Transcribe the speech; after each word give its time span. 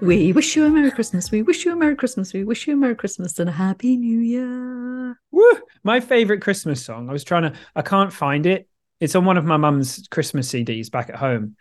We 0.00 0.32
wish 0.32 0.56
you 0.56 0.64
a 0.66 0.70
Merry 0.70 0.90
Christmas. 0.90 1.30
We 1.30 1.42
wish 1.42 1.64
you 1.64 1.72
a 1.72 1.76
Merry 1.76 1.96
Christmas. 1.96 2.32
We 2.32 2.44
wish 2.44 2.66
you 2.66 2.74
a 2.74 2.76
Merry 2.76 2.94
Christmas 2.94 3.38
and 3.38 3.48
a 3.48 3.52
Happy 3.52 3.96
New 3.96 4.18
Year. 4.20 5.18
Woo! 5.30 5.52
My 5.82 6.00
favorite 6.00 6.40
Christmas 6.42 6.84
song. 6.84 7.08
I 7.08 7.12
was 7.12 7.24
trying 7.24 7.42
to, 7.42 7.52
I 7.74 7.82
can't 7.82 8.12
find 8.12 8.46
it. 8.46 8.68
It's 9.00 9.14
on 9.14 9.24
one 9.24 9.36
of 9.36 9.44
my 9.44 9.56
mum's 9.56 10.06
Christmas 10.10 10.50
CDs 10.50 10.90
back 10.90 11.08
at 11.10 11.16
home. 11.16 11.56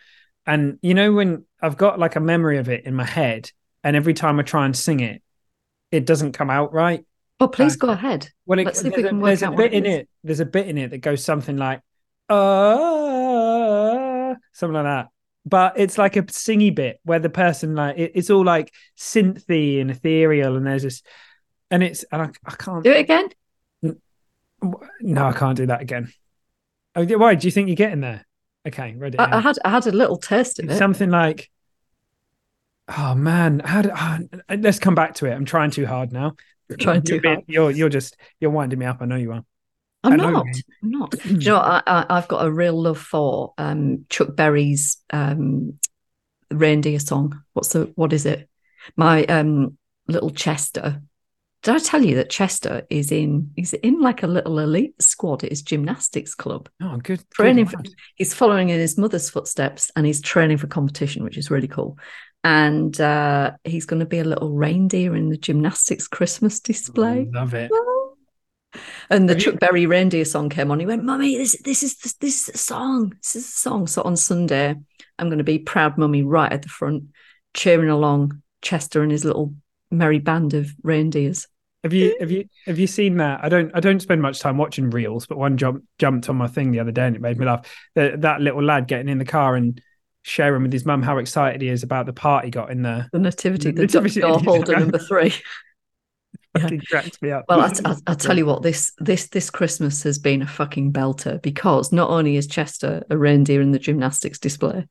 And 0.45 0.79
you 0.81 0.93
know, 0.93 1.13
when 1.13 1.45
I've 1.61 1.77
got 1.77 1.99
like 1.99 2.15
a 2.15 2.19
memory 2.19 2.57
of 2.57 2.69
it 2.69 2.85
in 2.85 2.93
my 2.95 3.05
head, 3.05 3.51
and 3.83 3.95
every 3.95 4.13
time 4.13 4.39
I 4.39 4.43
try 4.43 4.65
and 4.65 4.75
sing 4.75 4.99
it, 4.99 5.21
it 5.91 6.05
doesn't 6.05 6.33
come 6.33 6.49
out 6.49 6.73
right. 6.73 7.05
Oh, 7.39 7.47
please 7.47 7.75
go 7.75 7.89
ahead. 7.89 8.29
Well, 8.45 8.59
it, 8.59 8.65
Let's 8.65 8.81
see 8.81 8.87
if 8.87 8.95
we 8.95 9.01
there's, 9.03 9.09
can 9.11 9.19
a, 9.19 9.21
work 9.21 9.27
there's 9.27 9.43
out 9.43 9.51
what 9.53 9.57
bit 9.57 9.73
it 9.73 9.77
in 9.77 9.85
is. 9.85 9.99
it. 9.99 10.09
There's 10.23 10.39
a 10.39 10.45
bit 10.45 10.67
in 10.67 10.77
it 10.77 10.91
that 10.91 10.99
goes 10.99 11.23
something 11.23 11.57
like, 11.57 11.81
uh, 12.29 12.35
something 14.53 14.73
like 14.73 14.83
that. 14.85 15.07
But 15.45 15.73
it's 15.77 15.97
like 15.97 16.15
a 16.15 16.23
singy 16.23 16.73
bit 16.73 16.99
where 17.03 17.19
the 17.19 17.29
person 17.29 17.75
like 17.75 17.97
it, 17.97 18.13
it's 18.15 18.29
all 18.29 18.45
like 18.45 18.73
synthy 18.97 19.81
and 19.81 19.91
ethereal, 19.91 20.55
and 20.55 20.65
there's 20.65 20.83
this, 20.83 21.03
and 21.69 21.83
it's 21.83 22.03
and 22.11 22.21
I, 22.21 22.29
I 22.45 22.55
can't 22.55 22.83
Do 22.83 22.91
it 22.91 22.99
again. 22.99 23.29
No, 25.01 25.25
I 25.25 25.33
can't 25.33 25.57
do 25.57 25.65
that 25.65 25.81
again. 25.81 26.13
Oh, 26.95 27.05
why? 27.05 27.35
Do 27.35 27.47
you 27.47 27.51
think 27.51 27.67
you're 27.67 27.75
getting 27.75 28.01
there? 28.01 28.25
Okay, 28.65 28.95
ready. 28.97 29.19
I, 29.19 29.37
I 29.37 29.39
had 29.41 29.57
I 29.65 29.69
had 29.69 29.87
a 29.87 29.91
little 29.91 30.17
taste 30.17 30.59
of 30.59 30.69
it. 30.69 30.77
Something 30.77 31.09
like, 31.09 31.49
oh 32.97 33.15
man, 33.15 33.59
how 33.59 33.81
do, 33.81 33.91
oh, 33.93 34.19
let's 34.57 34.79
come 34.79 34.95
back 34.95 35.15
to 35.15 35.25
it. 35.25 35.33
I'm 35.33 35.45
trying 35.45 35.71
too 35.71 35.85
hard 35.85 36.13
now. 36.13 36.35
Trying 36.79 37.01
too 37.03 37.19
hard. 37.23 37.43
You're 37.47 37.71
you're 37.71 37.89
just 37.89 38.15
you're 38.39 38.51
winding 38.51 38.79
me 38.79 38.85
up. 38.85 38.97
I 39.01 39.05
know 39.05 39.17
you 39.17 39.33
are. 39.33 39.43
I'm 40.03 40.17
know 40.17 40.29
not. 40.29 40.45
I'm 40.83 40.91
not. 40.91 41.11
Do 41.11 41.29
you 41.29 41.51
know, 41.51 41.55
what? 41.55 41.65
I, 41.65 41.81
I, 41.85 42.05
I've 42.17 42.27
got 42.27 42.45
a 42.45 42.51
real 42.51 42.79
love 42.79 42.99
for 42.99 43.53
um, 43.57 44.05
Chuck 44.09 44.35
Berry's 44.35 44.97
um, 45.11 45.79
reindeer 46.51 46.99
song. 46.99 47.41
What's 47.53 47.69
the 47.69 47.91
what 47.95 48.13
is 48.13 48.25
it? 48.25 48.49
My 48.95 49.23
um, 49.25 49.77
little 50.07 50.29
Chester. 50.29 51.01
Did 51.61 51.75
I 51.75 51.79
tell 51.79 52.03
you 52.03 52.15
that 52.15 52.29
Chester 52.29 52.83
is 52.89 53.11
in? 53.11 53.51
He's 53.55 53.71
in 53.71 54.01
like 54.01 54.23
a 54.23 54.27
little 54.27 54.59
elite 54.59 55.01
squad 55.01 55.45
at 55.45 55.51
his 55.51 55.61
gymnastics 55.61 56.35
club. 56.35 56.67
Oh, 56.81 56.97
good. 56.97 57.19
good 57.19 57.31
training 57.31 57.67
for 57.67 57.81
he's 58.15 58.33
following 58.33 58.69
in 58.69 58.79
his 58.79 58.97
mother's 58.97 59.29
footsteps 59.29 59.89
and 59.95 60.05
he's 60.05 60.21
training 60.21 60.57
for 60.57 60.67
competition 60.67 61.23
which 61.23 61.37
is 61.37 61.49
really 61.49 61.69
cool 61.69 61.97
and 62.43 62.99
uh 62.99 63.51
he's 63.63 63.85
going 63.85 64.01
to 64.01 64.05
be 64.05 64.19
a 64.19 64.23
little 64.25 64.51
reindeer 64.51 65.15
in 65.15 65.29
the 65.29 65.37
gymnastics 65.37 66.07
christmas 66.07 66.59
display 66.59 67.29
Love 67.33 67.53
it. 67.53 67.71
And 69.09 69.29
the 69.29 69.35
chuck 69.35 69.59
berry 69.59 69.85
reindeer 69.85 70.25
song 70.25 70.49
came 70.49 70.71
on. 70.71 70.79
He 70.79 70.85
went 70.85 71.03
mummy 71.03 71.37
this 71.37 71.55
this 71.63 71.83
is 71.83 71.97
this, 71.97 72.13
this 72.13 72.47
is 72.47 72.53
the 72.53 72.57
song. 72.57 73.15
This 73.21 73.35
is 73.35 73.45
the 73.45 73.57
song. 73.57 73.87
So 73.87 74.01
on 74.03 74.15
sunday 74.15 74.75
i'm 75.19 75.27
going 75.27 75.37
to 75.37 75.43
be 75.43 75.59
proud 75.59 75.97
mummy 75.97 76.23
right 76.23 76.51
at 76.51 76.63
the 76.63 76.69
front 76.69 77.03
cheering 77.53 77.89
along 77.89 78.41
chester 78.61 79.03
and 79.03 79.11
his 79.11 79.23
little 79.23 79.53
merry 79.91 80.19
band 80.19 80.53
of 80.53 80.73
reindeers. 80.83 81.47
Have 81.83 81.93
you 81.93 82.15
have 82.19 82.31
you 82.31 82.45
have 82.65 82.79
you 82.79 82.87
seen 82.87 83.17
that? 83.17 83.43
I 83.43 83.49
don't 83.49 83.71
I 83.75 83.81
don't 83.81 84.01
spend 84.01 84.21
much 84.21 84.39
time 84.39 84.57
watching 84.57 84.89
reels, 84.89 85.25
but 85.25 85.37
one 85.37 85.57
jump 85.57 85.83
jumped 85.99 86.29
on 86.29 86.37
my 86.37 86.47
thing 86.47 86.71
the 86.71 86.79
other 86.79 86.91
day 86.91 87.05
and 87.05 87.15
it 87.15 87.21
made 87.21 87.37
me 87.37 87.45
laugh. 87.45 87.69
That 87.95 88.21
that 88.21 88.41
little 88.41 88.63
lad 88.63 88.87
getting 88.87 89.09
in 89.09 89.17
the 89.17 89.25
car 89.25 89.55
and 89.55 89.81
sharing 90.21 90.63
with 90.63 90.71
his 90.71 90.85
mum 90.85 91.01
how 91.01 91.17
excited 91.17 91.61
he 91.61 91.67
is 91.67 91.83
about 91.83 92.05
the 92.05 92.13
part 92.13 92.45
he 92.45 92.51
got 92.51 92.71
in 92.71 92.81
the 92.81 93.09
the 93.11 93.19
nativity 93.19 93.71
The 93.71 93.75
the 93.81 93.81
nativity, 93.81 94.21
door 94.21 94.39
holder 94.39 94.79
number 94.79 94.97
three 94.97 95.33
Yeah. 96.55 96.61
fucking 96.63 96.81
cracks 96.81 97.19
me 97.21 97.31
up. 97.31 97.45
Well, 97.49 97.61
I, 97.61 97.71
I, 97.83 97.95
I 98.07 98.13
tell 98.13 98.37
you 98.37 98.45
what, 98.45 98.61
this 98.61 98.91
this 98.99 99.27
this 99.29 99.49
Christmas 99.49 100.03
has 100.03 100.19
been 100.19 100.41
a 100.43 100.47
fucking 100.47 100.93
belter 100.93 101.41
because 101.41 101.91
not 101.91 102.09
only 102.11 102.35
is 102.37 102.45
Chester 102.45 103.03
a 103.09 103.17
reindeer 103.17 103.59
in 103.61 103.71
the 103.71 103.79
gymnastics 103.79 104.37
display, 104.37 104.87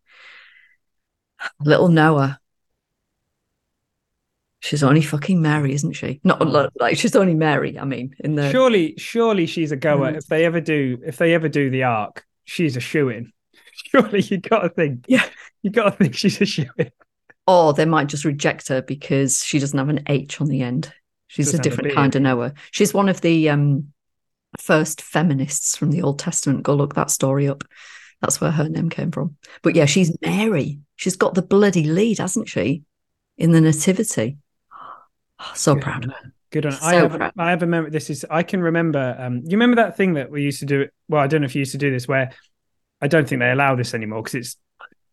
little 1.60 1.86
Noah, 1.88 2.40
she's 4.60 4.82
only 4.82 5.02
fucking 5.02 5.40
Mary, 5.40 5.72
isn't 5.74 5.92
she? 5.92 6.20
Not 6.24 6.40
Oh. 6.42 6.46
like, 6.46 6.70
like 6.80 6.96
she's 6.98 7.16
only 7.16 7.34
Mary. 7.34 7.78
I 7.78 7.84
mean, 7.84 8.14
in 8.20 8.34
the 8.34 8.50
surely 8.50 8.94
surely 8.98 9.46
she's 9.46 9.72
a 9.72 9.76
goer 9.76 10.12
Mm. 10.12 10.16
if 10.16 10.26
they 10.26 10.44
ever 10.44 10.60
do 10.60 10.98
if 11.04 11.16
they 11.18 11.34
ever 11.34 11.48
do 11.48 11.70
the 11.70 11.84
ark 11.84 12.24
she's 12.44 12.76
a 12.76 12.80
shoe 12.80 13.08
in 13.08 13.32
surely 13.72 14.20
you 14.20 14.38
gotta 14.38 14.68
think 14.68 15.04
Yeah. 15.06 15.24
you 15.62 15.70
gotta 15.70 15.92
think 15.92 16.14
she's 16.16 16.40
a 16.40 16.44
shoe 16.46 16.66
in 16.76 16.90
or 17.46 17.72
they 17.72 17.84
might 17.84 18.08
just 18.08 18.24
reject 18.24 18.68
her 18.68 18.82
because 18.82 19.44
she 19.44 19.58
doesn't 19.60 19.78
have 19.78 19.88
an 19.88 20.02
H 20.08 20.40
on 20.40 20.46
the 20.48 20.62
end. 20.62 20.92
She's 21.32 21.54
a 21.54 21.58
different 21.58 21.88
beard. 21.88 21.96
kind 21.96 22.14
of 22.16 22.22
Noah. 22.22 22.54
She's 22.70 22.92
one 22.94 23.08
of 23.08 23.20
the 23.20 23.48
um, 23.48 23.92
first 24.60 25.00
feminists 25.02 25.76
from 25.76 25.90
the 25.90 26.02
Old 26.02 26.18
Testament. 26.18 26.62
Go 26.62 26.74
look 26.74 26.94
that 26.94 27.10
story 27.10 27.48
up. 27.48 27.64
That's 28.20 28.40
where 28.40 28.50
her 28.50 28.68
name 28.68 28.90
came 28.90 29.10
from. 29.10 29.36
But 29.62 29.74
yeah, 29.74 29.86
she's 29.86 30.16
Mary. 30.22 30.78
She's 30.96 31.16
got 31.16 31.34
the 31.34 31.42
bloody 31.42 31.84
lead, 31.84 32.18
hasn't 32.18 32.48
she? 32.48 32.82
In 33.38 33.52
the 33.52 33.60
Nativity. 33.60 34.36
So 35.54 35.74
Good 35.74 35.82
proud 35.82 36.04
of 36.04 36.10
her. 36.12 36.32
good 36.52 36.66
on 36.66 36.72
I 36.74 36.76
So 36.76 37.08
have 37.08 37.12
proud. 37.18 37.32
I 37.36 37.50
have 37.50 37.64
a 37.64 37.66
memory 37.66 37.90
this 37.90 38.10
is 38.10 38.24
I 38.30 38.44
can 38.44 38.60
remember 38.62 39.16
um 39.18 39.38
you 39.38 39.52
remember 39.58 39.74
that 39.82 39.96
thing 39.96 40.14
that 40.14 40.30
we 40.30 40.42
used 40.42 40.60
to 40.60 40.66
do 40.66 40.86
well 41.08 41.20
I 41.20 41.26
don't 41.26 41.40
know 41.40 41.46
if 41.46 41.56
you 41.56 41.60
used 41.60 41.72
to 41.72 41.78
do 41.78 41.90
this 41.90 42.06
where 42.06 42.30
I 43.00 43.08
don't 43.08 43.28
think 43.28 43.40
they 43.40 43.50
allow 43.50 43.74
this 43.74 43.92
anymore 43.92 44.22
because 44.22 44.36
it's 44.36 44.56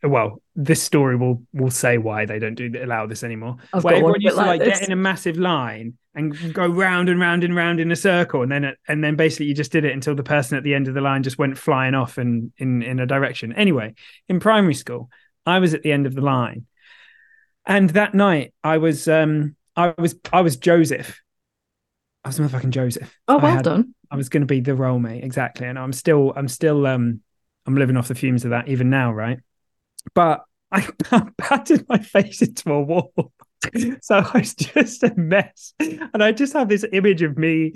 well 0.04 0.42
this 0.56 0.82
story 0.82 1.16
will 1.16 1.44
will 1.54 1.72
say 1.72 1.98
why 1.98 2.26
they 2.26 2.40
don't 2.40 2.56
do 2.56 2.72
allow 2.82 3.06
this 3.06 3.24
anymore. 3.24 3.58
I've 3.74 3.84
where 3.84 3.96
everyone 3.96 4.22
used 4.22 4.36
to 4.36 4.42
like 4.42 4.60
like 4.62 4.70
get 4.70 4.82
in 4.84 4.92
a 4.92 4.96
massive 4.96 5.38
line 5.38 5.98
and 6.16 6.54
go 6.54 6.68
round 6.68 7.10
and 7.10 7.20
round 7.20 7.44
and 7.44 7.56
round 7.56 7.80
in 7.80 7.92
a 7.92 7.96
circle 7.96 8.42
and 8.42 8.52
then 8.52 8.74
and 8.88 9.04
then 9.04 9.16
basically 9.16 9.46
you 9.48 9.54
just 9.54 9.72
did 9.72 9.86
it 9.86 9.92
until 9.94 10.16
the 10.16 10.24
person 10.24 10.58
at 10.58 10.64
the 10.64 10.74
end 10.74 10.88
of 10.88 10.94
the 10.94 11.02
line 11.02 11.24
just 11.24 11.38
went 11.38 11.58
flying 11.58 11.94
off 11.96 12.18
in 12.18 12.52
in 12.58 12.82
in 12.82 13.00
a 13.00 13.06
direction. 13.06 13.54
Anyway 13.54 13.94
in 14.28 14.40
primary 14.40 14.74
school 14.74 15.10
i 15.46 15.60
was 15.60 15.74
at 15.74 15.82
the 15.84 15.92
end 15.92 16.06
of 16.06 16.16
the 16.16 16.22
line. 16.22 16.66
And 17.66 17.90
that 17.92 18.14
night 18.14 18.54
i 18.64 18.78
was 18.78 19.08
um 19.08 19.56
i 19.76 19.94
was 19.98 20.16
i 20.34 20.42
was 20.42 20.58
joseph. 20.58 21.20
I 22.24 22.30
was 22.30 22.40
motherfucking 22.40 22.72
joseph. 22.72 23.18
Oh, 23.28 23.38
I 23.40 23.44
well 23.44 23.56
had- 23.56 23.64
done. 23.66 23.96
I 24.12 24.16
was 24.16 24.28
going 24.28 24.42
to 24.42 24.48
be 24.48 24.60
the 24.60 24.74
role 24.74 24.98
mate 24.98 25.24
exactly, 25.24 25.68
and 25.68 25.78
I'm 25.78 25.94
still, 25.94 26.34
I'm 26.36 26.48
still, 26.48 26.88
um, 26.88 27.22
I'm 27.68 27.76
living 27.76 27.96
off 27.96 28.08
the 28.08 28.16
fumes 28.16 28.44
of 28.44 28.50
that 28.50 28.68
even 28.68 28.90
now, 28.90 29.14
right? 29.14 29.38
But 30.14 30.44
I 30.72 30.88
battered 31.38 31.86
my 31.90 31.98
face 32.00 32.42
into 32.42 32.72
a 32.74 32.82
wall, 32.82 33.14
so 34.02 34.16
I 34.34 34.38
was 34.38 34.54
just 34.56 35.04
a 35.04 35.14
mess, 35.16 35.74
and 35.80 36.24
I 36.24 36.32
just 36.32 36.54
have 36.54 36.70
this 36.70 36.86
image 36.94 37.22
of 37.22 37.38
me 37.38 37.74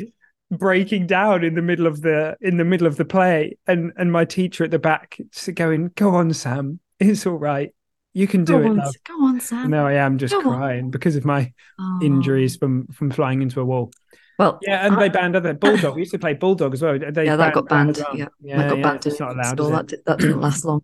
breaking 0.51 1.07
down 1.07 1.43
in 1.43 1.55
the 1.55 1.61
middle 1.61 1.87
of 1.87 2.01
the 2.01 2.37
in 2.41 2.57
the 2.57 2.65
middle 2.65 2.87
of 2.87 2.97
the 2.97 3.05
play, 3.05 3.57
and 3.67 3.91
and 3.97 4.11
my 4.11 4.25
teacher 4.25 4.63
at 4.63 4.71
the 4.71 4.79
back 4.79 5.17
going, 5.55 5.91
"Go 5.95 6.15
on, 6.15 6.33
Sam, 6.33 6.79
it's 6.99 7.25
all 7.25 7.37
right, 7.37 7.73
you 8.13 8.27
can 8.27 8.43
do 8.45 8.53
Go 8.53 8.59
it." 8.61 8.65
on, 8.67 8.77
love." 8.77 8.95
go 9.07 9.25
on, 9.25 9.39
Sam. 9.39 9.69
No, 9.71 9.87
I 9.87 9.93
am 9.93 10.17
just 10.17 10.33
Go 10.33 10.39
on. 10.39 10.57
crying 10.57 10.91
because 10.91 11.15
of 11.15 11.25
my 11.25 11.51
Oh. 11.79 11.99
injuries 12.03 12.55
from 12.57 12.87
from 12.87 13.09
flying 13.11 13.41
into 13.41 13.59
a 13.59 13.65
wall. 13.65 13.91
Well, 14.39 14.59
Yeah, 14.63 14.85
and 14.85 14.95
I- 14.95 14.99
they 14.99 15.09
banned 15.09 15.35
other 15.35 15.53
bulldog. 15.53 15.95
We 15.95 16.01
used 16.01 16.11
to 16.13 16.19
play 16.19 16.33
bulldog 16.33 16.73
as 16.73 16.81
well. 16.81 16.97
They 16.97 17.25
yeah, 17.25 17.35
that 17.35 17.53
got 17.53 17.69
banned. 17.69 17.97
well. 17.97 18.17
Yeah, 18.17 18.27
yeah, 18.41 18.57
that 18.57 18.69
got 18.69 18.77
yeah, 18.77 18.83
banned. 18.83 19.05
It's 19.05 19.19
not 19.19 19.31
allowed. 19.33 19.57
That, 19.89 19.93
that 20.05 20.19
didn't 20.19 20.41
last 20.41 20.65
long. 20.65 20.81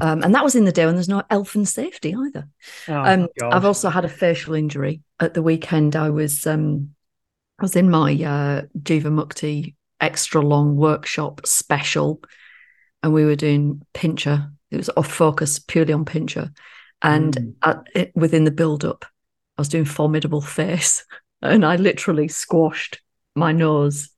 Um, 0.00 0.22
and 0.22 0.34
that 0.34 0.44
was 0.44 0.54
in 0.54 0.64
the 0.64 0.72
day 0.72 0.84
when 0.84 0.94
there's 0.94 1.08
no 1.08 1.22
health 1.30 1.54
and 1.54 1.66
safety 1.66 2.14
either. 2.14 2.48
Oh, 2.88 2.94
um, 2.94 3.28
I've 3.42 3.64
also 3.64 3.88
had 3.88 4.04
a 4.04 4.10
facial 4.10 4.54
injury 4.54 5.00
at 5.20 5.34
the 5.34 5.42
weekend. 5.42 5.96
I 5.96 6.10
was 6.10 6.46
um, 6.46 6.90
I 7.58 7.62
was 7.62 7.76
in 7.76 7.90
my 7.90 8.12
uh, 8.12 8.62
Jiva 8.78 9.04
Mukti 9.04 9.74
extra 10.00 10.42
long 10.42 10.76
workshop 10.76 11.46
special, 11.46 12.22
and 13.02 13.12
we 13.14 13.24
were 13.24 13.36
doing 13.36 13.82
pincha. 13.94 14.52
It 14.70 14.76
was 14.76 14.90
off 14.96 15.10
focus 15.10 15.58
purely 15.58 15.94
on 15.94 16.04
pincha, 16.04 16.52
and 17.00 17.34
Mm. 17.34 17.54
at, 17.62 17.86
it, 17.94 18.12
within 18.14 18.44
the 18.44 18.50
build 18.50 18.84
up, 18.84 19.06
I 19.56 19.60
was 19.62 19.68
doing 19.70 19.86
formidable 19.86 20.42
face, 20.42 21.04
and 21.42 21.64
I 21.64 21.76
literally 21.76 22.28
squashed 22.28 23.00
my 23.34 23.52
nose 23.52 24.10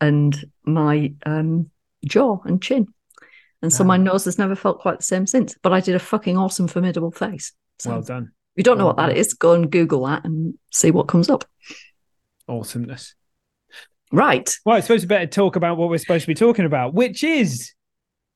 and 0.00 0.44
my 0.64 1.12
um, 1.26 1.70
jaw 2.04 2.38
and 2.44 2.62
chin. 2.62 2.86
And 3.64 3.72
so 3.72 3.82
my 3.82 3.96
nose 3.96 4.26
has 4.26 4.38
never 4.38 4.54
felt 4.54 4.80
quite 4.80 4.98
the 4.98 5.04
same 5.04 5.26
since. 5.26 5.56
But 5.62 5.72
I 5.72 5.80
did 5.80 5.94
a 5.94 5.98
fucking 5.98 6.36
awesome 6.36 6.68
formidable 6.68 7.10
face. 7.10 7.52
So 7.78 7.90
well 7.90 8.02
done. 8.02 8.24
if 8.24 8.58
you 8.58 8.62
don't 8.62 8.78
know 8.78 8.84
Well 8.84 8.94
what 8.94 8.98
that 8.98 9.08
done. 9.08 9.16
is, 9.16 9.34
go 9.34 9.54
and 9.54 9.70
Google 9.70 10.06
that 10.06 10.24
and 10.24 10.54
see 10.70 10.90
what 10.90 11.08
comes 11.08 11.30
up. 11.30 11.44
Awesomeness. 12.46 13.14
Right. 14.12 14.54
Well, 14.64 14.76
I 14.76 14.80
suppose 14.80 15.00
we 15.00 15.06
better 15.06 15.26
talk 15.26 15.56
about 15.56 15.78
what 15.78 15.88
we're 15.88 15.98
supposed 15.98 16.22
to 16.22 16.28
be 16.28 16.34
talking 16.34 16.66
about, 16.66 16.94
which 16.94 17.24
is 17.24 17.72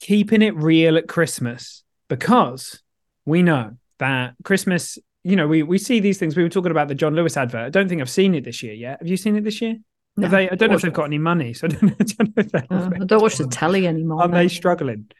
keeping 0.00 0.42
it 0.42 0.56
real 0.56 0.96
at 0.96 1.08
Christmas, 1.08 1.84
because 2.08 2.82
we 3.26 3.42
know 3.42 3.76
that 3.98 4.34
Christmas 4.44 4.98
you 5.24 5.36
know, 5.36 5.46
we 5.46 5.62
we 5.62 5.76
see 5.76 6.00
these 6.00 6.16
things. 6.16 6.36
We 6.36 6.42
were 6.42 6.48
talking 6.48 6.70
about 6.70 6.88
the 6.88 6.94
John 6.94 7.14
Lewis 7.14 7.36
advert. 7.36 7.66
I 7.66 7.68
don't 7.68 7.86
think 7.86 8.00
I've 8.00 8.08
seen 8.08 8.34
it 8.34 8.44
this 8.44 8.62
year 8.62 8.72
yet. 8.72 8.98
Have 9.00 9.08
you 9.08 9.16
seen 9.18 9.36
it 9.36 9.44
this 9.44 9.60
year? 9.60 9.76
No, 10.20 10.28
they, 10.28 10.50
I 10.50 10.54
don't 10.54 10.70
know 10.70 10.76
if 10.76 10.82
they've 10.82 10.92
got 10.92 11.04
any 11.04 11.18
money, 11.18 11.54
so 11.54 11.66
I 11.70 11.70
don't 11.70 11.82
know. 11.82 11.94
I 12.00 12.04
don't, 12.04 12.36
know 12.36 12.42
if 12.42 12.52
they 12.52 12.68
Uh, 12.70 12.90
I 13.00 13.04
don't 13.04 13.22
watch 13.22 13.36
the 13.36 13.46
telly 13.46 13.86
anymore. 13.86 14.22
Are 14.22 14.28
they 14.28 14.48
struggling? 14.48 15.10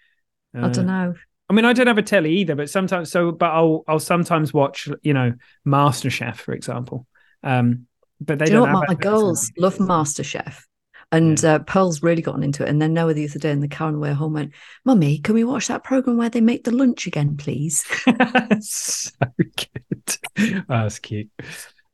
I 0.54 0.60
Uh, 0.60 0.68
don't 0.68 0.86
know. 0.86 1.14
I 1.50 1.54
mean, 1.54 1.64
I 1.64 1.72
don't 1.72 1.86
have 1.86 1.98
a 1.98 2.02
telly 2.02 2.36
either, 2.38 2.54
but 2.54 2.68
sometimes 2.68 3.10
so, 3.10 3.32
but 3.32 3.50
I'll 3.50 3.84
I'll 3.88 4.00
sometimes 4.00 4.52
watch, 4.52 4.88
you 5.02 5.14
know, 5.14 5.32
MasterChef, 5.66 6.36
for 6.36 6.52
example. 6.52 7.06
Um, 7.42 7.86
but 8.20 8.38
they 8.38 8.46
Do 8.46 8.52
you 8.52 8.58
know 8.58 8.66
don't 8.66 8.72
what? 8.72 8.88
My 8.88 8.94
girls 8.94 9.50
love 9.56 9.76
MasterChef. 9.78 10.62
And 11.10 11.42
uh, 11.42 11.60
Pearl's 11.60 12.02
really 12.02 12.20
gotten 12.20 12.42
into 12.42 12.64
it. 12.64 12.68
And 12.68 12.82
then 12.82 12.92
Noah 12.92 13.14
the 13.14 13.24
other 13.26 13.38
day 13.38 13.50
in 13.50 13.60
the 13.60 13.68
car 13.68 13.88
on 13.88 13.94
the 13.94 13.98
way 13.98 14.12
home 14.12 14.34
went, 14.34 14.52
Mummy, 14.84 15.18
can 15.18 15.34
we 15.34 15.42
watch 15.42 15.68
that 15.68 15.82
program 15.82 16.18
where 16.18 16.28
they 16.28 16.42
make 16.42 16.64
the 16.64 16.70
lunch 16.70 17.06
again, 17.06 17.38
please? 17.38 17.82
so 18.60 19.10
good. 19.36 20.18
Oh, 20.38 20.62
that's 20.68 20.98
cute. 20.98 21.30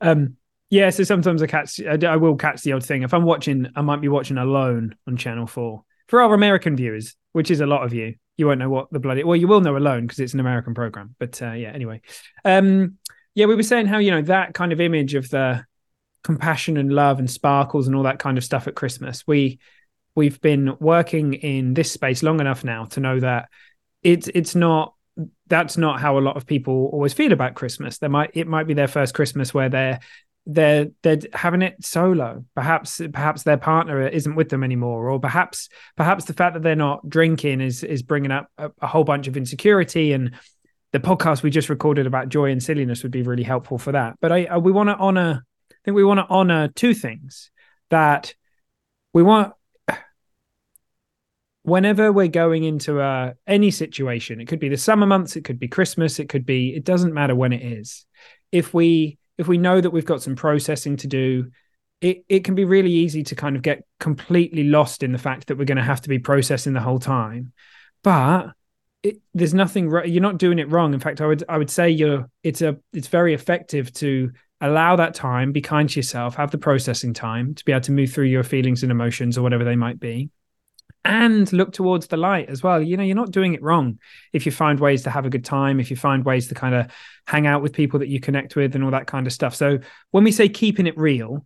Um, 0.01 0.37
yeah, 0.69 0.89
so 0.89 1.03
sometimes 1.03 1.41
I 1.41 1.47
catch, 1.47 1.79
I, 1.79 1.97
I 2.05 2.15
will 2.15 2.35
catch 2.35 2.63
the 2.63 2.73
odd 2.73 2.83
thing. 2.83 3.03
If 3.03 3.13
I'm 3.13 3.23
watching, 3.23 3.67
I 3.75 3.81
might 3.81 4.01
be 4.01 4.07
watching 4.07 4.37
Alone 4.37 4.95
on 5.07 5.17
Channel 5.17 5.47
Four. 5.47 5.83
For 6.07 6.21
our 6.21 6.33
American 6.33 6.75
viewers, 6.75 7.15
which 7.33 7.49
is 7.49 7.61
a 7.61 7.65
lot 7.65 7.83
of 7.83 7.93
you, 7.93 8.15
you 8.37 8.47
won't 8.47 8.59
know 8.59 8.69
what 8.69 8.91
the 8.91 8.99
bloody. 8.99 9.23
Well, 9.23 9.35
you 9.35 9.47
will 9.47 9.61
know 9.61 9.77
Alone 9.77 10.01
because 10.01 10.19
it's 10.19 10.33
an 10.33 10.39
American 10.39 10.73
program. 10.73 11.15
But 11.19 11.41
uh, 11.41 11.53
yeah, 11.53 11.71
anyway, 11.71 12.01
um, 12.43 12.97
yeah, 13.33 13.45
we 13.45 13.55
were 13.55 13.63
saying 13.63 13.87
how 13.87 13.97
you 13.97 14.11
know 14.11 14.21
that 14.23 14.53
kind 14.53 14.71
of 14.71 14.81
image 14.81 15.13
of 15.15 15.29
the 15.29 15.65
compassion 16.23 16.77
and 16.77 16.91
love 16.91 17.19
and 17.19 17.29
sparkles 17.29 17.87
and 17.87 17.95
all 17.95 18.03
that 18.03 18.19
kind 18.19 18.37
of 18.37 18.43
stuff 18.43 18.67
at 18.67 18.75
Christmas. 18.75 19.23
We 19.27 19.59
we've 20.15 20.41
been 20.41 20.75
working 20.79 21.33
in 21.33 21.73
this 21.73 21.91
space 21.91 22.23
long 22.23 22.39
enough 22.39 22.63
now 22.63 22.85
to 22.85 22.99
know 22.99 23.19
that 23.19 23.49
it's 24.01 24.27
it's 24.29 24.55
not 24.55 24.93
that's 25.47 25.77
not 25.77 25.99
how 25.99 26.17
a 26.17 26.19
lot 26.19 26.35
of 26.37 26.45
people 26.45 26.89
always 26.91 27.13
feel 27.13 27.31
about 27.31 27.53
Christmas. 27.53 27.99
There 27.99 28.09
might 28.09 28.31
it 28.33 28.47
might 28.47 28.67
be 28.67 28.73
their 28.73 28.87
first 28.87 29.13
Christmas 29.13 29.53
where 29.53 29.69
they're 29.69 29.99
they're 30.45 30.87
they're 31.01 31.19
having 31.33 31.61
it 31.61 31.83
solo. 31.83 32.45
Perhaps 32.55 33.01
perhaps 33.11 33.43
their 33.43 33.57
partner 33.57 34.07
isn't 34.07 34.35
with 34.35 34.49
them 34.49 34.63
anymore, 34.63 35.09
or 35.09 35.19
perhaps 35.19 35.69
perhaps 35.95 36.25
the 36.25 36.33
fact 36.33 36.53
that 36.53 36.63
they're 36.63 36.75
not 36.75 37.07
drinking 37.09 37.61
is 37.61 37.83
is 37.83 38.03
bringing 38.03 38.31
up 38.31 38.49
a, 38.57 38.71
a 38.81 38.87
whole 38.87 39.03
bunch 39.03 39.27
of 39.27 39.37
insecurity. 39.37 40.13
And 40.13 40.35
the 40.91 40.99
podcast 40.99 41.41
we 41.41 41.49
just 41.49 41.69
recorded 41.69 42.05
about 42.05 42.29
joy 42.29 42.51
and 42.51 42.61
silliness 42.61 43.03
would 43.03 43.11
be 43.11 43.23
really 43.23 43.43
helpful 43.43 43.77
for 43.77 43.91
that. 43.93 44.17
But 44.21 44.31
I, 44.31 44.45
I 44.45 44.57
we 44.57 44.71
want 44.71 44.89
to 44.89 44.95
honor. 44.95 45.45
I 45.71 45.75
think 45.83 45.95
we 45.95 46.03
want 46.03 46.19
to 46.19 46.27
honor 46.29 46.67
two 46.69 46.93
things 46.93 47.51
that 47.89 48.35
we 49.13 49.23
want 49.23 49.53
whenever 51.63 52.11
we're 52.11 52.27
going 52.27 52.63
into 52.63 53.01
uh, 53.01 53.33
any 53.47 53.71
situation 53.71 54.41
it 54.41 54.47
could 54.47 54.59
be 54.59 54.69
the 54.69 54.77
summer 54.77 55.05
months 55.05 55.35
it 55.35 55.43
could 55.43 55.59
be 55.59 55.67
christmas 55.67 56.17
it 56.17 56.27
could 56.27 56.43
be 56.43 56.75
it 56.75 56.83
doesn't 56.83 57.13
matter 57.13 57.35
when 57.35 57.53
it 57.53 57.61
is 57.61 58.05
if 58.51 58.73
we 58.73 59.19
if 59.37 59.47
we 59.47 59.57
know 59.57 59.79
that 59.79 59.91
we've 59.91 60.05
got 60.05 60.21
some 60.21 60.35
processing 60.35 60.97
to 60.97 61.07
do 61.07 61.51
it, 62.01 62.25
it 62.27 62.43
can 62.43 62.55
be 62.55 62.65
really 62.65 62.91
easy 62.91 63.23
to 63.23 63.35
kind 63.35 63.55
of 63.55 63.61
get 63.61 63.83
completely 63.99 64.65
lost 64.65 65.01
in 65.01 65.11
the 65.11 65.17
fact 65.17 65.47
that 65.47 65.57
we're 65.57 65.65
going 65.65 65.77
to 65.77 65.83
have 65.83 66.01
to 66.01 66.09
be 66.09 66.19
processing 66.19 66.73
the 66.73 66.81
whole 66.81 66.99
time. 66.99 67.53
But 68.03 68.51
it, 69.01 69.21
there's 69.33 69.53
nothing 69.53 69.89
you're 70.05 70.21
not 70.21 70.37
doing 70.37 70.59
it 70.59 70.69
wrong. 70.69 70.93
In 70.93 70.99
fact 70.99 71.21
i 71.21 71.27
would 71.27 71.43
i 71.47 71.57
would 71.57 71.69
say 71.69 71.89
you're 71.89 72.29
it's 72.43 72.61
a 72.61 72.77
it's 72.93 73.07
very 73.07 73.33
effective 73.33 73.93
to 73.93 74.31
allow 74.61 74.95
that 74.95 75.13
time 75.13 75.51
be 75.51 75.61
kind 75.61 75.89
to 75.89 75.99
yourself 75.99 76.35
have 76.35 76.49
the 76.49 76.57
processing 76.57 77.13
time 77.13 77.53
to 77.53 77.65
be 77.65 77.71
able 77.71 77.81
to 77.81 77.91
move 77.91 78.11
through 78.11 78.25
your 78.25 78.43
feelings 78.43 78.83
and 78.83 78.91
emotions 78.91 79.37
or 79.37 79.41
whatever 79.41 79.63
they 79.63 79.75
might 79.75 79.99
be 79.99 80.29
and 81.05 81.51
look 81.53 81.71
towards 81.71 82.07
the 82.07 82.17
light 82.17 82.49
as 82.49 82.63
well. 82.63 82.81
You 82.81 82.97
know, 82.97 83.03
you're 83.03 83.15
not 83.15 83.31
doing 83.31 83.53
it 83.53 83.61
wrong 83.61 83.99
if 84.33 84.45
you 84.45 84.51
find 84.51 84.79
ways 84.79 85.03
to 85.03 85.11
have 85.11 85.25
a 85.25 85.29
good 85.29 85.45
time, 85.45 85.79
if 85.79 85.91
you 85.91 85.95
find 85.95 86.25
ways 86.25 86.47
to 86.47 86.55
kind 86.55 86.73
of 86.73 86.91
hang 87.27 87.45
out 87.45 87.61
with 87.61 87.73
people 87.73 87.99
that 87.99 88.09
you 88.09 88.19
connect 88.19 88.55
with 88.55 88.75
and 88.75 88.83
all 88.83 88.91
that 88.91 89.07
kind 89.07 89.27
of 89.27 89.33
stuff. 89.33 89.55
So 89.55 89.79
when 90.11 90.23
we 90.23 90.31
say 90.31 90.49
keeping 90.49 90.87
it 90.87 90.97
real, 90.97 91.45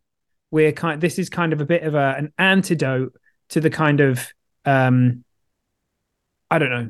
we're 0.50 0.72
kind 0.72 1.00
this 1.00 1.20
is 1.20 1.30
kind 1.30 1.54
of 1.54 1.62
a 1.62 1.66
bit 1.66 1.84
of 1.84 1.94
a, 1.94 2.16
an 2.18 2.34
antidote 2.38 3.14
to 3.50 3.60
the 3.60 3.70
kind 3.70 4.00
of 4.00 4.34
um 4.66 5.24
I 6.50 6.58
don't 6.58 6.72
know. 6.72 6.90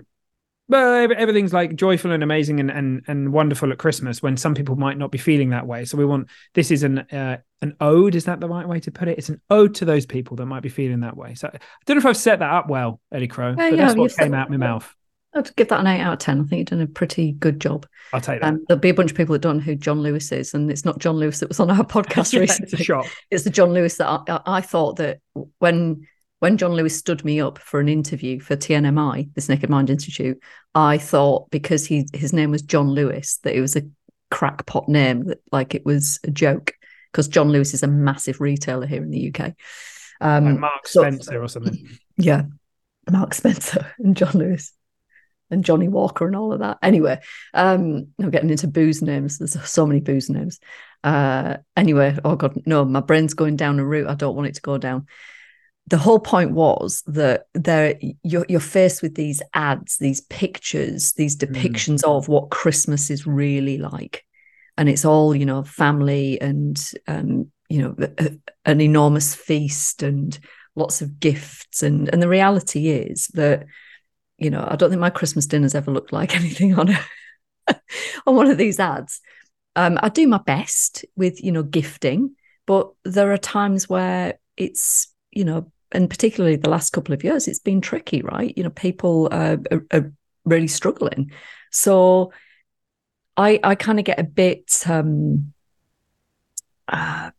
But 0.69 1.12
everything's 1.13 1.51
like 1.51 1.75
joyful 1.75 2.12
and 2.12 2.21
amazing 2.21 2.60
and, 2.60 2.69
and 2.69 3.01
and 3.07 3.33
wonderful 3.33 3.71
at 3.71 3.80
Christmas 3.80 4.21
when 4.21 4.38
some 4.38 4.54
people 4.54 4.75
might 4.75 4.98
not 5.00 5.10
be 5.12 5.18
feeling 5.18 5.50
that 5.50 5.66
way. 5.66 5.83
So 5.86 5.98
we 5.98 6.06
want 6.06 6.30
this 6.54 6.69
is 6.69 6.83
an 6.83 7.00
uh, 7.00 7.38
an 7.62 7.75
ode. 7.81 8.13
Is 8.16 8.25
that 8.25 8.39
the 8.39 8.48
right 8.48 8.68
way 8.68 8.80
to 8.81 8.92
put 8.92 9.07
it? 9.07 9.18
It's 9.18 9.30
an 9.30 9.42
ode 9.50 9.74
to 9.75 9.86
those 9.86 10.06
people 10.06 10.38
that 10.38 10.45
might 10.45 10.62
be 10.62 10.69
feeling 10.69 11.00
that 11.00 11.18
way. 11.18 11.33
So 11.33 11.48
I 11.51 11.57
don't 11.86 11.95
know 11.98 12.00
if 12.01 12.06
I've 12.06 12.16
set 12.18 12.39
that 12.39 12.51
up 12.54 12.69
well, 12.69 13.01
Ellie 13.12 13.27
Crow, 13.27 13.50
Yeah, 13.50 13.56
but 13.56 13.71
yeah, 13.74 13.86
that's 13.88 13.95
what 13.98 14.16
came 14.16 14.31
that 14.31 14.38
out 14.42 14.50
my 14.51 14.57
mouth. 14.57 14.95
I'd 15.36 15.56
give 15.56 15.68
that 15.68 15.80
an 15.81 15.88
eight 15.88 16.01
out 16.01 16.13
of 16.13 16.19
10. 16.19 16.39
I 16.39 16.44
think 16.45 16.57
you've 16.60 16.66
done 16.68 16.81
a 16.81 16.88
pretty 16.88 17.33
good 17.33 17.60
job. 17.60 17.86
I'll 18.13 18.19
take 18.21 18.42
that. 18.42 18.48
Um, 18.48 18.66
there'll 18.68 18.80
be 18.81 18.89
a 18.89 18.95
bunch 18.95 19.12
of 19.12 19.18
people 19.18 19.33
that 19.33 19.44
don't 19.44 19.57
know 19.57 19.63
who 19.63 19.75
John 19.75 20.01
Lewis 20.01 20.31
is, 20.31 20.56
and 20.56 20.71
it's 20.71 20.86
not 20.86 20.98
John 20.98 21.18
Lewis 21.18 21.39
that 21.39 21.50
was 21.50 21.60
on 21.60 21.69
our 21.69 21.83
podcast 21.83 22.33
Yeah, 22.33 22.39
recently. 22.39 22.80
it's 22.80 23.10
it's 23.30 23.44
the 23.44 23.51
John 23.51 23.71
Lewis 23.71 23.98
that 23.98 24.07
I, 24.07 24.21
I- 24.27 24.42
I 24.57 24.62
thought 24.62 24.95
that 24.98 25.19
when 25.60 26.07
when 26.39 26.57
John 26.57 26.74
Lewis 26.74 26.97
stood 26.97 27.24
me 27.24 27.39
up 27.39 27.57
for 27.59 27.80
an 27.80 27.89
interview 27.89 28.39
for 28.39 28.56
TNMI, 28.56 29.33
this 29.36 29.50
Naked 29.50 29.69
Mind 29.69 29.89
Institute, 29.89 30.41
I 30.74 30.97
thought 30.97 31.50
because 31.51 31.86
he 31.86 32.07
his 32.13 32.33
name 32.33 32.51
was 32.51 32.62
John 32.62 32.89
Lewis 32.89 33.38
that 33.44 33.56
it 33.56 33.62
was 33.62 33.75
a 33.75 33.83
crackpot 34.31 34.88
name 34.88 35.25
that 35.25 35.39
like 35.51 35.75
it 35.75 35.86
was 35.86 36.19
a 36.24 36.31
joke 36.31 36.74
because 37.12 37.27
John 37.27 37.50
Lewis 37.50 37.74
is 37.74 37.83
a 37.83 37.88
massive 37.88 38.39
retailer 38.39 38.86
here 38.88 39.03
in 39.03 39.09
the 39.09 39.33
UK. 39.33 39.53
Um, 40.21 40.45
Like 40.45 40.59
Mark 40.59 40.88
so- 40.88 41.01
Spencer 41.01 41.41
or 41.41 41.47
something. 41.47 41.88
yeah, 42.18 42.44
Mark 43.09 43.33
Spencer 43.33 43.92
and 44.00 44.15
John 44.15 44.33
Lewis 44.33 44.74
and 45.51 45.65
Johnnie 45.65 45.88
Walker 45.88 46.27
and 46.27 46.35
all 46.35 46.53
of 46.53 46.59
that. 46.59 46.77
Anyway, 46.83 47.19
um, 47.53 48.07
I'm 48.19 48.30
getting 48.30 48.51
into 48.51 48.68
booze 48.68 49.01
names. 49.01 49.39
There's 49.39 49.59
so 49.68 49.85
many 49.88 50.00
booze 50.00 50.30
names. 50.30 50.59
Uh, 51.03 51.57
anyway, 51.75 52.18
oh 52.24 52.35
god, 52.35 52.62
no, 52.65 52.85
my 52.85 53.01
brain's 53.01 53.33
going 53.33 53.56
down 53.56 53.80
a 53.80 53.85
route 53.85 54.07
I 54.07 54.13
don't 54.13 54.35
want 54.35 54.47
it 54.47 54.56
to 54.56 54.62
go 54.62 54.77
down. 54.77 55.07
The 55.89 55.97
whole 55.97 56.19
point 56.19 56.51
was 56.51 57.03
that 57.07 57.47
there 57.53 58.00
you're 58.24 58.45
you're 58.47 58.59
faced 58.59 59.01
with 59.01 59.15
these 59.15 59.41
ads, 59.53 59.97
these 59.97 60.21
pictures, 60.21 61.13
these 61.13 61.36
depictions 61.36 62.03
of 62.03 62.27
what 62.27 62.51
Christmas 62.51 63.09
is 63.09 63.27
really 63.27 63.77
like, 63.77 64.25
and 64.77 64.88
it's 64.88 65.06
all 65.06 65.36
you 65.36 65.45
know, 65.45 65.63
family 65.63 66.39
and 66.41 66.80
um, 67.07 67.51
you 67.69 67.81
know, 67.81 67.95
a- 68.18 68.38
an 68.65 68.81
enormous 68.81 69.36
feast 69.36 70.03
and 70.03 70.38
lots 70.75 71.01
of 71.01 71.19
gifts. 71.19 71.83
And 71.83 72.09
and 72.09 72.21
the 72.21 72.30
reality 72.30 72.89
is 72.89 73.27
that 73.33 73.65
you 74.39 74.50
know 74.50 74.65
i 74.69 74.75
don't 74.75 74.89
think 74.89 75.01
my 75.01 75.09
christmas 75.09 75.45
dinner's 75.45 75.75
ever 75.75 75.92
looked 75.92 76.13
like 76.13 76.35
anything 76.39 76.77
on 76.80 76.89
a, 76.89 77.00
on 78.25 78.35
one 78.35 78.50
of 78.50 78.57
these 78.57 78.80
ads. 78.80 79.21
Um 79.75 80.00
i 80.01 80.09
do 80.09 80.27
my 80.27 80.39
best 80.39 81.06
with 81.15 81.44
you 81.44 81.51
know 81.51 81.63
gifting 81.63 82.35
but 82.66 82.90
there 83.04 83.31
are 83.31 83.37
times 83.37 83.90
where 83.90 84.40
it's 84.57 85.13
you 85.31 85.44
know 85.44 85.71
and 85.91 86.09
particularly 86.09 86.55
the 86.55 86.69
last 86.69 86.91
couple 86.91 87.13
of 87.13 87.23
years 87.23 87.47
it's 87.47 87.59
been 87.59 87.81
tricky 87.81 88.21
right? 88.21 88.53
You 88.55 88.63
know 88.63 88.69
people 88.69 89.29
uh, 89.31 89.57
are, 89.71 89.85
are 89.91 90.13
really 90.45 90.67
struggling. 90.67 91.31
So 91.71 92.31
i 93.37 93.59
i 93.63 93.75
kind 93.75 93.99
of 93.99 94.05
get 94.05 94.19
a 94.19 94.23
bit 94.23 94.83
um 94.87 95.53
uh, 96.89 97.31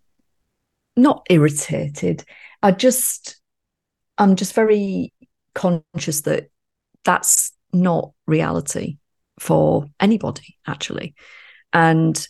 not 0.97 1.27
irritated. 1.29 2.25
I 2.63 2.73
just, 2.73 3.41
I'm 4.19 4.37
just 4.37 4.55
very 4.55 5.13
conscious 5.55 6.23
that 6.23 6.51
that's 7.05 7.53
not 7.73 8.13
reality 8.27 8.99
for 9.39 9.87
anybody, 9.99 10.57
actually. 10.67 11.15
And 11.73 12.27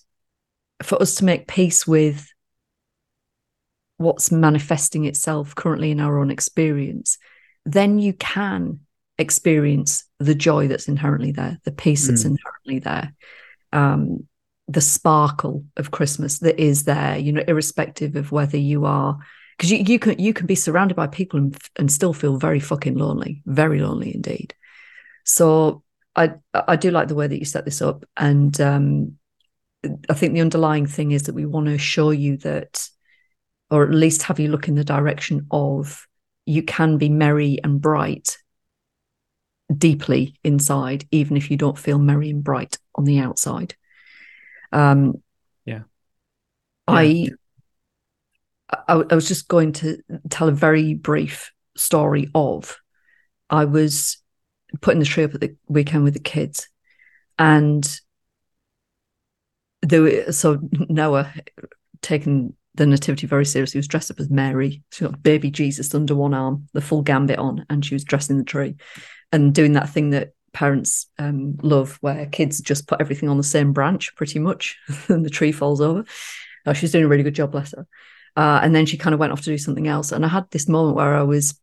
for 0.83 1.01
us 1.01 1.17
to 1.17 1.25
make 1.25 1.49
peace 1.49 1.87
with 1.87 2.27
what's 4.01 4.33
manifesting 4.33 5.05
itself 5.05 5.55
currently 5.55 5.91
in 5.91 6.01
our 6.01 6.19
own 6.19 6.31
experience, 6.31 7.19
then 7.67 7.99
you 7.99 8.15
can 8.15 8.81
experience 9.19 10.05
the 10.19 10.35
joy 10.35 10.67
that's 10.67 10.89
inherently 10.89 11.33
there, 11.33 11.59
the 11.65 11.73
peace 11.73 12.07
that's 12.07 12.25
Mm. 12.25 12.37
inherently 12.39 12.79
there, 12.79 13.15
um, 13.73 14.27
the 14.69 14.81
sparkle 14.81 15.65
of 15.77 15.91
Christmas 15.91 16.39
that 16.39 16.59
is 16.59 16.85
there, 16.85 17.19
you 17.19 17.31
know, 17.31 17.45
irrespective 17.47 18.17
of 18.17 18.33
whether 18.33 18.57
you 18.57 18.87
are 18.87 19.19
because 19.59 19.71
you, 19.71 19.85
you 19.87 19.99
can 19.99 20.19
you 20.19 20.33
can 20.33 20.47
be 20.47 20.55
surrounded 20.55 20.97
by 20.97 21.07
people 21.07 21.39
and, 21.39 21.59
and 21.77 21.93
still 21.93 22.15
feel 22.15 22.39
very 22.39 22.61
fucking 22.61 22.97
lonely, 22.97 23.43
very 23.45 23.83
lonely 23.83 24.15
indeed. 24.15 24.55
So 25.25 25.83
I 26.17 26.33
I 26.55 26.77
do 26.77 26.91
like 26.91 27.09
the 27.09 27.15
way 27.15 27.27
that 27.27 27.39
you 27.39 27.45
set 27.45 27.67
this 27.67 27.83
up, 27.83 28.07
and 28.17 28.59
um, 28.63 29.19
I 30.09 30.15
think 30.15 30.33
the 30.33 30.41
underlying 30.41 30.87
thing 30.87 31.11
is 31.13 31.25
that 31.25 31.35
we 31.35 31.45
want 31.45 31.67
to 31.67 31.77
show 31.77 32.11
you 32.11 32.39
that, 32.39 32.89
or 33.71 33.85
at 33.85 33.91
least 33.91 34.23
have 34.25 34.41
you 34.41 34.49
look 34.49 34.69
in 34.69 34.75
the 34.75 34.85
direction 34.85 35.47
of 35.51 36.07
you 36.47 36.63
can 36.63 36.99
be 36.99 37.09
merry 37.09 37.59
and 37.63 37.81
bright 37.81 38.39
deeply 39.77 40.35
inside, 40.43 41.07
even 41.11 41.37
if 41.37 41.51
you 41.51 41.57
don't 41.57 41.79
feel 41.79 41.99
merry 41.99 42.31
and 42.31 42.43
bright 42.43 42.79
on 42.95 43.05
the 43.05 43.21
outside. 43.21 43.75
Um, 44.73 45.23
Yeah. 45.65 45.83
I 46.89 47.31
I, 48.89 48.95
I 49.11 49.15
was 49.15 49.29
just 49.29 49.49
going 49.49 49.73
to 49.75 49.99
tell 50.29 50.49
a 50.49 50.53
very 50.53 50.95
brief 50.95 51.53
story 51.77 52.29
of 52.35 52.79
I 53.49 53.65
was 53.65 54.19
putting 54.81 55.01
the 55.01 55.07
tree 55.07 55.25
up 55.25 55.35
at 55.35 55.41
the 55.41 55.57
weekend 55.69 56.05
with 56.05 56.15
the 56.15 56.21
kids, 56.21 56.69
and 57.39 57.87
there, 59.83 60.03
were, 60.03 60.33
so 60.33 60.61
Noah 60.89 61.33
taking 62.03 62.55
the 62.81 62.87
nativity 62.87 63.27
very 63.27 63.45
seriously. 63.45 63.77
He 63.77 63.81
was 63.81 63.89
dressed 63.89 64.11
up 64.11 64.19
as 64.21 64.31
Mary. 64.31 64.83
She 64.91 65.05
got 65.05 65.23
baby 65.23 65.51
Jesus 65.51 65.95
under 65.95 66.15
one 66.15 66.33
arm, 66.33 66.67
the 66.73 66.81
full 66.81 67.03
gambit 67.03 67.39
on, 67.39 67.67
and 67.69 67.85
she 67.85 67.95
was 67.95 68.05
dressing 68.05 68.39
the 68.39 68.45
tree 68.45 68.77
and 69.33 69.55
doing 69.55 69.75
that 69.75 69.91
thing 69.91 70.11
that 70.11 70.31
parents 70.55 71.07
um, 71.19 71.59
love, 71.63 71.99
where 72.01 72.25
kids 72.25 72.59
just 72.63 72.89
put 72.89 72.99
everything 73.03 73.29
on 73.29 73.37
the 73.37 73.43
same 73.43 73.75
branch 73.75 74.17
pretty 74.17 74.39
much, 74.39 74.79
and 75.09 75.27
the 75.27 75.31
tree 75.31 75.53
falls 75.53 75.83
over. 75.83 76.07
Oh, 76.65 76.73
she's 76.73 76.91
doing 76.91 77.05
a 77.05 77.09
really 77.09 77.23
good 77.23 77.35
job, 77.35 77.53
bless 77.53 77.73
her. 77.73 77.87
Uh, 78.35 78.61
and 78.63 78.75
then 78.75 78.87
she 78.87 78.97
kind 78.97 79.13
of 79.13 79.21
went 79.21 79.33
off 79.33 79.43
to 79.43 79.51
do 79.51 79.59
something 79.59 79.87
else. 79.87 80.11
And 80.11 80.25
I 80.25 80.29
had 80.29 80.51
this 80.51 80.67
moment 80.67 80.97
where 80.97 81.15
I 81.15 81.23
was 81.23 81.61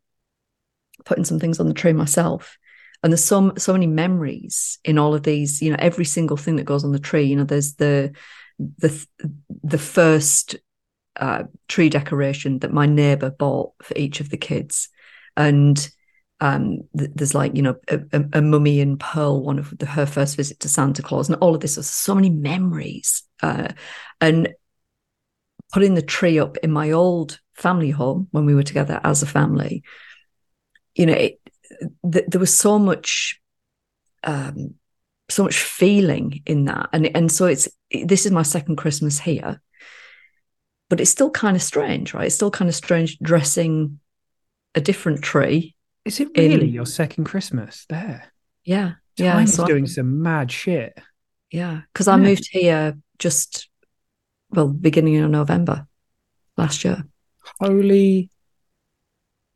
putting 1.03 1.25
some 1.25 1.39
things 1.39 1.59
on 1.59 1.67
the 1.67 1.73
tree 1.73 1.93
myself. 1.93 2.59
And 3.01 3.11
there's 3.11 3.23
so 3.23 3.53
so 3.57 3.73
many 3.73 3.87
memories 3.87 4.77
in 4.83 4.99
all 4.99 5.15
of 5.15 5.23
these. 5.23 5.61
You 5.63 5.71
know, 5.71 5.77
every 5.79 6.05
single 6.05 6.37
thing 6.37 6.57
that 6.57 6.65
goes 6.65 6.83
on 6.83 6.91
the 6.91 6.99
tree. 6.99 7.23
You 7.23 7.37
know, 7.37 7.43
there's 7.43 7.75
the 7.75 8.13
the 8.59 9.07
the 9.63 9.77
first 9.77 10.57
uh, 11.19 11.43
tree 11.67 11.89
decoration 11.89 12.59
that 12.59 12.73
my 12.73 12.85
neighbor 12.85 13.29
bought 13.29 13.73
for 13.81 13.95
each 13.97 14.19
of 14.19 14.29
the 14.29 14.37
kids, 14.37 14.89
and 15.35 15.89
um, 16.39 16.81
th- 16.97 17.11
there's 17.15 17.35
like 17.35 17.55
you 17.55 17.61
know 17.61 17.75
a, 17.89 17.99
a, 18.13 18.23
a, 18.33 18.41
mummy 18.41 18.79
and 18.79 18.99
pearl, 18.99 19.43
one 19.43 19.59
of 19.59 19.75
the, 19.77 19.85
her 19.85 20.05
first 20.05 20.35
visit 20.35 20.59
to 20.61 20.69
Santa 20.69 21.01
Claus, 21.01 21.29
and 21.29 21.37
all 21.39 21.55
of 21.55 21.61
this. 21.61 21.75
There's 21.75 21.89
so 21.89 22.13
many 22.13 22.29
memories, 22.29 23.23
uh, 23.41 23.69
and 24.21 24.53
putting 25.73 25.95
the 25.95 26.01
tree 26.01 26.39
up 26.39 26.57
in 26.57 26.71
my 26.71 26.91
old 26.91 27.39
family 27.55 27.89
home 27.89 28.27
when 28.31 28.45
we 28.45 28.55
were 28.55 28.63
together 28.63 29.01
as 29.03 29.23
a 29.23 29.27
family. 29.27 29.83
You 30.95 31.07
know, 31.07 31.13
it, 31.13 31.39
th- 32.11 32.25
there 32.27 32.39
was 32.39 32.55
so 32.55 32.79
much. 32.79 33.39
Um, 34.23 34.75
so 35.29 35.43
much 35.43 35.57
feeling 35.57 36.41
in 36.45 36.65
that 36.65 36.87
and 36.93 37.13
and 37.15 37.29
so 37.29 37.45
it's 37.45 37.67
this 38.05 38.25
is 38.25 38.31
my 38.31 38.43
second 38.43 38.77
christmas 38.77 39.19
here 39.19 39.61
but 40.89 41.01
it's 41.01 41.11
still 41.11 41.29
kind 41.29 41.55
of 41.55 41.61
strange, 41.61 42.13
right? 42.13 42.27
It's 42.27 42.35
still 42.35 42.51
kind 42.51 42.69
of 42.69 42.75
strange 42.75 43.19
dressing 43.19 43.99
a 44.75 44.81
different 44.81 45.21
tree. 45.21 45.75
Is 46.05 46.19
it 46.19 46.29
really 46.37 46.67
in... 46.67 46.73
your 46.73 46.85
second 46.85 47.25
Christmas 47.25 47.85
there? 47.89 48.31
Yeah. 48.63 48.93
Time 49.17 49.25
yeah. 49.25 49.41
is 49.41 49.53
so 49.53 49.65
doing 49.65 49.83
I... 49.83 49.87
some 49.87 50.21
mad 50.21 50.51
shit. 50.51 50.97
Yeah. 51.51 51.81
Because 51.91 52.07
yeah. 52.07 52.13
I 52.13 52.17
moved 52.17 52.47
here 52.49 52.97
just, 53.19 53.69
well, 54.51 54.67
beginning 54.67 55.17
of 55.17 55.29
November 55.29 55.87
last 56.55 56.85
year. 56.85 57.03
Holy 57.59 58.29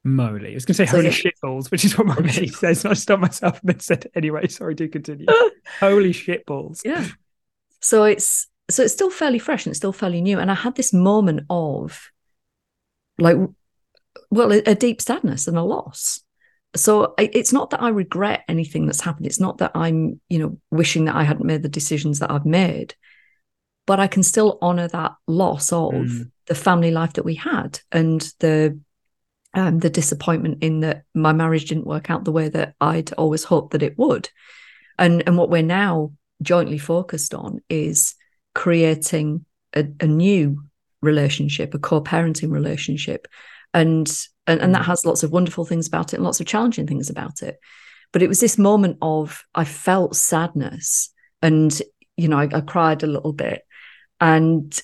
moly. 0.04 0.52
I 0.52 0.54
was 0.56 0.66
going 0.66 0.74
to 0.74 0.86
say 0.86 0.86
so, 0.86 0.98
holy 0.98 1.06
yeah. 1.06 1.12
shitballs, 1.12 1.72
which 1.72 1.86
is 1.86 1.98
what 1.98 2.08
my 2.08 2.20
mate 2.22 2.54
says. 2.54 2.84
And 2.84 2.92
I 2.92 2.96
stopped 2.96 3.22
myself 3.22 3.60
and 3.62 3.70
then 3.70 3.80
said, 3.80 4.08
anyway, 4.16 4.48
sorry, 4.48 4.76
do 4.76 4.88
continue. 4.90 5.28
holy 5.80 6.12
shitballs. 6.12 6.82
Yeah. 6.84 7.08
So 7.80 8.04
it's, 8.04 8.48
so 8.74 8.84
it's 8.84 8.94
still 8.94 9.10
fairly 9.10 9.40
fresh 9.40 9.66
and 9.66 9.72
it's 9.72 9.78
still 9.78 9.94
fairly 9.94 10.22
new. 10.22 10.40
And 10.40 10.51
I 10.51 10.56
had 10.56 10.75
this 10.75 10.94
moment 10.94 11.42
of 11.50 12.12
like, 13.18 13.38
well, 14.30 14.51
a, 14.51 14.62
a 14.66 14.75
deep 14.75 15.01
sadness 15.01 15.48
and 15.48 15.58
a 15.58 15.63
loss. 15.63 16.22
So 16.75 17.16
it's 17.18 17.51
not 17.51 17.72
that 17.72 17.82
I 17.82 17.90
regret 17.90 18.44
anything 18.48 18.86
that's 18.86 19.01
happened. 19.01 19.25
It's 19.25 19.42
not 19.42 19.58
that 19.58 19.72
I'm, 19.75 20.22
you 20.30 20.40
know, 20.40 20.58
wishing 20.72 21.06
that 21.06 21.16
I 21.16 21.24
hadn't 21.24 21.46
made 21.46 21.63
the 21.63 21.70
decisions 21.70 22.20
that 22.20 22.32
I've 22.32 22.46
made, 22.46 22.96
but 23.86 24.00
I 24.00 24.08
can 24.08 24.24
still 24.24 24.58
honor 24.62 24.88
that 24.88 25.13
loss 25.28 25.74
of 25.74 25.92
mm. 25.92 26.32
the 26.48 26.56
family 26.56 26.92
life 26.92 27.13
that 27.13 27.25
we 27.25 27.36
had 27.36 27.80
and 27.92 28.22
the 28.40 28.80
um, 29.54 29.80
the 29.80 29.90
disappointment 29.90 30.63
in 30.63 30.80
that 30.80 31.04
my 31.13 31.34
marriage 31.34 31.66
didn't 31.66 31.86
work 31.86 32.10
out 32.10 32.24
the 32.24 32.32
way 32.32 32.48
that 32.48 32.74
I'd 32.80 33.12
always 33.13 33.44
hoped 33.44 33.72
that 33.72 33.84
it 33.84 33.98
would. 33.98 34.30
And 34.98 35.24
and 35.28 35.38
what 35.38 35.50
we're 35.50 35.62
now 35.62 36.13
jointly 36.42 36.78
focused 36.78 37.34
on 37.34 37.60
is 37.70 38.16
creating 38.53 39.46
a, 39.75 39.86
a 40.00 40.08
new 40.08 40.63
relationship, 41.01 41.74
a 41.74 41.79
co-parenting 41.79 42.51
relationship. 42.51 43.27
And, 43.74 44.12
and 44.48 44.62
and 44.62 44.75
that 44.75 44.84
mm. 44.84 44.86
has 44.86 45.05
lots 45.05 45.24
of 45.24 45.31
wonderful 45.31 45.65
things 45.65 45.88
about 45.88 46.13
it 46.13 46.17
and 46.17 46.25
lots 46.25 46.39
of 46.39 46.46
challenging 46.48 46.88
things 46.88 47.10
about 47.10 47.41
it. 47.41 47.60
But 48.12 48.22
it 48.22 48.27
was 48.27 48.39
this 48.39 48.58
moment 48.58 48.98
of 49.01 49.43
I 49.55 49.63
felt 49.63 50.15
sadness 50.15 51.13
and 51.41 51.81
you 52.17 52.27
know, 52.27 52.38
I, 52.38 52.50
I 52.53 52.62
cried 52.62 53.03
a 53.03 53.08
little 53.08 53.34
bit. 53.34 53.63
And 54.20 54.79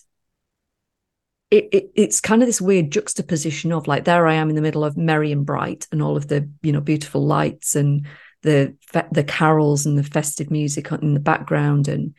it, 1.51 1.69
it, 1.71 1.91
it's 1.95 2.19
kind 2.19 2.41
of 2.41 2.47
this 2.47 2.59
weird 2.59 2.91
juxtaposition 2.91 3.71
of 3.71 3.87
like 3.87 4.03
there 4.03 4.27
I 4.27 4.33
am 4.33 4.49
in 4.49 4.55
the 4.55 4.61
middle 4.61 4.83
of 4.83 4.97
merry 4.97 5.31
and 5.31 5.45
bright 5.45 5.87
and 5.91 6.01
all 6.01 6.17
of 6.17 6.27
the 6.27 6.49
you 6.61 6.73
know 6.73 6.81
beautiful 6.81 7.25
lights 7.25 7.75
and 7.75 8.05
the 8.41 8.75
the 9.11 9.23
carols 9.23 9.85
and 9.85 9.97
the 9.97 10.03
festive 10.03 10.51
music 10.51 10.91
in 10.91 11.13
the 11.13 11.21
background 11.21 11.87
and 11.87 12.15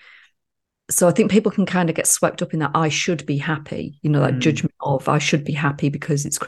so 0.91 1.07
I 1.07 1.13
think 1.13 1.31
people 1.31 1.53
can 1.53 1.67
kind 1.67 1.91
of 1.91 1.97
get 1.97 2.07
swept 2.07 2.41
up 2.41 2.55
in 2.55 2.61
that 2.61 2.71
I 2.75 2.89
should 2.89 3.27
be 3.27 3.37
happy, 3.37 3.99
you 4.03 4.11
know, 4.11 4.21
that 4.21 4.35
mm. 4.35 4.39
judgment 4.39 4.75
of 4.81 5.09
I 5.09 5.19
should 5.19 5.45
be 5.45 5.53
happy 5.53 5.91
because 5.91 6.25
it's 6.25 6.39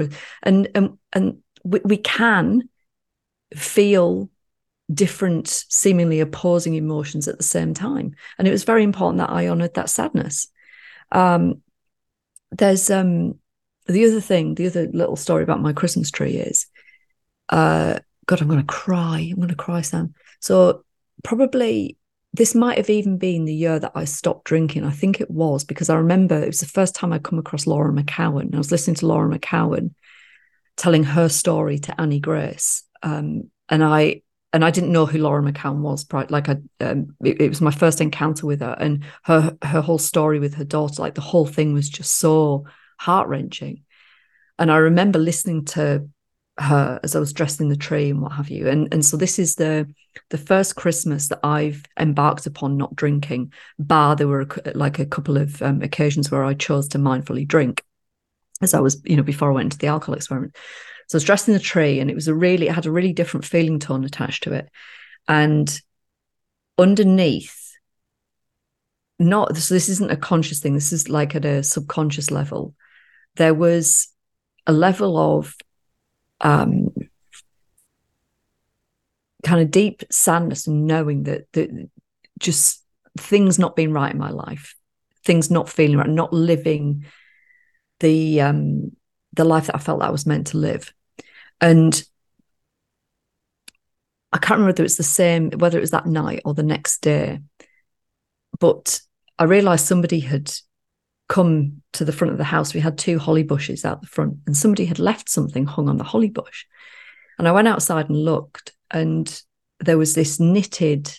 and 0.43 0.69
and 0.75 0.99
and 1.13 1.39
we, 1.63 1.81
we 1.85 1.97
can 1.99 2.69
feel 3.55 4.31
different, 4.93 5.49
seemingly 5.49 6.21
opposing 6.21 6.75
emotions 6.75 7.29
at 7.29 7.37
the 7.37 7.45
same 7.45 7.75
time. 7.75 8.15
And 8.39 8.49
it 8.49 8.51
was 8.51 8.65
very 8.65 8.83
important 8.83 9.19
that 9.19 9.31
I 9.31 9.49
honored 9.49 9.75
that 9.75 9.91
sadness. 9.91 10.49
Um, 11.13 11.63
there's 12.51 12.91
um 12.91 13.39
the 13.87 14.07
other 14.07 14.21
thing, 14.21 14.55
the 14.55 14.67
other 14.67 14.89
little 14.93 15.17
story 15.17 15.43
about 15.43 15.61
my 15.61 15.73
Christmas 15.73 16.11
tree 16.11 16.37
is, 16.37 16.67
uh, 17.49 17.99
God, 18.27 18.41
I'm 18.41 18.49
going 18.49 18.61
to 18.61 18.67
cry. 18.67 19.29
I'm 19.31 19.37
going 19.37 19.49
to 19.49 19.55
cry, 19.55 19.81
Sam. 19.81 20.15
So 20.41 20.85
probably 21.25 21.99
this 22.33 22.55
might 22.55 22.79
have 22.79 22.91
even 22.91 23.19
been 23.19 23.45
the 23.45 23.55
year 23.55 23.79
that 23.79 23.93
I 23.95 24.05
stopped 24.05 24.45
drinking. 24.45 24.85
I 24.85 24.91
think 24.91 25.21
it 25.21 25.31
was 25.31 25.65
because 25.65 25.91
I 25.91 25.97
remember 25.97 26.39
it 26.39 26.47
was 26.47 26.61
the 26.61 26.67
first 26.67 26.95
time 26.95 27.13
I'd 27.13 27.25
come 27.25 27.39
across 27.39 27.67
Laura 27.67 27.93
McKowen. 27.93 28.55
I 28.55 28.59
was 28.59 28.71
listening 28.71 28.97
to 28.97 29.07
Laura 29.07 29.37
McKowen 29.37 29.95
telling 30.77 31.05
her 31.05 31.29
story 31.29 31.79
to 31.81 32.01
Annie 32.01 32.21
Grace, 32.21 32.85
um, 33.03 33.51
and 33.69 33.83
I 33.83 34.23
and 34.53 34.65
I 34.65 34.71
didn't 34.71 34.93
know 34.93 35.07
who 35.07 35.19
Laura 35.19 35.43
McKowen 35.43 35.81
was. 35.81 36.07
Like 36.31 36.49
I, 36.49 36.57
um, 36.81 37.17
it, 37.25 37.41
it, 37.41 37.49
was 37.49 37.61
my 37.61 37.71
first 37.71 38.01
encounter 38.01 38.47
with 38.47 38.61
her, 38.61 38.77
and 38.79 39.05
her 39.25 39.57
her 39.63 39.81
whole 39.81 39.99
story 39.99 40.39
with 40.39 40.55
her 40.55 40.65
daughter. 40.65 41.03
Like 41.03 41.15
the 41.15 41.21
whole 41.21 41.47
thing 41.47 41.73
was 41.73 41.89
just 41.89 42.17
so 42.17 42.65
heart 42.99 43.29
wrenching. 43.29 43.83
And 44.59 44.71
I 44.71 44.77
remember 44.77 45.19
listening 45.19 45.65
to 45.67 46.09
her 46.61 47.01
as 47.03 47.17
I 47.17 47.19
was 47.19 47.33
dressed 47.33 47.61
in 47.61 47.69
the 47.69 47.77
tree 47.77 48.11
and 48.11 48.21
what 48.21 48.33
have 48.33 48.51
you. 48.51 48.69
And 48.69 48.93
and 48.93 49.05
so 49.05 49.17
this 49.17 49.39
is 49.39 49.55
the 49.55 49.93
the 50.29 50.39
first 50.39 50.77
Christmas 50.77 51.29
that 51.29 51.41
I've 51.43 51.85
embarked 51.99 52.47
upon 52.47 52.77
not 52.77 52.95
drinking. 52.95 53.53
Bar 53.79 54.17
there 54.17 54.29
were 54.29 54.43
a, 54.43 54.73
like 54.75 54.99
a 54.99 55.07
couple 55.07 55.37
of 55.37 55.61
um, 55.63 55.83
occasions 55.83 56.31
where 56.31 56.45
I 56.45 56.55
chose 56.55 56.89
to 56.89 56.99
mindfully 56.99 57.47
drink, 57.49 57.83
as 58.61 58.75
I 58.75 58.81
was 58.81 59.01
you 59.05 59.17
know 59.17 59.23
before 59.23 59.51
I 59.51 59.55
went 59.55 59.67
into 59.67 59.79
the 59.79 59.87
alcohol 59.87 60.15
experiment. 60.15 60.57
So 61.09 61.17
I 61.17 61.19
was 61.19 61.25
dressed 61.25 61.49
in 61.49 61.55
the 61.55 61.61
tree, 61.61 61.99
and 61.99 62.11
it 62.11 62.15
was 62.15 62.29
a 62.29 62.35
really 62.35 62.69
it 62.69 62.75
had 62.75 62.87
a 62.87 62.93
really 62.93 63.13
different 63.13 63.47
feeling 63.47 63.79
tone 63.79 64.05
attached 64.05 64.45
to 64.45 64.53
it, 64.53 64.69
and 65.27 65.81
underneath. 66.79 67.57
Not 69.19 69.55
so. 69.57 69.75
This 69.75 69.91
isn't 69.91 70.11
a 70.11 70.17
conscious 70.17 70.61
thing. 70.61 70.75
This 70.75 70.93
is 70.93 71.11
like 71.11 71.35
at 71.35 71.45
a 71.45 71.63
subconscious 71.63 72.31
level. 72.31 72.75
There 73.37 73.53
was 73.53 74.09
a 74.67 74.73
level 74.73 75.19
of 75.19 75.55
um, 76.41 76.91
kind 79.45 79.61
of 79.61 79.71
deep 79.71 80.03
sadness 80.11 80.67
and 80.67 80.87
knowing 80.87 81.25
that 81.25 81.51
that 81.53 81.71
just 82.39 82.85
things 83.19 83.59
not 83.59 83.77
being 83.77 83.93
right 83.93 84.13
in 84.13 84.19
my 84.19 84.31
life, 84.31 84.75
things 85.25 85.51
not 85.51 85.69
feeling 85.69 85.97
right, 85.97 86.09
not 86.09 86.33
living 86.33 87.05
the 88.01 88.41
um, 88.41 88.93
the 89.35 89.45
life 89.45 89.67
that 89.67 89.77
I 89.77 89.79
felt 89.79 90.01
that 90.01 90.09
I 90.09 90.13
was 90.13 90.27
meant 90.27 90.49
to 90.49 90.59
live, 90.59 90.93
and 91.61 92.03
I 94.33 94.39
can't 94.39 94.59
remember 94.59 94.69
whether 94.69 94.85
it's 94.85 94.97
the 94.97 95.03
same, 95.03 95.51
whether 95.51 95.79
it 95.79 95.83
was 95.83 95.91
that 95.91 96.07
night 96.07 96.43
or 96.45 96.55
the 96.55 96.63
next 96.63 97.03
day, 97.03 97.41
but 98.59 99.01
I 99.39 99.45
realised 99.45 99.87
somebody 99.87 100.21
had 100.21 100.53
come 101.31 101.81
to 101.93 102.05
the 102.05 102.13
front 102.13 102.33
of 102.33 102.39
the 102.39 102.45
house, 102.45 102.75
we 102.75 102.81
had 102.81 102.99
two 102.99 103.19
holly 103.19 103.45
bushes 103.45 103.85
out 103.85 104.03
the 104.03 104.07
front, 104.09 104.37
and 104.47 104.57
somebody 104.57 104.85
had 104.85 104.99
left 104.99 105.31
something 105.31 105.65
hung 105.65 105.89
on 105.89 105.97
the 105.97 106.05
holly 106.05 106.29
bush. 106.29 106.67
And 107.39 107.47
I 107.49 107.53
went 107.53 107.69
outside 107.69 108.09
and 108.11 108.19
looked, 108.19 108.73
and 108.91 109.43
there 109.79 109.97
was 109.97 110.15
this 110.15 110.41
knitted, 110.41 111.11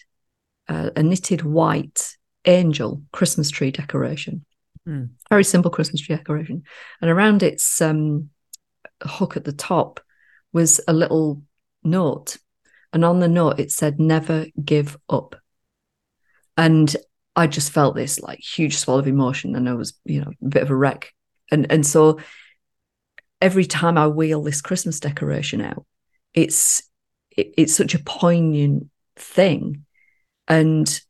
uh, 0.67 0.91
a 0.95 1.01
knitted 1.01 1.43
white 1.43 2.17
angel 2.45 3.01
Christmas 3.13 3.49
tree 3.49 3.71
decoration. 3.71 4.45
Mm. 4.87 5.11
Very 5.29 5.45
simple 5.45 5.71
Christmas 5.71 6.01
tree 6.01 6.17
decoration. 6.17 6.63
And 7.01 7.09
around 7.09 7.41
its 7.41 7.81
um, 7.81 8.29
hook 9.01 9.37
at 9.37 9.45
the 9.45 9.53
top 9.53 10.01
was 10.51 10.81
a 10.89 10.93
little 10.93 11.41
note. 11.83 12.37
And 12.91 13.05
on 13.05 13.21
the 13.21 13.29
note, 13.29 13.61
it 13.61 13.71
said, 13.71 13.97
Never 13.97 14.47
give 14.63 14.97
up. 15.09 15.37
And 16.57 16.93
I 17.35 17.47
just 17.47 17.71
felt 17.71 17.95
this 17.95 18.19
like 18.19 18.39
huge 18.39 18.77
swell 18.77 18.99
of 18.99 19.07
emotion 19.07 19.55
and 19.55 19.69
I 19.69 19.73
was, 19.73 19.93
you 20.05 20.21
know, 20.21 20.31
a 20.41 20.49
bit 20.49 20.63
of 20.63 20.69
a 20.69 20.75
wreck. 20.75 21.13
And 21.49 21.71
and 21.71 21.85
so 21.85 22.19
every 23.41 23.65
time 23.65 23.97
I 23.97 24.07
wheel 24.07 24.43
this 24.43 24.61
Christmas 24.61 24.99
decoration 24.99 25.61
out, 25.61 25.85
it's 26.33 26.83
it, 27.31 27.53
it's 27.57 27.75
such 27.75 27.95
a 27.95 28.03
poignant 28.03 28.89
thing. 29.15 29.85
And 30.47 31.01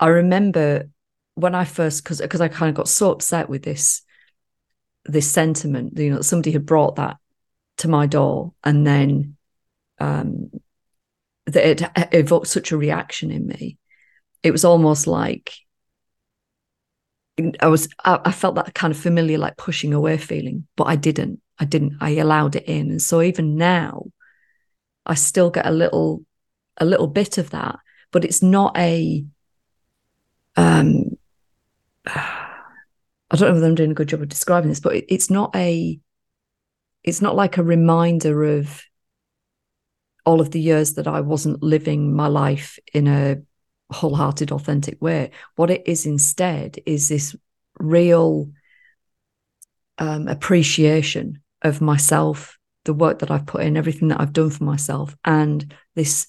I 0.00 0.08
remember 0.08 0.88
when 1.34 1.54
I 1.54 1.64
first 1.64 2.02
because 2.02 2.20
because 2.20 2.40
I 2.40 2.48
kind 2.48 2.68
of 2.68 2.74
got 2.74 2.88
so 2.88 3.12
upset 3.12 3.48
with 3.48 3.62
this 3.62 4.02
this 5.04 5.30
sentiment, 5.30 5.96
you 5.96 6.10
know, 6.10 6.20
somebody 6.20 6.50
had 6.50 6.66
brought 6.66 6.96
that 6.96 7.16
to 7.78 7.88
my 7.88 8.06
door, 8.06 8.52
and 8.64 8.86
then 8.86 9.36
um, 9.98 10.50
that 11.46 11.80
it 11.80 12.08
evoked 12.12 12.48
such 12.48 12.72
a 12.72 12.76
reaction 12.76 13.30
in 13.30 13.46
me. 13.46 13.78
It 14.42 14.50
was 14.50 14.64
almost 14.64 15.06
like 15.06 15.54
I 17.60 17.68
was 17.68 17.88
I, 18.04 18.20
I 18.24 18.32
felt 18.32 18.56
that 18.56 18.74
kind 18.74 18.92
of 18.92 18.98
familiar, 18.98 19.38
like 19.38 19.56
pushing 19.56 19.92
away 19.94 20.16
feeling, 20.18 20.66
but 20.76 20.84
I 20.84 20.96
didn't. 20.96 21.40
I 21.58 21.64
didn't. 21.64 21.96
I 22.00 22.10
allowed 22.16 22.56
it 22.56 22.64
in, 22.64 22.90
and 22.90 23.02
so 23.02 23.22
even 23.22 23.56
now, 23.56 24.06
I 25.06 25.14
still 25.14 25.50
get 25.50 25.66
a 25.66 25.70
little 25.70 26.24
a 26.76 26.84
little 26.84 27.06
bit 27.06 27.38
of 27.38 27.50
that, 27.50 27.78
but 28.12 28.24
it's 28.24 28.42
not 28.42 28.76
a 28.76 29.24
um 30.56 31.16
I 32.06 33.36
don't 33.36 33.48
know 33.48 33.54
whether 33.54 33.66
I'm 33.66 33.74
doing 33.74 33.90
a 33.90 33.94
good 33.94 34.08
job 34.08 34.22
of 34.22 34.28
describing 34.28 34.70
this, 34.70 34.80
but 34.80 34.96
it, 34.96 35.04
it's 35.08 35.30
not 35.30 35.54
a 35.54 35.98
it's 37.04 37.20
not 37.20 37.36
like 37.36 37.56
a 37.56 37.62
reminder 37.62 38.44
of 38.44 38.82
all 40.24 40.40
of 40.40 40.50
the 40.50 40.60
years 40.60 40.94
that 40.94 41.06
I 41.06 41.20
wasn't 41.20 41.62
living 41.62 42.14
my 42.14 42.26
life 42.26 42.78
in 42.92 43.06
a 43.06 43.36
wholehearted, 43.90 44.52
authentic 44.52 45.00
way. 45.00 45.30
What 45.56 45.70
it 45.70 45.82
is 45.86 46.06
instead 46.06 46.78
is 46.86 47.08
this 47.08 47.34
real 47.78 48.50
um, 49.98 50.28
appreciation 50.28 51.42
of 51.62 51.80
myself, 51.80 52.58
the 52.84 52.94
work 52.94 53.20
that 53.20 53.30
I've 53.30 53.46
put 53.46 53.62
in, 53.62 53.76
everything 53.76 54.08
that 54.08 54.20
I've 54.20 54.32
done 54.32 54.50
for 54.50 54.64
myself, 54.64 55.16
and 55.24 55.74
this 55.94 56.26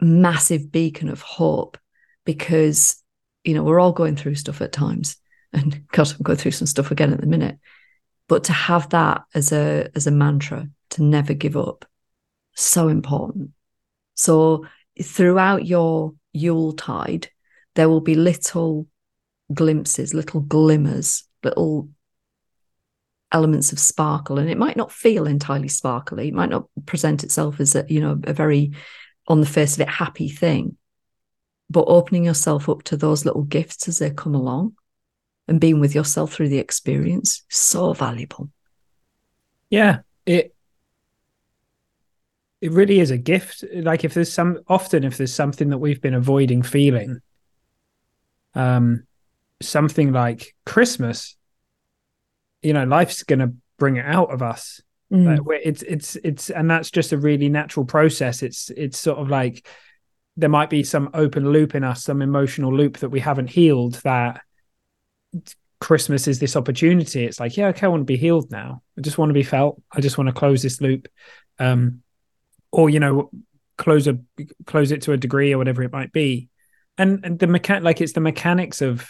massive 0.00 0.70
beacon 0.70 1.08
of 1.08 1.20
hope 1.22 1.78
because, 2.24 3.02
you 3.44 3.54
know, 3.54 3.62
we're 3.62 3.80
all 3.80 3.92
going 3.92 4.16
through 4.16 4.34
stuff 4.36 4.60
at 4.60 4.72
times. 4.72 5.16
And 5.54 5.86
God, 5.92 6.10
I'm 6.10 6.24
going 6.24 6.36
through 6.36 6.50
some 6.50 6.66
stuff 6.66 6.90
again 6.90 7.12
at 7.12 7.20
the 7.20 7.28
minute. 7.28 7.60
But 8.26 8.42
to 8.44 8.52
have 8.52 8.88
that 8.88 9.22
as 9.34 9.52
a 9.52 9.88
as 9.94 10.08
a 10.08 10.10
mantra, 10.10 10.68
to 10.90 11.02
never 11.04 11.32
give 11.32 11.56
up, 11.56 11.84
so 12.56 12.88
important. 12.88 13.50
So 14.16 14.66
throughout 15.00 15.64
your 15.64 16.14
Yule 16.34 16.74
tide, 16.74 17.30
there 17.74 17.88
will 17.88 18.02
be 18.02 18.14
little 18.14 18.86
glimpses, 19.52 20.12
little 20.12 20.40
glimmers, 20.40 21.24
little 21.42 21.88
elements 23.32 23.72
of 23.72 23.78
sparkle. 23.78 24.38
And 24.38 24.50
it 24.50 24.58
might 24.58 24.76
not 24.76 24.92
feel 24.92 25.26
entirely 25.26 25.68
sparkly, 25.68 26.28
it 26.28 26.34
might 26.34 26.50
not 26.50 26.66
present 26.84 27.24
itself 27.24 27.60
as 27.60 27.74
a, 27.74 27.86
you 27.88 28.00
know, 28.00 28.20
a 28.24 28.32
very 28.32 28.72
on 29.26 29.40
the 29.40 29.46
face 29.46 29.74
of 29.74 29.80
it 29.80 29.88
happy 29.88 30.28
thing. 30.28 30.76
But 31.70 31.86
opening 31.86 32.24
yourself 32.24 32.68
up 32.68 32.82
to 32.84 32.96
those 32.96 33.24
little 33.24 33.42
gifts 33.42 33.88
as 33.88 33.98
they 33.98 34.10
come 34.10 34.34
along 34.34 34.74
and 35.48 35.60
being 35.60 35.80
with 35.80 35.94
yourself 35.94 36.32
through 36.32 36.48
the 36.48 36.58
experience 36.58 37.42
so 37.48 37.92
valuable. 37.92 38.50
Yeah. 39.70 40.00
It 40.26 40.53
it 42.64 42.72
really 42.72 42.98
is 42.98 43.10
a 43.10 43.18
gift. 43.18 43.62
Like 43.74 44.04
if 44.04 44.14
there's 44.14 44.32
some 44.32 44.60
often 44.68 45.04
if 45.04 45.18
there's 45.18 45.34
something 45.34 45.68
that 45.68 45.76
we've 45.76 46.00
been 46.00 46.14
avoiding 46.14 46.62
feeling, 46.62 47.20
um, 48.54 49.04
something 49.60 50.14
like 50.14 50.54
Christmas, 50.64 51.36
you 52.62 52.72
know, 52.72 52.84
life's 52.84 53.22
gonna 53.22 53.52
bring 53.78 53.96
it 53.96 54.06
out 54.06 54.32
of 54.32 54.40
us. 54.40 54.80
Mm. 55.12 55.46
Like 55.46 55.60
it's 55.62 55.82
it's 55.82 56.16
it's 56.24 56.48
and 56.48 56.70
that's 56.70 56.90
just 56.90 57.12
a 57.12 57.18
really 57.18 57.50
natural 57.50 57.84
process. 57.84 58.42
It's 58.42 58.70
it's 58.70 58.98
sort 58.98 59.18
of 59.18 59.28
like 59.28 59.68
there 60.38 60.48
might 60.48 60.70
be 60.70 60.84
some 60.84 61.10
open 61.12 61.50
loop 61.50 61.74
in 61.74 61.84
us, 61.84 62.02
some 62.02 62.22
emotional 62.22 62.74
loop 62.74 62.96
that 63.00 63.10
we 63.10 63.20
haven't 63.20 63.50
healed 63.50 64.00
that 64.04 64.40
Christmas 65.82 66.26
is 66.26 66.38
this 66.38 66.56
opportunity. 66.56 67.26
It's 67.26 67.40
like, 67.40 67.58
yeah, 67.58 67.66
okay, 67.68 67.84
I 67.84 67.90
want 67.90 68.00
to 68.00 68.04
be 68.06 68.16
healed 68.16 68.50
now. 68.50 68.80
I 68.96 69.02
just 69.02 69.18
want 69.18 69.28
to 69.28 69.34
be 69.34 69.42
felt. 69.42 69.82
I 69.92 70.00
just 70.00 70.16
want 70.16 70.28
to 70.28 70.34
close 70.34 70.62
this 70.62 70.80
loop. 70.80 71.08
Um, 71.58 72.00
or 72.74 72.90
you 72.90 73.00
know 73.00 73.30
close 73.76 74.06
a 74.06 74.18
close 74.66 74.90
it 74.90 75.02
to 75.02 75.12
a 75.12 75.16
degree 75.16 75.52
or 75.52 75.58
whatever 75.58 75.82
it 75.82 75.92
might 75.92 76.12
be 76.12 76.48
and, 76.98 77.24
and 77.24 77.38
the 77.38 77.46
mechan 77.46 77.82
like 77.82 78.00
it's 78.00 78.12
the 78.12 78.20
mechanics 78.20 78.80
of 78.80 79.08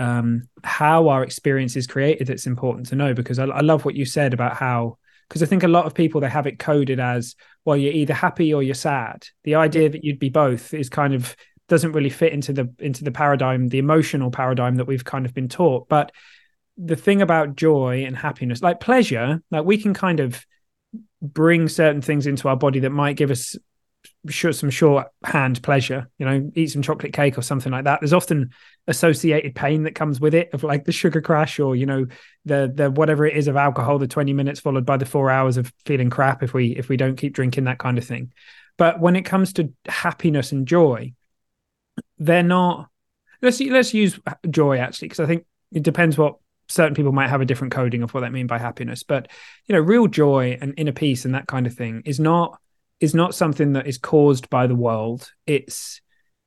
um, 0.00 0.48
how 0.62 1.08
our 1.08 1.24
experience 1.24 1.74
is 1.74 1.86
created 1.86 2.28
that's 2.28 2.46
important 2.46 2.86
to 2.88 2.94
know 2.94 3.14
because 3.14 3.38
I, 3.38 3.46
I 3.46 3.60
love 3.60 3.84
what 3.84 3.96
you 3.96 4.04
said 4.04 4.32
about 4.32 4.56
how 4.56 4.98
because 5.28 5.42
I 5.42 5.46
think 5.46 5.62
a 5.62 5.68
lot 5.68 5.86
of 5.86 5.94
people 5.94 6.20
they 6.20 6.28
have 6.28 6.46
it 6.46 6.58
coded 6.58 7.00
as 7.00 7.34
well 7.64 7.76
you're 7.76 7.92
either 7.92 8.14
happy 8.14 8.54
or 8.54 8.62
you're 8.62 8.74
sad. 8.74 9.26
The 9.44 9.56
idea 9.56 9.90
that 9.90 10.04
you'd 10.04 10.18
be 10.18 10.30
both 10.30 10.72
is 10.72 10.88
kind 10.88 11.14
of 11.14 11.36
doesn't 11.68 11.92
really 11.92 12.10
fit 12.10 12.32
into 12.32 12.52
the 12.52 12.72
into 12.78 13.04
the 13.04 13.12
paradigm, 13.12 13.68
the 13.68 13.78
emotional 13.78 14.30
paradigm 14.30 14.76
that 14.76 14.86
we've 14.86 15.04
kind 15.04 15.26
of 15.26 15.34
been 15.34 15.48
taught. 15.48 15.88
But 15.88 16.12
the 16.78 16.96
thing 16.96 17.20
about 17.20 17.56
joy 17.56 18.04
and 18.06 18.16
happiness, 18.16 18.62
like 18.62 18.80
pleasure, 18.80 19.42
like 19.50 19.64
we 19.64 19.78
can 19.78 19.94
kind 19.94 20.20
of 20.20 20.46
bring 21.20 21.68
certain 21.68 22.02
things 22.02 22.26
into 22.26 22.48
our 22.48 22.56
body 22.56 22.80
that 22.80 22.90
might 22.90 23.16
give 23.16 23.30
us 23.30 23.56
some 24.30 24.70
shorthand 24.70 25.62
pleasure 25.62 26.08
you 26.18 26.26
know 26.26 26.50
eat 26.54 26.68
some 26.68 26.82
chocolate 26.82 27.12
cake 27.12 27.36
or 27.38 27.42
something 27.42 27.72
like 27.72 27.84
that. 27.84 28.00
There's 28.00 28.12
often 28.12 28.50
associated 28.86 29.54
pain 29.54 29.82
that 29.84 29.94
comes 29.94 30.20
with 30.20 30.34
it 30.34 30.52
of 30.54 30.62
like 30.62 30.84
the 30.84 30.92
sugar 30.92 31.20
crash 31.20 31.58
or 31.58 31.76
you 31.76 31.86
know 31.86 32.06
the 32.44 32.72
the 32.74 32.90
whatever 32.90 33.26
it 33.26 33.36
is 33.36 33.48
of 33.48 33.56
alcohol 33.56 33.98
the 33.98 34.06
20 34.06 34.32
minutes 34.32 34.60
followed 34.60 34.86
by 34.86 34.96
the 34.96 35.06
4 35.06 35.30
hours 35.30 35.56
of 35.56 35.72
feeling 35.84 36.10
crap 36.10 36.42
if 36.42 36.54
we 36.54 36.68
if 36.76 36.88
we 36.88 36.96
don't 36.96 37.16
keep 37.16 37.34
drinking 37.34 37.64
that 37.64 37.78
kind 37.78 37.98
of 37.98 38.04
thing. 38.04 38.32
But 38.76 39.00
when 39.00 39.16
it 39.16 39.22
comes 39.22 39.54
to 39.54 39.72
happiness 39.86 40.52
and 40.52 40.66
joy 40.66 41.12
they're 42.18 42.42
not 42.42 42.88
let's 43.42 43.60
let's 43.60 43.94
use 43.94 44.18
joy 44.48 44.78
actually 44.78 45.08
because 45.08 45.20
i 45.20 45.26
think 45.26 45.44
it 45.72 45.82
depends 45.82 46.16
what 46.16 46.36
certain 46.68 46.94
people 46.94 47.12
might 47.12 47.28
have 47.28 47.40
a 47.40 47.46
different 47.46 47.72
coding 47.72 48.02
of 48.02 48.12
what 48.12 48.20
they 48.20 48.28
mean 48.28 48.46
by 48.46 48.58
happiness 48.58 49.02
but 49.02 49.28
you 49.66 49.74
know 49.74 49.80
real 49.80 50.06
joy 50.06 50.56
and 50.60 50.74
inner 50.76 50.92
peace 50.92 51.24
and 51.24 51.34
that 51.34 51.46
kind 51.46 51.66
of 51.66 51.74
thing 51.74 52.02
is 52.04 52.20
not 52.20 52.58
is 53.00 53.14
not 53.14 53.34
something 53.34 53.74
that 53.74 53.86
is 53.86 53.98
caused 53.98 54.50
by 54.50 54.66
the 54.66 54.74
world. 54.74 55.30
It's 55.46 56.00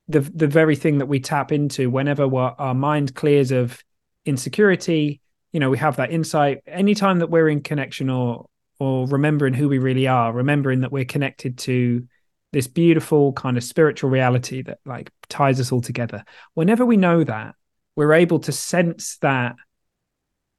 the 0.08 0.20
the 0.20 0.48
very 0.48 0.76
thing 0.76 0.98
that 0.98 1.06
we 1.06 1.20
tap 1.20 1.52
into 1.52 1.90
whenever 1.90 2.24
our 2.36 2.74
mind 2.74 3.16
clears 3.16 3.52
of 3.52 3.82
insecurity 4.26 5.22
you 5.54 5.60
know 5.60 5.70
we 5.70 5.78
have 5.78 5.98
that 5.98 6.12
insight. 6.12 6.60
Anytime 6.68 7.20
that 7.20 7.30
we're 7.30 7.50
in 7.50 7.62
connection 7.62 8.10
or 8.10 8.48
or 8.80 9.08
remembering 9.08 9.54
who 9.54 9.70
we 9.70 9.78
really 9.78 10.08
are 10.08 10.34
remembering 10.34 10.82
that 10.82 10.92
we're 10.92 11.06
connected 11.06 11.58
to 11.60 12.08
this 12.52 12.68
beautiful 12.68 13.32
kind 13.34 13.56
of 13.56 13.64
spiritual 13.64 14.10
reality 14.10 14.62
that 14.62 14.80
like 14.86 15.10
ties 15.30 15.60
us 15.60 15.72
all 15.72 15.80
together 15.80 16.26
whenever 16.54 16.86
we 16.86 16.98
know 16.98 17.24
that 17.24 17.56
we're 17.96 18.12
able 18.12 18.40
to 18.40 18.52
sense 18.52 19.18
that 19.22 19.56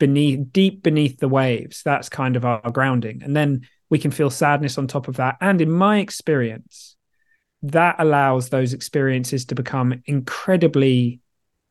beneath 0.03 0.53
deep 0.53 0.83
beneath 0.83 1.21
the 1.21 1.29
waves 1.29 1.85
that's 1.85 2.09
kind 2.09 2.35
of 2.35 2.45
our, 2.45 2.73
grounding. 2.73 3.23
And 3.23 3.37
then 3.37 3.69
we 3.89 4.01
can 4.01 4.11
feel 4.11 4.31
sadness 4.31 4.77
on 4.77 4.89
top 4.89 5.07
of 5.07 5.19
that. 5.19 5.37
And 5.41 5.61
in 5.61 5.71
my 5.71 6.01
experience 6.01 6.97
that 7.63 7.95
allows 8.01 8.49
those 8.49 8.73
experiences 8.73 9.45
to 9.45 9.55
become 9.55 10.03
incredibly 10.07 11.21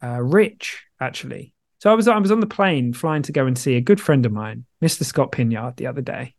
uh, 0.01 0.21
rich 0.21 0.81
actually. 1.01 1.53
So 1.79 1.91
i 1.91 1.93
was 1.93 2.07
i 2.07 2.17
was 2.17 2.31
on 2.31 2.39
the 2.39 2.47
plane 2.47 2.93
flying 2.93 3.23
to 3.23 3.33
go 3.33 3.45
and 3.47 3.57
see 3.57 3.75
a 3.75 3.81
good 3.81 3.99
friend 3.99 4.25
of 4.25 4.31
mine 4.31 4.63
mr 4.81 5.03
scott 5.03 5.33
pinyard 5.33 5.75
the 5.75 5.87
other 5.87 6.01
day. 6.01 6.33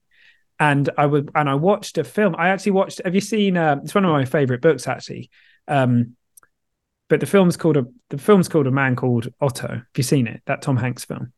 And 0.59 0.89
i 0.97 1.05
would 1.05 1.31
and 1.35 1.51
i 1.51 1.57
watched 1.57 1.99
a 1.99 2.05
film. 2.05 2.35
I 2.39 2.49
actually 2.49 2.73
watched 2.73 3.03
have 3.05 3.15
you 3.15 3.21
seen 3.21 3.59
uh, 3.59 3.81
it's 3.85 3.95
one 3.95 4.07
of 4.07 4.13
my 4.13 4.25
favorite 4.25 4.63
books 4.63 4.89
actually. 4.89 5.29
Um, 5.69 6.17
but 7.11 7.21
the 7.21 7.27
film's 7.27 7.59
called 7.59 7.77
a 7.77 7.85
the 8.09 8.17
film's 8.17 8.49
called 8.49 8.67
a 8.67 8.71
man 8.71 8.97
called 8.97 9.29
otto. 9.43 9.69
Have 9.69 9.99
you 9.99 10.05
seen 10.05 10.27
it? 10.27 10.41
That 10.47 10.63
tom 10.63 10.79
hanks 10.79 11.05
film 11.05 11.35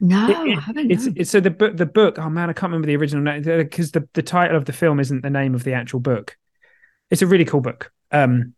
no, 0.00 0.30
it, 0.30 0.56
I 0.56 0.60
haven't. 0.60 0.90
It's, 0.90 1.06
it's, 1.06 1.30
so 1.30 1.40
the 1.40 1.50
book. 1.50 1.76
The 1.76 1.86
book. 1.86 2.18
Oh 2.18 2.28
man, 2.28 2.50
I 2.50 2.52
can't 2.52 2.70
remember 2.70 2.86
the 2.86 2.96
original 2.96 3.22
name 3.22 3.42
because 3.42 3.92
the 3.92 4.08
the 4.12 4.22
title 4.22 4.56
of 4.56 4.64
the 4.64 4.72
film 4.72 5.00
isn't 5.00 5.22
the 5.22 5.30
name 5.30 5.54
of 5.54 5.64
the 5.64 5.72
actual 5.72 6.00
book. 6.00 6.36
It's 7.10 7.22
a 7.22 7.26
really 7.26 7.44
cool 7.44 7.60
book. 7.60 7.92
Um. 8.10 8.54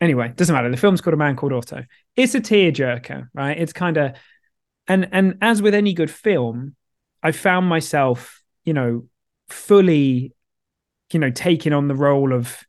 Anyway, 0.00 0.32
doesn't 0.34 0.54
matter. 0.54 0.70
The 0.70 0.78
film's 0.78 1.02
called 1.02 1.14
A 1.14 1.18
Man 1.18 1.36
Called 1.36 1.52
Otto. 1.52 1.84
It's 2.16 2.34
a 2.34 2.40
tearjerker, 2.40 3.28
right? 3.34 3.58
It's 3.58 3.74
kind 3.74 3.98
of, 3.98 4.16
and 4.88 5.08
and 5.12 5.36
as 5.42 5.60
with 5.60 5.74
any 5.74 5.92
good 5.92 6.10
film, 6.10 6.74
I 7.22 7.32
found 7.32 7.66
myself, 7.66 8.42
you 8.64 8.72
know, 8.72 9.08
fully, 9.50 10.34
you 11.12 11.18
know, 11.18 11.30
taking 11.30 11.74
on 11.74 11.88
the 11.88 11.94
role 11.94 12.32
of 12.32 12.64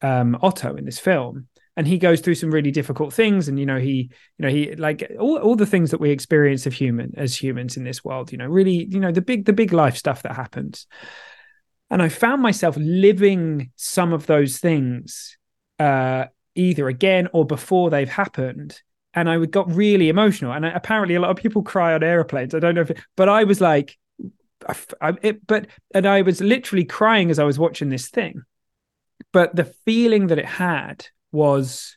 um, 0.00 0.38
Otto 0.40 0.74
in 0.76 0.86
this 0.86 0.98
film 0.98 1.48
and 1.80 1.88
he 1.88 1.96
goes 1.96 2.20
through 2.20 2.34
some 2.34 2.50
really 2.50 2.70
difficult 2.70 3.10
things 3.10 3.48
and 3.48 3.58
you 3.58 3.64
know 3.64 3.78
he 3.78 4.10
you 4.36 4.42
know 4.42 4.50
he 4.50 4.74
like 4.74 5.10
all, 5.18 5.38
all 5.38 5.56
the 5.56 5.64
things 5.64 5.92
that 5.92 6.00
we 6.00 6.10
experience 6.10 6.66
of 6.66 6.74
human 6.74 7.10
as 7.16 7.34
humans 7.34 7.78
in 7.78 7.84
this 7.84 8.04
world 8.04 8.30
you 8.30 8.36
know 8.36 8.46
really 8.46 8.84
you 8.90 9.00
know 9.00 9.10
the 9.10 9.22
big 9.22 9.46
the 9.46 9.54
big 9.54 9.72
life 9.72 9.96
stuff 9.96 10.22
that 10.22 10.36
happens. 10.36 10.86
And 11.88 12.02
i 12.02 12.10
found 12.10 12.42
myself 12.42 12.76
living 12.78 13.70
some 13.76 14.12
of 14.12 14.26
those 14.26 14.58
things 14.58 15.38
uh 15.78 16.26
either 16.54 16.86
again 16.86 17.28
or 17.32 17.46
before 17.46 17.88
they've 17.88 18.10
happened 18.10 18.78
and 19.14 19.30
i 19.30 19.38
would 19.38 19.50
got 19.50 19.74
really 19.74 20.10
emotional. 20.10 20.52
And 20.52 20.66
apparently 20.66 21.14
a 21.14 21.20
lot 21.20 21.30
of 21.30 21.38
people 21.38 21.62
cry 21.62 21.94
on 21.94 22.02
airplanes. 22.02 22.54
I 22.54 22.58
don't 22.58 22.74
know 22.74 22.82
if 22.82 22.90
it, 22.90 23.00
but 23.16 23.30
i 23.30 23.44
was 23.44 23.62
like 23.62 23.96
I, 24.68 24.74
I, 25.00 25.16
it, 25.22 25.46
but 25.46 25.68
and 25.94 26.06
i 26.06 26.20
was 26.20 26.42
literally 26.42 26.84
crying 26.84 27.30
as 27.30 27.38
i 27.38 27.44
was 27.44 27.58
watching 27.58 27.88
this 27.88 28.10
thing. 28.10 28.42
But 29.32 29.56
the 29.56 29.72
feeling 29.86 30.26
that 30.26 30.38
it 30.38 30.44
had 30.44 31.06
was 31.32 31.96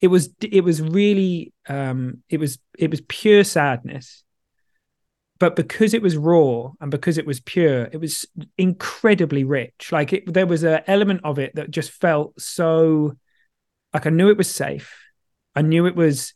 it 0.00 0.08
was 0.08 0.30
it 0.40 0.64
was 0.64 0.80
really 0.80 1.52
um 1.68 2.22
it 2.28 2.38
was 2.38 2.58
it 2.78 2.90
was 2.90 3.02
pure 3.02 3.44
sadness. 3.44 4.24
But 5.38 5.56
because 5.56 5.94
it 5.94 6.02
was 6.02 6.18
raw 6.18 6.70
and 6.82 6.90
because 6.90 7.16
it 7.16 7.26
was 7.26 7.40
pure 7.40 7.88
it 7.92 7.98
was 7.98 8.26
incredibly 8.58 9.44
rich. 9.44 9.90
Like 9.90 10.12
it, 10.12 10.32
there 10.32 10.46
was 10.46 10.62
an 10.62 10.82
element 10.86 11.22
of 11.24 11.38
it 11.38 11.54
that 11.54 11.70
just 11.70 11.90
felt 11.90 12.38
so 12.40 13.16
like 13.92 14.06
i 14.06 14.10
knew 14.10 14.30
it 14.30 14.38
was 14.38 14.50
safe. 14.50 14.94
I 15.54 15.62
knew 15.62 15.86
it 15.86 15.96
was 15.96 16.34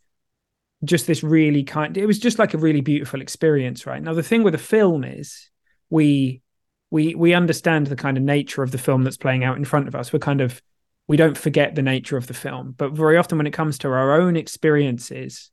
just 0.84 1.06
this 1.06 1.22
really 1.22 1.64
kind 1.64 1.96
it 1.96 2.06
was 2.06 2.18
just 2.18 2.38
like 2.38 2.52
a 2.52 2.58
really 2.58 2.80
beautiful 2.80 3.20
experience 3.20 3.86
right? 3.86 4.02
Now 4.02 4.14
the 4.14 4.22
thing 4.22 4.42
with 4.42 4.52
the 4.52 4.58
film 4.58 5.04
is 5.04 5.50
we 5.88 6.42
we 6.90 7.14
we 7.14 7.34
understand 7.34 7.86
the 7.86 7.96
kind 7.96 8.16
of 8.16 8.22
nature 8.22 8.62
of 8.62 8.70
the 8.70 8.78
film 8.78 9.02
that's 9.02 9.16
playing 9.16 9.44
out 9.44 9.56
in 9.56 9.64
front 9.64 9.88
of 9.88 9.94
us. 9.94 10.12
We're 10.12 10.18
kind 10.18 10.40
of 10.40 10.62
we 11.06 11.16
don't 11.16 11.36
forget 11.36 11.74
the 11.74 11.82
nature 11.82 12.16
of 12.16 12.26
the 12.26 12.34
film 12.34 12.74
but 12.76 12.92
very 12.92 13.16
often 13.16 13.38
when 13.38 13.46
it 13.46 13.52
comes 13.52 13.78
to 13.78 13.88
our 13.88 14.20
own 14.20 14.36
experiences 14.36 15.50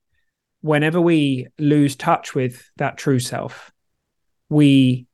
whenever 0.62 1.02
we 1.02 1.48
lose 1.58 1.96
touch 1.96 2.36
with 2.36 2.70
that 2.78 2.98
true 2.98 3.20
self 3.20 3.72
we 4.50 5.06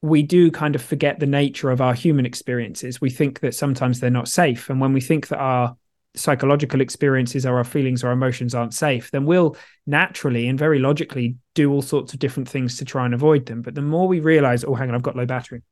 we 0.00 0.22
do 0.22 0.50
kind 0.50 0.76
of 0.76 0.82
forget 0.82 1.18
the 1.18 1.26
nature 1.26 1.70
of 1.70 1.80
our 1.80 1.94
human 1.94 2.26
experiences 2.26 3.00
we 3.00 3.10
think 3.10 3.40
that 3.40 3.54
sometimes 3.54 4.00
they're 4.00 4.10
not 4.10 4.28
safe 4.28 4.70
and 4.70 4.80
when 4.80 4.92
we 4.92 5.00
think 5.00 5.28
that 5.28 5.38
our 5.38 5.76
psychological 6.18 6.80
experiences 6.80 7.46
or 7.46 7.56
our 7.56 7.64
feelings 7.64 8.04
or 8.04 8.10
emotions 8.10 8.54
aren't 8.54 8.74
safe, 8.74 9.10
then 9.10 9.24
we'll 9.24 9.56
naturally 9.86 10.48
and 10.48 10.58
very 10.58 10.78
logically 10.78 11.36
do 11.54 11.72
all 11.72 11.82
sorts 11.82 12.12
of 12.12 12.18
different 12.18 12.48
things 12.48 12.76
to 12.78 12.84
try 12.84 13.04
and 13.04 13.14
avoid 13.14 13.46
them. 13.46 13.62
But 13.62 13.74
the 13.74 13.82
more 13.82 14.08
we 14.08 14.20
realize, 14.20 14.64
oh, 14.64 14.74
hang 14.74 14.88
on, 14.88 14.94
I've 14.94 15.02
got 15.02 15.16
low 15.16 15.26
battery. 15.26 15.62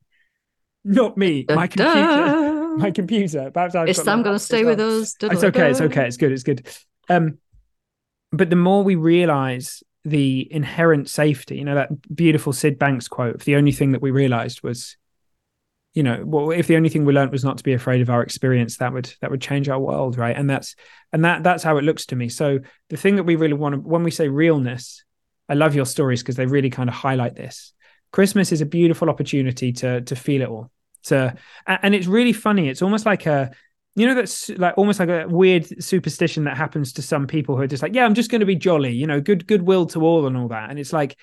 Not 0.83 1.17
me, 1.17 1.45
my 1.49 1.67
computer. 1.67 2.46
My 2.81 2.91
computer. 2.91 3.51
Perhaps 3.51 3.75
I've 3.75 3.89
Is 3.89 3.97
Sam 3.97 4.23
going 4.23 4.35
to 4.35 4.39
stay 4.39 4.63
with 4.63 4.79
us? 4.79 5.15
It's 5.21 5.43
okay. 5.43 5.69
It's 5.69 5.81
okay. 5.81 6.07
It's 6.07 6.17
good. 6.17 6.31
It's 6.31 6.43
good. 6.43 6.67
Um, 7.09 7.39
but 8.31 8.49
the 8.49 8.55
more 8.55 8.83
we 8.83 8.95
realize 8.95 9.83
the 10.03 10.47
inherent 10.51 11.09
safety, 11.09 11.57
you 11.57 11.65
know, 11.65 11.75
that 11.75 12.15
beautiful 12.15 12.53
Syd 12.53 12.77
Banks 12.77 13.07
quote, 13.07 13.41
the 13.41 13.55
only 13.55 13.71
thing 13.71 13.91
that 13.91 14.01
we 14.01 14.11
realized 14.11 14.63
was 14.63 14.97
you 15.97 16.03
know 16.03 16.21
well 16.25 16.51
if 16.51 16.67
the 16.67 16.75
only 16.75 16.89
thing 16.89 17.05
we 17.05 17.13
learned 17.13 17.31
was 17.31 17.43
not 17.43 17.57
to 17.57 17.63
be 17.63 17.73
afraid 17.73 18.01
of 18.01 18.09
our 18.11 18.21
experience 18.21 18.77
that 18.77 18.93
would 18.93 19.11
that 19.19 19.31
would 19.31 19.41
change 19.41 19.67
our 19.67 19.79
world 19.79 20.15
right 20.15 20.37
and 20.37 20.47
that's 20.47 20.75
and 21.11 21.25
that 21.25 21.41
that's 21.41 21.63
how 21.63 21.77
it 21.77 21.83
looks 21.83 22.05
to 22.05 22.15
me 22.15 22.29
so 22.29 22.59
the 22.89 22.97
thing 22.97 23.15
that 23.15 23.23
we 23.23 23.35
really 23.35 23.55
want 23.55 23.73
to 23.73 23.81
when 23.81 24.03
we 24.03 24.11
say 24.11 24.27
realness 24.27 25.03
i 25.49 25.55
love 25.55 25.73
your 25.73 25.87
stories 25.87 26.21
because 26.21 26.35
they 26.35 26.45
really 26.45 26.69
kind 26.69 26.87
of 26.87 26.93
highlight 26.93 27.35
this 27.35 27.73
christmas 28.11 28.51
is 28.51 28.61
a 28.61 28.65
beautiful 28.65 29.09
opportunity 29.09 29.73
to 29.73 30.01
to 30.01 30.15
feel 30.15 30.43
it 30.43 30.49
all 30.49 30.69
and 31.15 31.95
it's 31.95 32.07
really 32.07 32.33
funny. 32.33 32.69
It's 32.69 32.81
almost 32.81 33.05
like 33.05 33.25
a 33.25 33.51
you 33.95 34.05
know 34.05 34.13
that's 34.13 34.49
like 34.49 34.77
almost 34.77 34.99
like 34.99 35.09
a 35.09 35.27
weird 35.27 35.83
superstition 35.83 36.43
that 36.43 36.55
happens 36.55 36.93
to 36.93 37.01
some 37.01 37.25
people 37.25 37.55
who 37.55 37.63
are 37.63 37.67
just 37.67 37.81
like 37.81 37.95
yeah 37.95 38.05
i'm 38.05 38.13
just 38.13 38.29
going 38.29 38.41
to 38.41 38.45
be 38.45 38.55
jolly 38.55 38.93
you 38.93 39.07
know 39.07 39.19
good 39.19 39.47
goodwill 39.47 39.87
to 39.87 40.01
all 40.01 40.27
and 40.27 40.37
all 40.37 40.47
that. 40.49 40.69
And 40.69 40.77
it's 40.77 40.93
like 40.93 41.17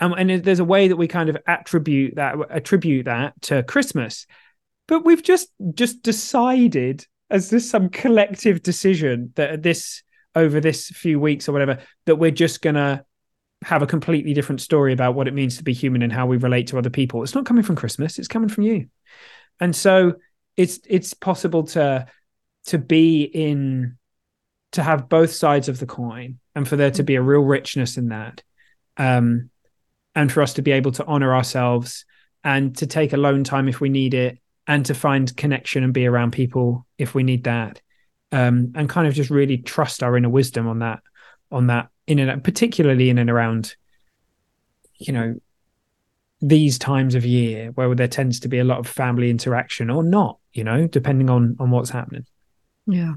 um, 0.00 0.14
and 0.14 0.42
there's 0.42 0.60
a 0.60 0.64
way 0.64 0.88
that 0.88 0.96
we 0.96 1.06
kind 1.06 1.28
of 1.28 1.36
attribute 1.46 2.16
that 2.16 2.36
attribute 2.48 3.04
that 3.04 3.40
to 3.42 3.62
Christmas, 3.62 4.26
but 4.88 5.04
we've 5.04 5.22
just 5.22 5.48
just 5.74 6.02
decided 6.02 7.06
as 7.28 7.50
this 7.50 7.70
some 7.70 7.90
collective 7.90 8.62
decision 8.62 9.32
that 9.36 9.62
this 9.62 10.02
over 10.34 10.58
this 10.58 10.88
few 10.88 11.20
weeks 11.20 11.48
or 11.48 11.52
whatever 11.52 11.78
that 12.06 12.16
we're 12.16 12.30
just 12.30 12.62
gonna 12.62 13.04
have 13.62 13.82
a 13.82 13.86
completely 13.86 14.32
different 14.32 14.60
story 14.60 14.92
about 14.92 15.14
what 15.14 15.28
it 15.28 15.34
means 15.34 15.58
to 15.58 15.64
be 15.64 15.72
human 15.72 16.02
and 16.02 16.12
how 16.12 16.26
we 16.26 16.36
relate 16.36 16.68
to 16.68 16.78
other 16.78 16.90
people. 16.90 17.22
It's 17.22 17.34
not 17.34 17.46
coming 17.46 17.62
from 17.62 17.76
Christmas; 17.76 18.18
it's 18.18 18.28
coming 18.28 18.48
from 18.48 18.64
you, 18.64 18.88
and 19.60 19.74
so 19.74 20.14
it's 20.56 20.80
it's 20.88 21.14
possible 21.14 21.64
to 21.64 22.06
to 22.66 22.78
be 22.78 23.22
in 23.22 23.96
to 24.72 24.82
have 24.82 25.08
both 25.08 25.32
sides 25.32 25.68
of 25.68 25.78
the 25.78 25.86
coin 25.86 26.38
and 26.54 26.66
for 26.68 26.76
there 26.76 26.90
to 26.92 27.02
be 27.02 27.16
a 27.16 27.22
real 27.22 27.40
richness 27.40 27.96
in 27.96 28.08
that 28.08 28.42
um 28.96 29.50
and 30.14 30.30
for 30.30 30.42
us 30.42 30.54
to 30.54 30.62
be 30.62 30.72
able 30.72 30.92
to 30.92 31.04
honor 31.06 31.34
ourselves 31.34 32.04
and 32.44 32.76
to 32.76 32.86
take 32.86 33.12
alone 33.12 33.44
time 33.44 33.68
if 33.68 33.80
we 33.80 33.88
need 33.88 34.14
it 34.14 34.38
and 34.66 34.86
to 34.86 34.94
find 34.94 35.36
connection 35.36 35.82
and 35.82 35.94
be 35.94 36.06
around 36.06 36.32
people 36.32 36.86
if 36.98 37.14
we 37.14 37.22
need 37.22 37.44
that 37.44 37.80
um, 38.32 38.72
and 38.76 38.88
kind 38.88 39.08
of 39.08 39.14
just 39.14 39.30
really 39.30 39.58
trust 39.58 40.02
our 40.02 40.16
inner 40.16 40.28
wisdom 40.28 40.68
on 40.68 40.80
that 40.80 41.00
on 41.50 41.66
that 41.66 41.88
in 42.10 42.28
and 42.28 42.44
particularly 42.44 43.10
in 43.10 43.18
and 43.18 43.30
around 43.30 43.74
you 44.96 45.12
know 45.12 45.34
these 46.42 46.78
times 46.78 47.14
of 47.14 47.24
year 47.24 47.70
where 47.74 47.94
there 47.94 48.08
tends 48.08 48.40
to 48.40 48.48
be 48.48 48.58
a 48.58 48.64
lot 48.64 48.78
of 48.78 48.86
family 48.86 49.30
interaction 49.30 49.90
or 49.90 50.02
not 50.02 50.38
you 50.52 50.64
know 50.64 50.86
depending 50.86 51.30
on 51.30 51.56
on 51.60 51.70
what's 51.70 51.90
happening 51.90 52.24
yeah 52.86 53.14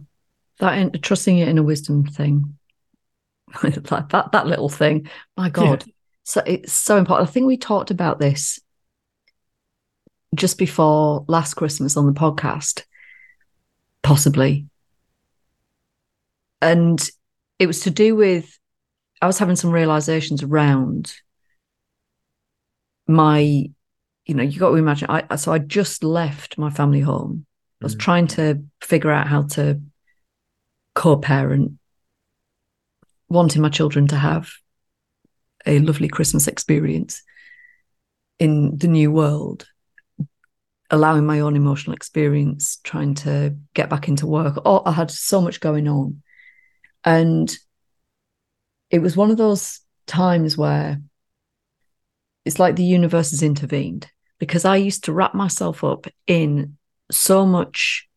that 0.60 0.78
in, 0.78 0.92
trusting 1.02 1.38
it 1.38 1.48
in 1.48 1.58
a 1.58 1.64
wisdom 1.64 2.06
thing 2.06 2.58
like 3.64 4.10
that 4.10 4.32
that 4.32 4.48
little 4.48 4.70
thing 4.70 5.10
my 5.38 5.50
god 5.50 5.84
yeah. 5.86 5.94
So 6.24 6.42
it's 6.46 6.72
so 6.72 6.98
important. 6.98 7.30
I 7.30 7.32
think 7.32 7.48
we 7.48 7.58
talked 7.58 7.92
about 7.92 8.20
this 8.20 8.60
just 10.34 10.58
before 10.58 11.26
last 11.28 11.56
Christmas 11.56 11.98
on 11.98 12.06
the 12.06 12.14
podcast, 12.14 12.84
possibly. 14.02 14.68
And 16.62 17.00
it 17.60 17.68
was 17.68 17.82
to 17.82 17.92
do 17.92 18.16
with, 18.16 18.58
I 19.24 19.26
was 19.26 19.40
having 19.40 19.56
some 19.56 19.72
realizations 19.72 20.44
around 20.44 21.14
my, 23.08 23.40
you 23.40 24.36
know, 24.36 24.44
you 24.44 24.60
got 24.60 24.72
to 24.72 24.76
imagine, 24.76 25.08
I, 25.10 25.38
so 25.38 25.54
I 25.54 25.60
just 25.60 26.04
left 26.04 26.58
my 26.58 26.70
family 26.70 27.00
home. 27.00 27.46
I 27.82 27.86
was 27.86 27.96
mm. 27.96 28.00
trying 28.00 28.28
to 28.28 28.66
figure 28.82 29.12
out 29.12 29.28
how 29.28 29.44
to 29.44 29.80
co 30.94 31.16
parent, 31.16 31.80
wanting 33.30 33.62
my 33.62 33.70
children 33.70 34.08
to 34.10 34.18
have 34.18 34.52
a 35.66 35.80
lovely 35.80 36.10
Christmas 36.10 36.50
experience 36.50 37.24
in 38.40 38.78
the 38.78 38.90
new 38.90 39.10
world, 39.10 39.66
allowing 40.90 41.26
my 41.26 41.40
own 41.40 41.56
emotional 41.56 41.96
experience, 41.96 42.82
trying 42.84 43.14
to 43.14 43.56
get 43.74 43.90
back 43.90 44.10
into 44.10 44.28
work. 44.28 44.60
Oh, 44.66 44.84
I 44.86 44.92
had 44.92 45.10
so 45.12 45.40
much 45.40 45.62
going 45.62 45.88
on. 45.88 46.22
And 47.06 47.58
it 48.94 49.02
was 49.02 49.18
one 49.18 49.32
of 49.32 49.38
those 49.38 49.80
times 50.06 50.56
where 50.56 51.02
it's 52.46 52.60
like 52.60 52.76
the 52.76 52.84
universe 52.84 53.32
has 53.32 53.42
intervened 53.42 54.08
because 54.38 54.66
I 54.66 54.76
used 54.76 55.06
to 55.06 55.14
wrap 55.14 55.34
myself 55.34 55.84
up 55.84 56.06
in 56.28 56.78
so 57.10 57.44
much 57.44 58.08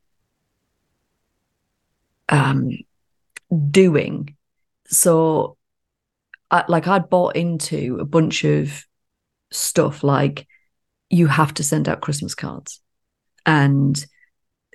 um, 2.29 2.73
doing. 3.71 4.37
So 4.87 5.57
I, 6.51 6.65
like 6.69 6.87
I'd 6.87 7.09
bought 7.09 7.37
into 7.37 7.97
a 7.99 8.05
bunch 8.05 8.45
of 8.45 8.85
stuff 9.51 10.05
like 10.05 10.47
you 11.09 11.27
have 11.27 11.55
to 11.55 11.65
send 11.65 11.89
out 11.89 12.03
Christmas 12.03 12.35
cards, 12.35 12.83
and 13.47 13.97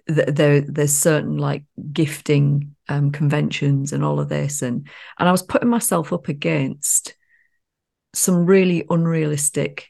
th- 0.07 0.29
there 0.29 0.61
there's 0.61 0.95
certain 0.95 1.37
like 1.37 1.63
gifting 1.93 2.75
um, 2.89 3.11
conventions 3.11 3.93
and 3.93 4.03
all 4.03 4.19
of 4.19 4.29
this, 4.29 4.61
and 4.61 4.87
and 5.19 5.29
I 5.29 5.31
was 5.31 5.43
putting 5.43 5.69
myself 5.69 6.11
up 6.13 6.27
against 6.27 7.15
some 8.13 8.45
really 8.45 8.85
unrealistic 8.89 9.87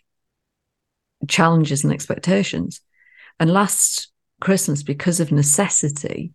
challenges 1.28 1.84
and 1.84 1.94
expectations. 1.94 2.82
And 3.40 3.52
last 3.52 4.12
Christmas, 4.40 4.84
because 4.84 5.20
of 5.20 5.32
necessity, 5.32 6.34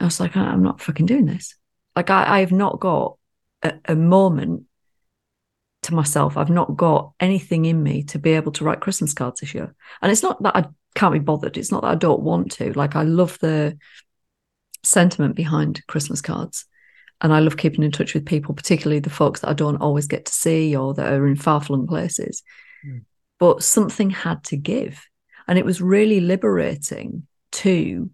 I 0.00 0.04
was 0.04 0.20
like, 0.20 0.36
I'm 0.36 0.62
not 0.62 0.80
fucking 0.80 1.06
doing 1.06 1.26
this. 1.26 1.54
Like 1.94 2.10
I, 2.10 2.36
I 2.36 2.40
have 2.40 2.52
not 2.52 2.80
got 2.80 3.16
a, 3.62 3.74
a 3.86 3.96
moment 3.96 4.64
to 5.82 5.94
myself. 5.94 6.36
I've 6.36 6.50
not 6.50 6.76
got 6.76 7.12
anything 7.20 7.64
in 7.64 7.82
me 7.82 8.02
to 8.04 8.18
be 8.18 8.32
able 8.32 8.52
to 8.52 8.64
write 8.64 8.80
Christmas 8.80 9.14
cards 9.14 9.40
this 9.40 9.54
year. 9.54 9.74
And 10.02 10.12
it's 10.12 10.22
not 10.22 10.42
that 10.42 10.56
I 10.56 10.66
can't 10.94 11.14
be 11.14 11.18
bothered. 11.18 11.56
It's 11.56 11.72
not 11.72 11.82
that 11.82 11.90
I 11.90 11.94
don't 11.94 12.22
want 12.22 12.52
to. 12.52 12.72
Like 12.72 12.96
I 12.96 13.02
love 13.02 13.38
the 13.38 13.78
sentiment 14.86 15.34
behind 15.34 15.86
Christmas 15.86 16.20
cards. 16.20 16.64
And 17.20 17.32
I 17.32 17.40
love 17.40 17.56
keeping 17.56 17.82
in 17.82 17.90
touch 17.90 18.14
with 18.14 18.26
people, 18.26 18.54
particularly 18.54 19.00
the 19.00 19.10
folks 19.10 19.40
that 19.40 19.48
I 19.48 19.54
don't 19.54 19.78
always 19.78 20.06
get 20.06 20.26
to 20.26 20.32
see 20.32 20.76
or 20.76 20.94
that 20.94 21.12
are 21.12 21.26
in 21.26 21.36
far 21.36 21.60
flung 21.60 21.86
places. 21.86 22.42
Mm. 22.86 23.02
But 23.38 23.62
something 23.62 24.10
had 24.10 24.44
to 24.44 24.56
give. 24.56 25.02
And 25.48 25.58
it 25.58 25.64
was 25.64 25.80
really 25.80 26.20
liberating 26.20 27.26
to 27.52 28.10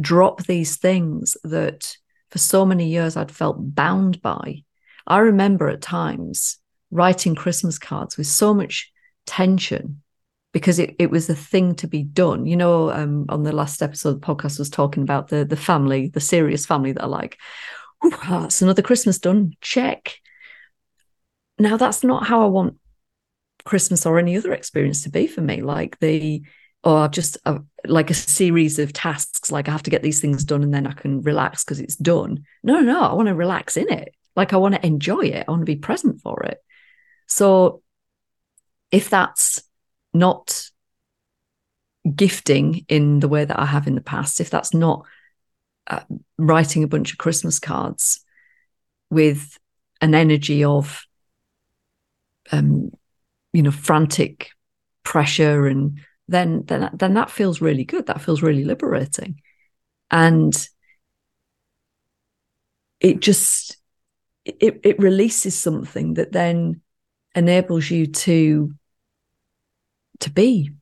drop 0.00 0.44
these 0.44 0.76
things 0.76 1.36
that 1.44 1.96
for 2.30 2.38
so 2.38 2.64
many 2.64 2.88
years 2.88 3.16
I'd 3.16 3.30
felt 3.30 3.74
bound 3.74 4.20
by. 4.20 4.64
I 5.06 5.18
remember 5.18 5.68
at 5.68 5.80
times 5.80 6.58
writing 6.90 7.34
Christmas 7.34 7.78
cards 7.78 8.16
with 8.16 8.26
so 8.26 8.52
much 8.52 8.92
tension 9.26 10.02
because 10.54 10.78
it, 10.78 10.94
it 11.00 11.10
was 11.10 11.28
a 11.28 11.34
thing 11.34 11.74
to 11.74 11.88
be 11.88 12.04
done. 12.04 12.46
You 12.46 12.56
know, 12.56 12.90
um, 12.92 13.26
on 13.28 13.42
the 13.42 13.52
last 13.52 13.82
episode, 13.82 14.14
the 14.14 14.26
podcast 14.26 14.58
was 14.58 14.70
talking 14.70 15.02
about 15.02 15.28
the 15.28 15.44
the 15.44 15.56
family, 15.56 16.08
the 16.08 16.20
serious 16.20 16.64
family 16.64 16.92
that 16.92 17.02
are 17.02 17.08
like, 17.08 17.38
that's 18.28 18.62
another 18.62 18.80
Christmas 18.80 19.18
done. 19.18 19.54
Check. 19.60 20.20
Now 21.58 21.76
that's 21.76 22.04
not 22.04 22.26
how 22.26 22.44
I 22.44 22.46
want 22.46 22.78
Christmas 23.64 24.06
or 24.06 24.18
any 24.18 24.36
other 24.36 24.52
experience 24.52 25.02
to 25.02 25.10
be 25.10 25.26
for 25.26 25.40
me. 25.40 25.60
Like 25.60 25.98
the 25.98 26.44
or 26.84 27.08
just 27.08 27.36
a, 27.46 27.60
like 27.86 28.10
a 28.10 28.14
series 28.14 28.78
of 28.78 28.92
tasks 28.92 29.50
like 29.50 29.68
i 29.68 29.72
have 29.72 29.82
to 29.82 29.88
get 29.90 30.02
these 30.02 30.20
things 30.20 30.44
done 30.44 30.62
and 30.62 30.74
then 30.74 30.86
i 30.86 30.92
can 30.92 31.22
relax 31.22 31.64
because 31.64 31.80
it's 31.80 31.96
done 31.96 32.44
No, 32.62 32.74
no 32.74 32.80
no 32.80 33.00
i 33.00 33.14
want 33.14 33.28
to 33.28 33.34
relax 33.34 33.78
in 33.78 33.90
it 33.90 34.14
like 34.36 34.52
i 34.52 34.58
want 34.58 34.74
to 34.74 34.86
enjoy 34.86 35.20
it 35.20 35.46
i 35.48 35.50
want 35.50 35.62
to 35.62 35.66
be 35.66 35.76
present 35.76 36.20
for 36.20 36.42
it 36.42 36.58
so 37.26 37.82
if 38.90 39.08
that's 39.08 39.62
not 40.14 40.70
gifting 42.14 42.84
in 42.88 43.20
the 43.20 43.28
way 43.28 43.44
that 43.44 43.58
i 43.58 43.64
have 43.64 43.86
in 43.86 43.94
the 43.94 44.00
past 44.00 44.40
if 44.40 44.50
that's 44.50 44.74
not 44.74 45.04
uh, 45.86 46.00
writing 46.38 46.84
a 46.84 46.88
bunch 46.88 47.12
of 47.12 47.18
christmas 47.18 47.58
cards 47.58 48.24
with 49.10 49.58
an 50.00 50.14
energy 50.14 50.64
of 50.64 51.06
um 52.52 52.90
you 53.52 53.62
know 53.62 53.70
frantic 53.70 54.50
pressure 55.02 55.66
and 55.66 55.98
then 56.28 56.64
then 56.66 56.90
then 56.94 57.14
that 57.14 57.30
feels 57.30 57.60
really 57.60 57.84
good. 57.84 58.06
That 58.06 58.20
feels 58.20 58.42
really 58.42 58.64
liberating, 58.64 59.40
and 60.10 60.54
it 63.00 63.20
just 63.20 63.76
it 64.44 64.80
it 64.82 64.98
releases 64.98 65.56
something 65.56 66.14
that 66.14 66.32
then 66.32 66.80
enables 67.34 67.90
you 67.90 68.06
to 68.06 68.72
to 70.24 70.30
be 70.30 70.72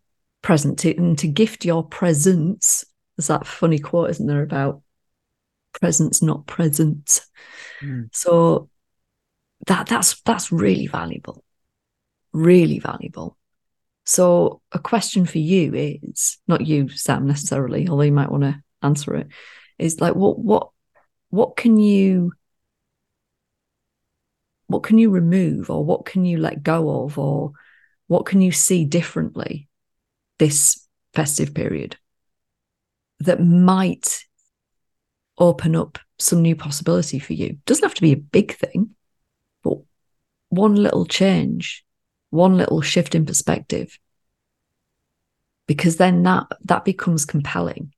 present 0.41 0.81
to, 0.81 0.97
and 0.97 1.19
to 1.19 1.29
gift 1.29 1.65
your 1.65 1.85
presence. 1.85 2.85
There's 3.17 3.29
that 3.29 3.47
funny 3.47 3.79
quote, 3.79 4.11
isn't 4.11 4.27
there, 4.27 4.43
about 4.43 4.83
presence, 5.81 6.23
not 6.23 6.47
presence. 6.47 7.29
Mm. 7.83 8.09
So 8.13 8.71
that 9.67 9.87
that's 9.87 10.21
that's 10.23 10.51
really 10.51 10.87
valuable, 10.87 11.45
really 12.33 12.79
valuable. 12.79 13.37
So, 14.05 14.63
a 14.73 14.79
question 14.79 15.27
for 15.27 15.39
you 15.39 15.75
is 15.75 16.39
not 16.49 16.67
you, 16.67 16.89
Sam, 16.89 17.27
necessarily, 17.27 17.89
although 17.89 18.03
you 18.03 18.13
might 18.13 18.31
want 18.31 18.43
to 18.43 18.61
answer 18.83 19.15
it. 19.15 19.29
Is 19.79 20.01
like, 20.01 20.15
what, 20.15 20.39
what, 20.39 20.71
what 21.31 21.57
can 21.57 21.79
you, 21.79 22.33
what 24.67 24.83
can 24.83 24.99
you 24.99 25.11
remove, 25.11 25.71
or 25.71 25.85
what 25.85 26.05
can 26.05 26.25
you 26.25 26.39
let 26.39 26.63
go 26.63 27.05
of, 27.05 27.17
or 27.17 27.53
what 28.13 28.27
can 28.27 28.41
you 28.41 28.53
see 28.53 28.85
differently 28.85 29.69
this 30.39 30.87
festive 31.15 31.55
period 31.55 31.97
that 33.21 33.43
might 33.43 34.25
open 35.39 35.75
up 35.75 35.99
some 36.19 36.43
new 36.43 36.55
possibility 36.55 37.19
for 37.19 37.33
you? 37.33 37.59
Doesn't 37.67 37.85
have 37.85 37.95
to 37.95 38.03
be 38.03 38.13
a 38.13 38.17
big 38.17 38.55
thing, 38.55 38.91
but 39.63 39.79
one 40.51 40.75
little 40.77 41.07
change 41.07 41.85
one 42.33 42.57
little 42.57 42.81
shift 42.81 43.15
in 43.15 43.27
perspective 43.27 43.99
because 45.67 45.99
then 45.99 46.23
that 46.23 46.47
that 46.65 46.83
becomes 46.83 47.27
compelling 47.27 47.93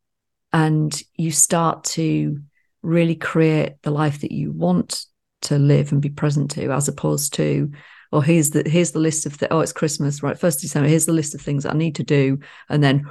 and 0.52 1.02
you 1.14 1.30
start 1.30 1.84
to 1.84 2.40
really 2.82 3.14
create 3.14 3.74
the 3.82 3.92
life 3.92 4.20
that 4.22 4.32
you 4.32 4.50
want 4.50 5.06
to 5.40 5.56
live 5.56 5.92
and 5.92 6.02
be 6.02 6.10
present 6.10 6.50
to 6.50 6.72
as 6.72 6.88
opposed 6.88 7.34
to 7.34 7.70
oh 8.14 8.20
here's 8.20 8.50
the 8.50 8.62
here's 8.66 8.92
the 8.92 8.98
list 8.98 9.26
of 9.26 9.36
the, 9.38 9.52
oh 9.52 9.60
it's 9.60 9.72
christmas 9.72 10.22
right 10.22 10.38
first 10.38 10.60
december 10.60 10.88
here's 10.88 11.06
the 11.06 11.12
list 11.12 11.34
of 11.34 11.40
things 11.40 11.66
i 11.66 11.72
need 11.72 11.94
to 11.94 12.02
do 12.02 12.38
and 12.68 12.82
then 12.82 13.04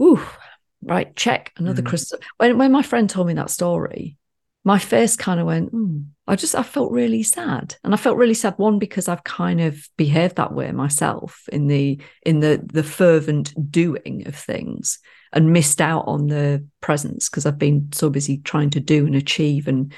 ooh 0.00 0.22
right 0.82 1.16
check 1.16 1.52
another 1.56 1.82
mm. 1.82 1.86
christmas 1.86 2.20
when, 2.36 2.58
when 2.58 2.70
my 2.70 2.82
friend 2.82 3.10
told 3.10 3.26
me 3.26 3.34
that 3.34 3.50
story 3.50 4.16
my 4.66 4.80
face 4.80 5.14
kind 5.14 5.38
of 5.38 5.46
went, 5.46 5.72
mm. 5.72 6.06
I 6.26 6.34
just, 6.34 6.56
I 6.56 6.64
felt 6.64 6.90
really 6.90 7.22
sad. 7.22 7.76
And 7.84 7.94
I 7.94 7.96
felt 7.96 8.16
really 8.16 8.34
sad, 8.34 8.54
one, 8.56 8.80
because 8.80 9.06
I've 9.06 9.22
kind 9.22 9.60
of 9.60 9.88
behaved 9.96 10.34
that 10.36 10.52
way 10.52 10.72
myself 10.72 11.44
in 11.52 11.68
the, 11.68 12.00
in 12.24 12.40
the, 12.40 12.60
the 12.64 12.82
fervent 12.82 13.54
doing 13.70 14.26
of 14.26 14.34
things 14.34 14.98
and 15.32 15.52
missed 15.52 15.80
out 15.80 16.08
on 16.08 16.26
the 16.26 16.66
presence 16.80 17.28
because 17.28 17.46
I've 17.46 17.60
been 17.60 17.90
so 17.92 18.10
busy 18.10 18.38
trying 18.38 18.70
to 18.70 18.80
do 18.80 19.06
and 19.06 19.14
achieve. 19.14 19.68
And, 19.68 19.92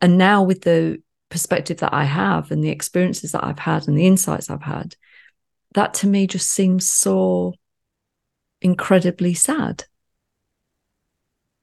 and 0.00 0.16
now 0.16 0.42
with 0.42 0.62
the 0.62 1.02
perspective 1.34 1.78
that 1.78 1.92
I 1.92 2.04
have 2.04 2.52
and 2.52 2.62
the 2.62 2.70
experiences 2.70 3.32
that 3.32 3.42
I've 3.42 3.58
had 3.58 3.88
and 3.88 3.98
the 3.98 4.06
insights 4.06 4.48
I've 4.48 4.62
had, 4.62 4.94
that 5.74 5.92
to 5.94 6.06
me 6.06 6.28
just 6.28 6.48
seems 6.48 6.88
so 6.88 7.54
incredibly 8.60 9.34
sad. 9.34 9.82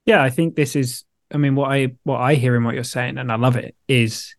Yeah, 0.06 0.22
I 0.22 0.30
think 0.30 0.58
this 0.58 0.76
is 0.76 1.06
I 1.34 1.38
mean, 1.38 1.56
what 1.56 1.72
I 1.72 1.96
what 2.04 2.20
I 2.20 2.36
hear 2.36 2.58
in 2.58 2.66
what 2.66 2.76
you're 2.76 2.84
saying, 2.84 3.18
and 3.18 3.32
I 3.32 3.38
love 3.38 3.56
it, 3.56 3.74
is 3.88 4.36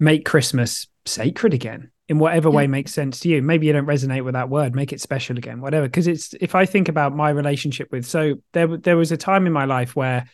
make 0.00 0.24
Christmas 0.24 0.88
sacred 1.04 1.54
again 1.54 1.92
in 2.08 2.18
whatever 2.18 2.48
yeah. 2.48 2.56
way 2.56 2.66
makes 2.66 2.92
sense 2.92 3.20
to 3.20 3.28
you. 3.28 3.42
Maybe 3.42 3.68
you 3.68 3.72
don't 3.72 3.86
resonate 3.86 4.24
with 4.24 4.34
that 4.34 4.50
word, 4.50 4.74
make 4.74 4.92
it 4.92 5.00
special 5.00 5.38
again, 5.38 5.60
whatever. 5.60 5.86
Because 5.86 6.08
it's 6.08 6.34
if 6.40 6.56
I 6.56 6.66
think 6.66 6.88
about 6.88 7.14
my 7.14 7.30
relationship 7.30 7.92
with, 7.92 8.06
so 8.06 8.42
there 8.54 8.76
there 8.76 8.96
was 8.96 9.12
a 9.12 9.16
time 9.16 9.46
in 9.46 9.52
my 9.52 9.66
life 9.66 9.94
where 9.94 10.28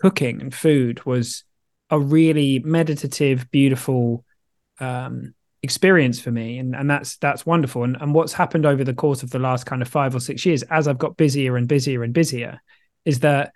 cooking 0.00 0.40
and 0.40 0.52
food 0.52 1.06
was 1.06 1.44
a 1.90 1.98
really 1.98 2.58
meditative, 2.60 3.50
beautiful 3.50 4.24
um, 4.80 5.34
experience 5.62 6.20
for 6.20 6.30
me, 6.30 6.58
and 6.58 6.74
and 6.74 6.90
that's 6.90 7.16
that's 7.16 7.46
wonderful. 7.46 7.84
And 7.84 7.96
and 8.00 8.14
what's 8.14 8.32
happened 8.32 8.66
over 8.66 8.84
the 8.84 8.94
course 8.94 9.22
of 9.22 9.30
the 9.30 9.38
last 9.38 9.66
kind 9.66 9.82
of 9.82 9.88
five 9.88 10.14
or 10.14 10.20
six 10.20 10.44
years, 10.46 10.62
as 10.64 10.88
I've 10.88 10.98
got 10.98 11.16
busier 11.16 11.56
and 11.56 11.68
busier 11.68 12.02
and 12.02 12.12
busier, 12.12 12.60
is 13.04 13.20
that 13.20 13.52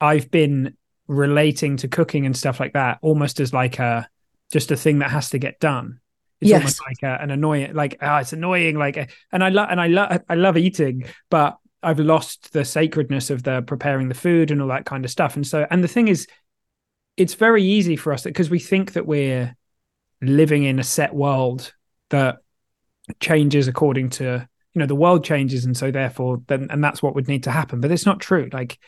I've 0.00 0.30
been 0.30 0.76
relating 1.06 1.76
to 1.78 1.88
cooking 1.88 2.26
and 2.26 2.36
stuff 2.36 2.60
like 2.60 2.72
that 2.72 2.98
almost 3.00 3.40
as 3.40 3.52
like 3.52 3.78
a 3.78 4.08
just 4.52 4.70
a 4.70 4.76
thing 4.76 4.98
that 5.00 5.10
has 5.10 5.30
to 5.30 5.38
get 5.38 5.60
done. 5.60 6.00
It's 6.40 6.50
yes. 6.50 6.60
almost 6.60 6.82
like 6.86 7.02
a, 7.02 7.22
an 7.22 7.30
annoying, 7.30 7.74
like 7.74 7.96
oh, 8.02 8.16
it's 8.16 8.32
annoying, 8.32 8.76
like, 8.76 9.10
and 9.32 9.42
I 9.42 9.48
love 9.48 9.68
and 9.70 9.80
I 9.80 9.86
love 9.86 10.20
I 10.28 10.34
love 10.34 10.56
eating, 10.58 11.04
but 11.30 11.56
I've 11.82 12.00
lost 12.00 12.52
the 12.52 12.64
sacredness 12.64 13.30
of 13.30 13.42
the 13.42 13.62
preparing 13.62 14.08
the 14.08 14.14
food 14.14 14.50
and 14.50 14.60
all 14.60 14.68
that 14.68 14.84
kind 14.84 15.04
of 15.04 15.10
stuff. 15.10 15.36
And 15.36 15.46
so, 15.46 15.66
and 15.70 15.82
the 15.82 15.88
thing 15.88 16.08
is, 16.08 16.26
it's 17.16 17.34
very 17.34 17.62
easy 17.62 17.96
for 17.96 18.12
us 18.12 18.22
because 18.22 18.50
we 18.50 18.58
think 18.58 18.92
that 18.92 19.06
we're 19.06 19.54
living 20.20 20.64
in 20.64 20.78
a 20.78 20.84
set 20.84 21.14
world 21.14 21.72
that 22.10 22.38
changes 23.20 23.68
according 23.68 24.10
to 24.10 24.46
you 24.72 24.78
know 24.78 24.86
the 24.86 24.94
world 24.94 25.24
changes 25.24 25.64
and 25.64 25.76
so 25.76 25.90
therefore 25.90 26.42
then 26.48 26.66
and 26.70 26.82
that's 26.82 27.02
what 27.02 27.14
would 27.14 27.28
need 27.28 27.44
to 27.44 27.50
happen 27.50 27.80
but 27.80 27.90
it's 27.90 28.06
not 28.06 28.20
true 28.20 28.48
like 28.52 28.78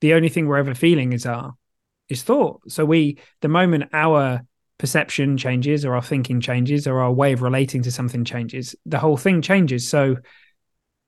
the 0.00 0.14
only 0.14 0.28
thing 0.28 0.46
we're 0.46 0.56
ever 0.56 0.74
feeling 0.74 1.12
is 1.12 1.26
our 1.26 1.54
is 2.08 2.22
thought. 2.22 2.60
So 2.70 2.84
we 2.84 3.18
the 3.40 3.48
moment 3.48 3.90
our 3.92 4.44
perception 4.78 5.36
changes 5.36 5.84
or 5.84 5.94
our 5.94 6.02
thinking 6.02 6.40
changes 6.40 6.86
or 6.86 7.00
our 7.00 7.12
way 7.12 7.32
of 7.32 7.42
relating 7.42 7.82
to 7.82 7.90
something 7.90 8.24
changes, 8.24 8.76
the 8.86 8.98
whole 8.98 9.16
thing 9.16 9.42
changes. 9.42 9.88
So 9.88 10.16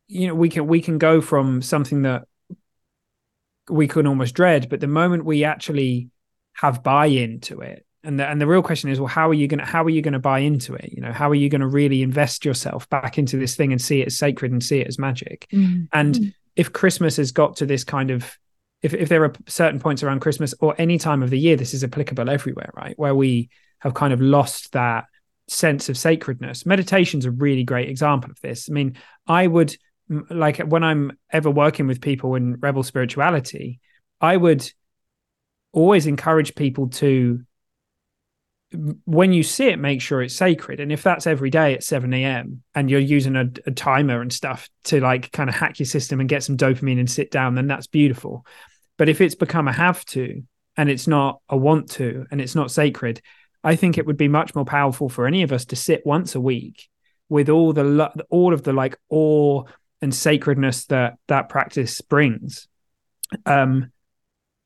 you 0.09 0.29
know 0.29 0.35
we 0.35 0.49
can 0.49 0.66
we 0.66 0.81
can 0.81 0.99
go 0.99 1.21
from 1.21 1.62
something 1.62 2.03
that 2.03 2.25
we 3.69 3.87
can 3.87 4.07
almost 4.07 4.35
dread, 4.35 4.69
but 4.69 4.81
the 4.81 4.88
moment 4.88 5.25
we 5.25 5.45
actually 5.45 6.09
have 6.61 6.83
buy 6.83 7.07
into 7.07 7.61
it, 7.61 7.87
and 8.05 8.18
the, 8.18 8.27
and 8.27 8.40
the 8.40 8.46
real 8.46 8.62
question 8.62 8.90
is, 8.90 9.01
well, 9.01 9.09
how 9.09 9.29
are 9.29 9.35
you 9.35 9.49
going 9.49 9.61
to 9.61 9.64
how 9.64 9.85
are 9.85 9.90
you 9.90 10.03
going 10.03 10.12
to 10.12 10.18
buy 10.18 10.40
into 10.40 10.75
it? 10.75 10.92
You 10.92 11.01
know, 11.01 11.12
how 11.12 11.31
are 11.31 11.35
you 11.35 11.49
going 11.49 11.61
to 11.61 11.66
really 11.66 12.03
invest 12.03 12.44
yourself 12.44 12.88
back 12.88 13.18
into 13.18 13.37
this 13.37 13.57
thing 13.57 13.73
and 13.73 13.81
see 13.81 14.01
it 14.01 14.09
as 14.09 14.18
sacred 14.18 14.53
and 14.53 14.62
see 14.62 14.81
it 14.81 14.87
as 14.87 14.99
magic? 14.99 15.46
Mm-hmm. 15.53 15.85
And 15.92 16.35
if 16.57 16.73
Christmas 16.73 17.16
has 17.16 17.33
got 17.33 17.57
to 17.57 17.66
this 17.66 17.85
kind 17.85 18.11
of 18.11 18.37
if, 18.83 18.94
if 18.94 19.09
there 19.09 19.25
are 19.25 19.33
certain 19.46 19.79
points 19.79 20.03
around 20.03 20.20
Christmas 20.20 20.55
or 20.61 20.75
any 20.79 20.99
time 20.99 21.23
of 21.23 21.31
the 21.31 21.38
year, 21.38 21.57
this 21.57 21.75
is 21.75 21.85
applicable 21.85 22.31
everywhere, 22.31 22.70
right? 22.75 22.99
Where 22.99 23.14
we 23.14 23.51
have 23.81 23.94
kind 23.94 24.12
of 24.12 24.20
lost 24.20 24.73
that 24.73 25.05
sense 25.49 25.88
of 25.88 25.99
sacredness. 25.99 26.64
Meditation's 26.64 27.27
a 27.27 27.31
really 27.31 27.64
great 27.64 27.88
example 27.88 28.31
of 28.31 28.40
this. 28.40 28.68
I 28.70 28.73
mean, 28.73 28.96
I 29.27 29.46
would 29.46 29.77
like 30.31 30.59
when 30.59 30.83
I'm 30.83 31.12
ever 31.31 31.51
working 31.51 31.87
with 31.87 32.01
people 32.01 32.35
in 32.35 32.57
rebel 32.57 32.83
spirituality, 32.83 33.81
I 34.20 34.37
would 34.37 34.70
always 35.72 36.06
encourage 36.06 36.54
people 36.54 36.88
to 36.88 37.44
when 39.04 39.33
you 39.33 39.42
see 39.42 39.66
it, 39.66 39.78
make 39.78 40.00
sure 40.00 40.22
it's 40.22 40.37
sacred. 40.37 40.78
And 40.78 40.92
if 40.92 41.02
that's 41.02 41.26
every 41.26 41.50
day 41.50 41.74
at 41.74 41.83
7 41.83 42.12
a.m. 42.14 42.62
and 42.74 42.88
you're 42.88 43.00
using 43.00 43.35
a, 43.35 43.50
a, 43.66 43.72
timer 43.72 44.20
and 44.20 44.33
stuff 44.33 44.68
to 44.85 45.00
like 45.00 45.33
kind 45.33 45.50
of 45.50 45.56
hack 45.56 45.80
your 45.80 45.87
system 45.87 46.20
and 46.20 46.28
get 46.28 46.44
some 46.44 46.56
dopamine 46.56 47.00
and 47.00 47.11
sit 47.11 47.33
down, 47.33 47.56
then 47.56 47.66
that's 47.66 47.88
beautiful. 47.88 48.46
But 48.96 49.09
if 49.09 49.20
it's 49.20 49.35
become 49.35 49.66
a 49.66 49.72
have 49.72 50.04
to 50.06 50.44
and 50.76 50.88
it's 50.88 51.09
not 51.09 51.40
a 51.48 51.56
want 51.56 51.90
to 51.92 52.26
and 52.30 52.40
it's 52.40 52.54
not 52.54 52.70
sacred, 52.70 53.20
I 53.64 53.74
think 53.74 53.98
it 53.98 54.06
would 54.06 54.16
be 54.16 54.28
much 54.28 54.54
more 54.54 54.64
powerful 54.64 55.09
for 55.09 55.26
any 55.26 55.42
of 55.42 55.52
us 55.52 55.64
to 55.66 55.76
sit 55.76 56.06
once 56.06 56.37
a 56.37 56.40
week 56.40 56.88
with 57.28 57.48
all 57.48 57.72
the 57.72 58.24
all 58.30 58.52
of 58.54 58.62
the 58.62 58.72
like 58.72 58.96
awe 59.09 59.64
and 60.00 60.14
sacredness 60.14 60.87
that 60.87 61.14
that 61.26 61.48
practice 61.48 62.00
brings. 62.00 62.68
Um, 63.46 63.90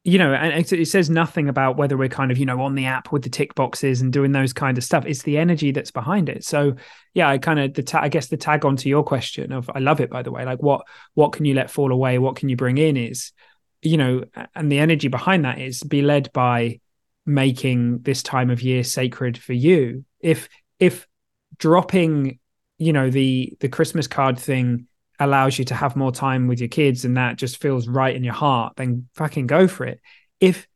you 0.07 0.19
know, 0.19 0.35
and 0.35 0.71
it 0.71 0.87
says 0.87 1.09
nothing 1.09 1.49
about 1.49 1.79
whether 1.79 1.97
we're 1.97 2.11
kind 2.11 2.31
of, 2.31 2.37
you 2.37 2.45
know, 2.45 2.61
on 2.61 2.75
the 2.75 2.85
app 2.85 3.11
with 3.11 3.23
the 3.23 3.31
tick 3.31 3.55
boxes 3.55 4.03
and 4.03 4.13
doing 4.13 4.33
those 4.33 4.53
kind 4.53 4.77
of 4.77 4.85
stuff. 4.85 5.07
It's 5.07 5.23
the 5.23 5.39
energy 5.39 5.73
that's 5.73 5.91
behind 5.91 6.29
it. 6.29 6.45
So, 6.45 6.75
yeah, 7.15 7.31
I 7.31 7.39
kind 7.39 7.59
of 7.59 7.73
the 7.73 7.83
ta- 7.83 8.03
I 8.03 8.09
guess 8.11 8.27
the 8.27 8.37
tag 8.37 8.67
on 8.67 8.77
to 8.77 8.89
your 8.91 9.03
question 9.03 9.51
of 9.51 9.71
I 9.75 9.79
love 9.79 10.01
it 10.03 10.11
by 10.11 10.23
the 10.23 10.31
way. 10.31 10.45
Like, 10.45 10.63
what 10.63 10.87
what 11.15 11.33
can 11.33 11.47
you 11.47 11.55
let 11.55 11.71
fall 11.71 11.91
away? 11.91 12.19
What 12.19 12.37
can 12.37 12.51
you 12.51 12.57
bring 12.57 12.77
in? 12.77 12.99
Is 12.99 13.33
you 13.81 13.97
know, 13.97 14.25
and 14.55 14.71
the 14.71 14.79
energy 14.79 15.09
behind 15.09 15.47
that 15.47 15.59
is 15.59 15.83
be 15.83 16.03
led 16.03 16.31
by 16.35 16.81
making 17.25 18.01
this 18.01 18.23
time 18.23 18.51
of 18.51 18.61
year 18.61 18.85
sacred 18.85 19.39
for 19.39 19.55
you. 19.55 20.05
If 20.21 20.51
if 20.79 21.09
dropping, 21.57 22.41
you 22.77 22.93
know, 22.93 23.09
the 23.09 23.57
the 23.61 23.71
Christmas 23.71 24.07
card 24.07 24.39
thing 24.39 24.87
allows 25.19 25.59
you 25.59 25.65
to 25.67 25.75
have 25.75 25.97
more 25.97 26.13
time 26.13 26.49
with 26.49 26.61
your 26.61 26.69
kids 26.69 27.05
and 27.05 27.17
that 27.17 27.37
just 27.37 27.61
feels 27.61 27.89
right 27.89 28.15
in 28.15 28.25
your 28.25 28.35
heart, 28.35 28.75
then 28.77 29.09
fucking 29.15 29.47
go 29.47 29.69
for 29.69 29.85
it. 29.87 30.01
If 30.41 30.67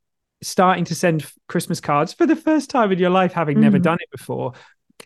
starting 0.42 0.84
to 0.84 0.94
send 0.94 1.30
Christmas 1.48 1.80
cards 1.80 2.12
for 2.12 2.26
the 2.26 2.36
first 2.36 2.70
time 2.70 2.92
in 2.92 2.98
your 2.98 3.10
life, 3.10 3.32
having 3.32 3.58
mm. 3.58 3.62
never 3.62 3.78
done 3.78 3.98
it 4.00 4.10
before, 4.10 4.52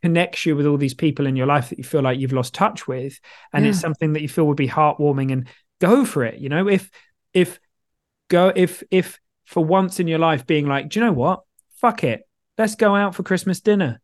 connects 0.03 0.47
you 0.47 0.57
with 0.57 0.67
all 0.67 0.77
these 0.77 0.95
people 0.95 1.27
in 1.27 1.37
your 1.37 1.47
life 1.47 1.69
that 1.69 1.79
you 1.79 1.85
feel 1.85 2.03
like 2.03 2.19
you've 2.19 2.33
lost 2.33 2.55
touch 2.55 2.87
with, 2.87 3.19
and 3.53 3.65
yeah. 3.65 3.71
it's 3.71 3.81
something 3.81 4.15
that 4.15 4.23
you 4.23 4.29
feel 4.29 4.47
would 4.47 4.57
be 4.57 4.69
heartwarming, 4.69 5.33
and 5.33 5.49
go 5.81 6.05
for 6.05 6.25
it. 6.25 6.39
You 6.39 6.49
know, 6.49 6.69
if 6.69 6.91
if 7.33 7.59
go 8.29 8.53
if 8.55 8.83
if 8.91 9.21
for 9.45 9.65
once 9.65 10.01
in 10.01 10.09
your 10.09 10.19
life 10.19 10.47
being 10.47 10.67
like, 10.67 10.89
do 10.89 11.01
you 11.01 11.07
know 11.07 11.13
what? 11.13 11.43
Fuck 11.81 12.05
it, 12.05 12.23
let's 12.59 12.75
go 12.75 12.95
out 12.95 13.15
for 13.15 13.23
Christmas 13.23 13.61
dinner. 13.61 14.01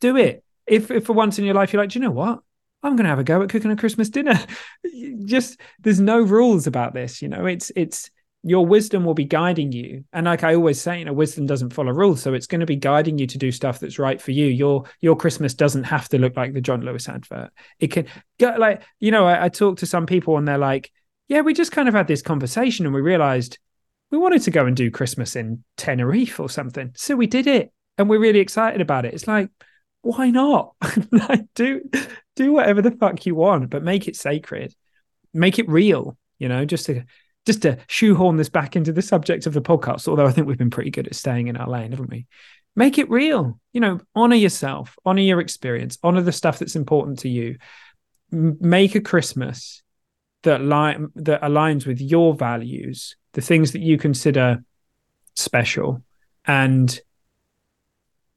Do 0.00 0.16
it. 0.16 0.44
If 0.66 0.90
if 0.90 1.06
for 1.06 1.14
once 1.14 1.38
in 1.38 1.44
your 1.44 1.54
life 1.54 1.72
you're 1.72 1.82
like, 1.82 1.90
do 1.90 1.98
you 1.98 2.04
know 2.04 2.10
what? 2.10 2.40
I'm 2.82 2.94
going 2.94 3.04
to 3.04 3.10
have 3.10 3.18
a 3.18 3.24
go 3.24 3.42
at 3.42 3.48
cooking 3.48 3.70
a 3.70 3.76
Christmas 3.76 4.08
dinner. 4.08 4.38
Just 5.24 5.60
there's 5.80 6.00
no 6.00 6.20
rules 6.20 6.66
about 6.66 6.94
this, 6.94 7.20
you 7.20 7.28
know. 7.28 7.46
It's 7.46 7.72
it's 7.74 8.10
your 8.44 8.64
wisdom 8.64 9.04
will 9.04 9.14
be 9.14 9.24
guiding 9.24 9.72
you, 9.72 10.04
and 10.12 10.26
like 10.26 10.44
I 10.44 10.54
always 10.54 10.80
say, 10.80 11.00
you 11.00 11.04
know, 11.04 11.12
wisdom 11.12 11.46
doesn't 11.46 11.72
follow 11.72 11.92
rules, 11.92 12.22
so 12.22 12.34
it's 12.34 12.46
going 12.46 12.60
to 12.60 12.66
be 12.66 12.76
guiding 12.76 13.18
you 13.18 13.26
to 13.26 13.38
do 13.38 13.50
stuff 13.50 13.80
that's 13.80 13.98
right 13.98 14.20
for 14.20 14.30
you. 14.30 14.46
Your 14.46 14.84
your 15.00 15.16
Christmas 15.16 15.54
doesn't 15.54 15.84
have 15.84 16.08
to 16.10 16.18
look 16.18 16.36
like 16.36 16.52
the 16.52 16.60
John 16.60 16.82
Lewis 16.82 17.08
advert. 17.08 17.50
It 17.80 17.88
can 17.88 18.06
go 18.38 18.54
like 18.58 18.82
you 19.00 19.10
know. 19.10 19.26
I, 19.26 19.46
I 19.46 19.48
talk 19.48 19.78
to 19.78 19.86
some 19.86 20.06
people 20.06 20.36
and 20.36 20.46
they're 20.46 20.56
like, 20.56 20.92
"Yeah, 21.26 21.40
we 21.40 21.54
just 21.54 21.72
kind 21.72 21.88
of 21.88 21.94
had 21.94 22.06
this 22.06 22.22
conversation 22.22 22.86
and 22.86 22.94
we 22.94 23.00
realized 23.00 23.58
we 24.10 24.18
wanted 24.18 24.42
to 24.42 24.52
go 24.52 24.66
and 24.66 24.76
do 24.76 24.90
Christmas 24.90 25.34
in 25.34 25.64
Tenerife 25.76 26.38
or 26.38 26.48
something, 26.48 26.92
so 26.94 27.16
we 27.16 27.26
did 27.26 27.48
it, 27.48 27.72
and 27.98 28.08
we're 28.08 28.20
really 28.20 28.40
excited 28.40 28.80
about 28.80 29.04
it." 29.04 29.14
It's 29.14 29.26
like 29.26 29.50
why 30.08 30.30
not? 30.30 30.74
do 31.54 31.82
do 32.34 32.52
whatever 32.52 32.80
the 32.80 32.92
fuck 32.92 33.26
you 33.26 33.34
want, 33.34 33.68
but 33.68 33.82
make 33.82 34.08
it 34.08 34.16
sacred, 34.16 34.74
make 35.34 35.58
it 35.58 35.68
real. 35.68 36.16
You 36.38 36.48
know, 36.48 36.64
just 36.64 36.86
to 36.86 37.04
just 37.44 37.62
to 37.62 37.76
shoehorn 37.88 38.36
this 38.36 38.48
back 38.48 38.74
into 38.74 38.90
the 38.90 39.02
subject 39.02 39.44
of 39.46 39.52
the 39.52 39.60
podcast. 39.60 40.08
Although 40.08 40.26
I 40.26 40.32
think 40.32 40.46
we've 40.46 40.56
been 40.56 40.70
pretty 40.70 40.90
good 40.90 41.06
at 41.06 41.14
staying 41.14 41.48
in 41.48 41.58
our 41.58 41.68
lane, 41.68 41.90
haven't 41.90 42.08
we? 42.08 42.26
Make 42.74 42.96
it 42.96 43.10
real. 43.10 43.60
You 43.74 43.82
know, 43.82 44.00
honor 44.14 44.36
yourself, 44.36 44.96
honor 45.04 45.20
your 45.20 45.40
experience, 45.40 45.98
honor 46.02 46.22
the 46.22 46.32
stuff 46.32 46.58
that's 46.58 46.76
important 46.76 47.18
to 47.20 47.28
you. 47.28 47.58
M- 48.32 48.56
make 48.60 48.94
a 48.94 49.02
Christmas 49.02 49.82
that 50.42 50.62
li- 50.62 51.06
that 51.16 51.42
aligns 51.42 51.86
with 51.86 52.00
your 52.00 52.34
values, 52.34 53.14
the 53.34 53.42
things 53.42 53.72
that 53.72 53.82
you 53.82 53.98
consider 53.98 54.64
special, 55.34 56.02
and 56.46 56.98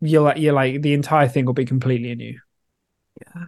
you're 0.02 0.24
like 0.24 0.38
you're 0.38 0.54
like 0.54 0.82
the 0.82 0.94
entire 0.94 1.28
thing 1.28 1.46
will 1.46 1.54
be 1.54 1.66
completely 1.66 2.14
new. 2.16 2.40
Yeah. 3.22 3.46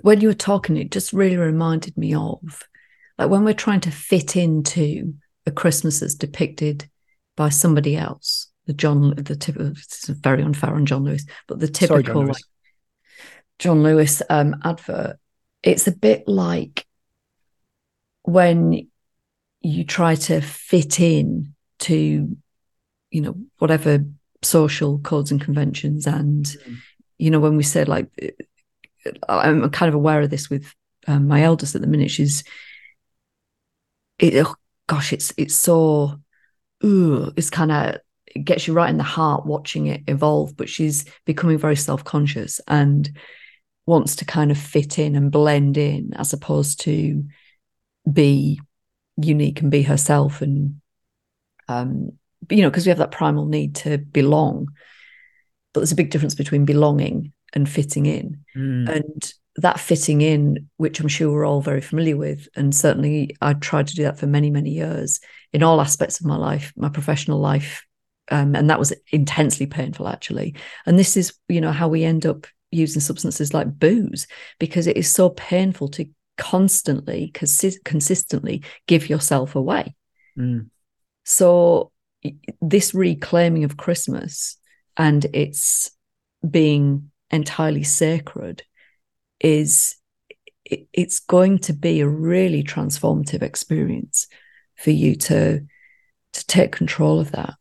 When 0.00 0.20
you 0.20 0.28
were 0.28 0.34
talking, 0.34 0.76
it 0.76 0.90
just 0.90 1.12
really 1.12 1.36
reminded 1.36 1.96
me 1.96 2.14
of 2.14 2.62
like 3.18 3.28
when 3.28 3.44
we're 3.44 3.54
trying 3.54 3.80
to 3.80 3.90
fit 3.90 4.36
into 4.36 5.14
a 5.46 5.50
Christmas 5.50 6.00
that's 6.00 6.14
depicted 6.14 6.88
by 7.36 7.50
somebody 7.50 7.96
else. 7.96 8.48
The 8.66 8.72
John, 8.72 9.14
the 9.16 9.34
typical, 9.34 9.72
it's 9.72 10.08
very 10.08 10.42
unfair 10.42 10.72
on 10.72 10.86
John 10.86 11.02
Lewis, 11.02 11.26
but 11.48 11.58
the 11.58 11.66
typical 11.66 11.96
Sorry, 11.96 12.02
John 12.04 12.16
Lewis, 12.24 12.36
like, 12.36 12.42
John 13.58 13.82
Lewis 13.82 14.22
um, 14.30 14.56
advert, 14.62 15.18
it's 15.64 15.88
a 15.88 15.92
bit 15.92 16.28
like 16.28 16.86
when 18.22 18.88
you 19.60 19.84
try 19.84 20.14
to 20.14 20.40
fit 20.40 21.00
in 21.00 21.54
to, 21.80 22.36
you 23.10 23.20
know, 23.20 23.34
whatever 23.58 24.04
social 24.42 24.98
codes 25.00 25.30
and 25.30 25.40
conventions 25.40 26.06
and 26.06 26.46
mm. 26.46 26.76
you 27.18 27.30
know 27.30 27.40
when 27.40 27.56
we 27.56 27.62
said 27.62 27.88
like 27.88 28.08
i'm 29.28 29.68
kind 29.70 29.88
of 29.88 29.94
aware 29.94 30.20
of 30.20 30.30
this 30.30 30.50
with 30.50 30.74
um, 31.08 31.26
my 31.26 31.42
eldest 31.42 31.74
at 31.74 31.80
the 31.80 31.86
minute 31.86 32.10
she's 32.10 32.44
it, 34.18 34.34
oh, 34.46 34.54
gosh 34.86 35.12
it's 35.12 35.32
it's 35.36 35.54
so 35.54 36.20
ooh, 36.84 37.32
it's 37.36 37.50
kind 37.50 37.72
of 37.72 37.96
it 38.26 38.44
gets 38.44 38.66
you 38.66 38.74
right 38.74 38.90
in 38.90 38.98
the 38.98 39.02
heart 39.02 39.46
watching 39.46 39.86
it 39.86 40.02
evolve 40.06 40.56
but 40.56 40.68
she's 40.68 41.04
becoming 41.24 41.58
very 41.58 41.76
self-conscious 41.76 42.60
and 42.68 43.10
wants 43.86 44.16
to 44.16 44.24
kind 44.24 44.50
of 44.50 44.58
fit 44.58 44.98
in 44.98 45.16
and 45.16 45.32
blend 45.32 45.76
in 45.76 46.12
as 46.14 46.32
opposed 46.32 46.80
to 46.80 47.24
be 48.10 48.60
unique 49.16 49.60
and 49.60 49.70
be 49.70 49.82
herself 49.82 50.40
and 50.40 50.80
um 51.68 52.12
you 52.50 52.62
know, 52.62 52.70
because 52.70 52.86
we 52.86 52.90
have 52.90 52.98
that 52.98 53.12
primal 53.12 53.46
need 53.46 53.76
to 53.76 53.98
belong. 53.98 54.68
But 55.72 55.80
there's 55.80 55.92
a 55.92 55.96
big 55.96 56.10
difference 56.10 56.34
between 56.34 56.64
belonging 56.64 57.32
and 57.52 57.68
fitting 57.68 58.06
in. 58.06 58.44
Mm. 58.56 58.88
And 58.88 59.32
that 59.56 59.80
fitting 59.80 60.20
in, 60.20 60.68
which 60.76 61.00
I'm 61.00 61.08
sure 61.08 61.30
we're 61.30 61.46
all 61.46 61.60
very 61.60 61.80
familiar 61.80 62.16
with, 62.16 62.48
and 62.56 62.74
certainly 62.74 63.36
I 63.40 63.54
tried 63.54 63.86
to 63.88 63.94
do 63.94 64.02
that 64.04 64.18
for 64.18 64.26
many, 64.26 64.50
many 64.50 64.70
years 64.70 65.20
in 65.52 65.62
all 65.62 65.80
aspects 65.80 66.20
of 66.20 66.26
my 66.26 66.36
life, 66.36 66.72
my 66.76 66.88
professional 66.88 67.38
life. 67.38 67.84
Um, 68.30 68.54
and 68.54 68.70
that 68.70 68.78
was 68.78 68.92
intensely 69.10 69.66
painful, 69.66 70.08
actually. 70.08 70.54
And 70.86 70.98
this 70.98 71.16
is, 71.16 71.34
you 71.48 71.60
know, 71.60 71.72
how 71.72 71.88
we 71.88 72.04
end 72.04 72.24
up 72.24 72.46
using 72.70 73.00
substances 73.00 73.52
like 73.52 73.78
booze 73.78 74.26
because 74.58 74.86
it 74.86 74.96
is 74.96 75.10
so 75.10 75.28
painful 75.30 75.88
to 75.88 76.06
constantly, 76.38 77.30
consi- 77.34 77.82
consistently 77.84 78.62
give 78.86 79.10
yourself 79.10 79.54
away. 79.54 79.94
Mm. 80.38 80.70
So 81.24 81.92
this 82.60 82.94
reclaiming 82.94 83.64
of 83.64 83.76
Christmas 83.76 84.56
and 84.96 85.24
its 85.32 85.90
being 86.48 87.10
entirely 87.30 87.82
sacred 87.82 88.62
is 89.40 89.96
it, 90.64 90.86
it's 90.92 91.20
going 91.20 91.58
to 91.58 91.72
be 91.72 92.00
a 92.00 92.08
really 92.08 92.62
transformative 92.62 93.42
experience 93.42 94.28
for 94.76 94.90
you 94.90 95.14
to 95.16 95.60
to 96.32 96.46
take 96.46 96.72
control 96.72 97.20
of 97.20 97.32
that. 97.32 97.54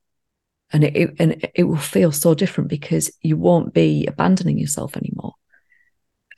And 0.72 0.86
it, 0.86 0.96
it, 0.96 1.16
and 1.20 1.50
it 1.54 1.64
will 1.64 1.76
feel 1.76 2.14
so 2.14 2.34
different 2.34 2.70
because 2.70 3.12
you 3.22 3.36
won't 3.36 3.74
be 3.74 4.06
abandoning 4.08 4.58
yourself 4.58 4.96
anymore. 4.96 5.34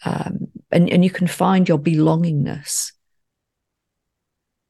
Um, 0.05 0.47
and 0.71 0.89
and 0.89 1.03
you 1.03 1.11
can 1.11 1.27
find 1.27 1.67
your 1.67 1.77
belongingness 1.77 2.93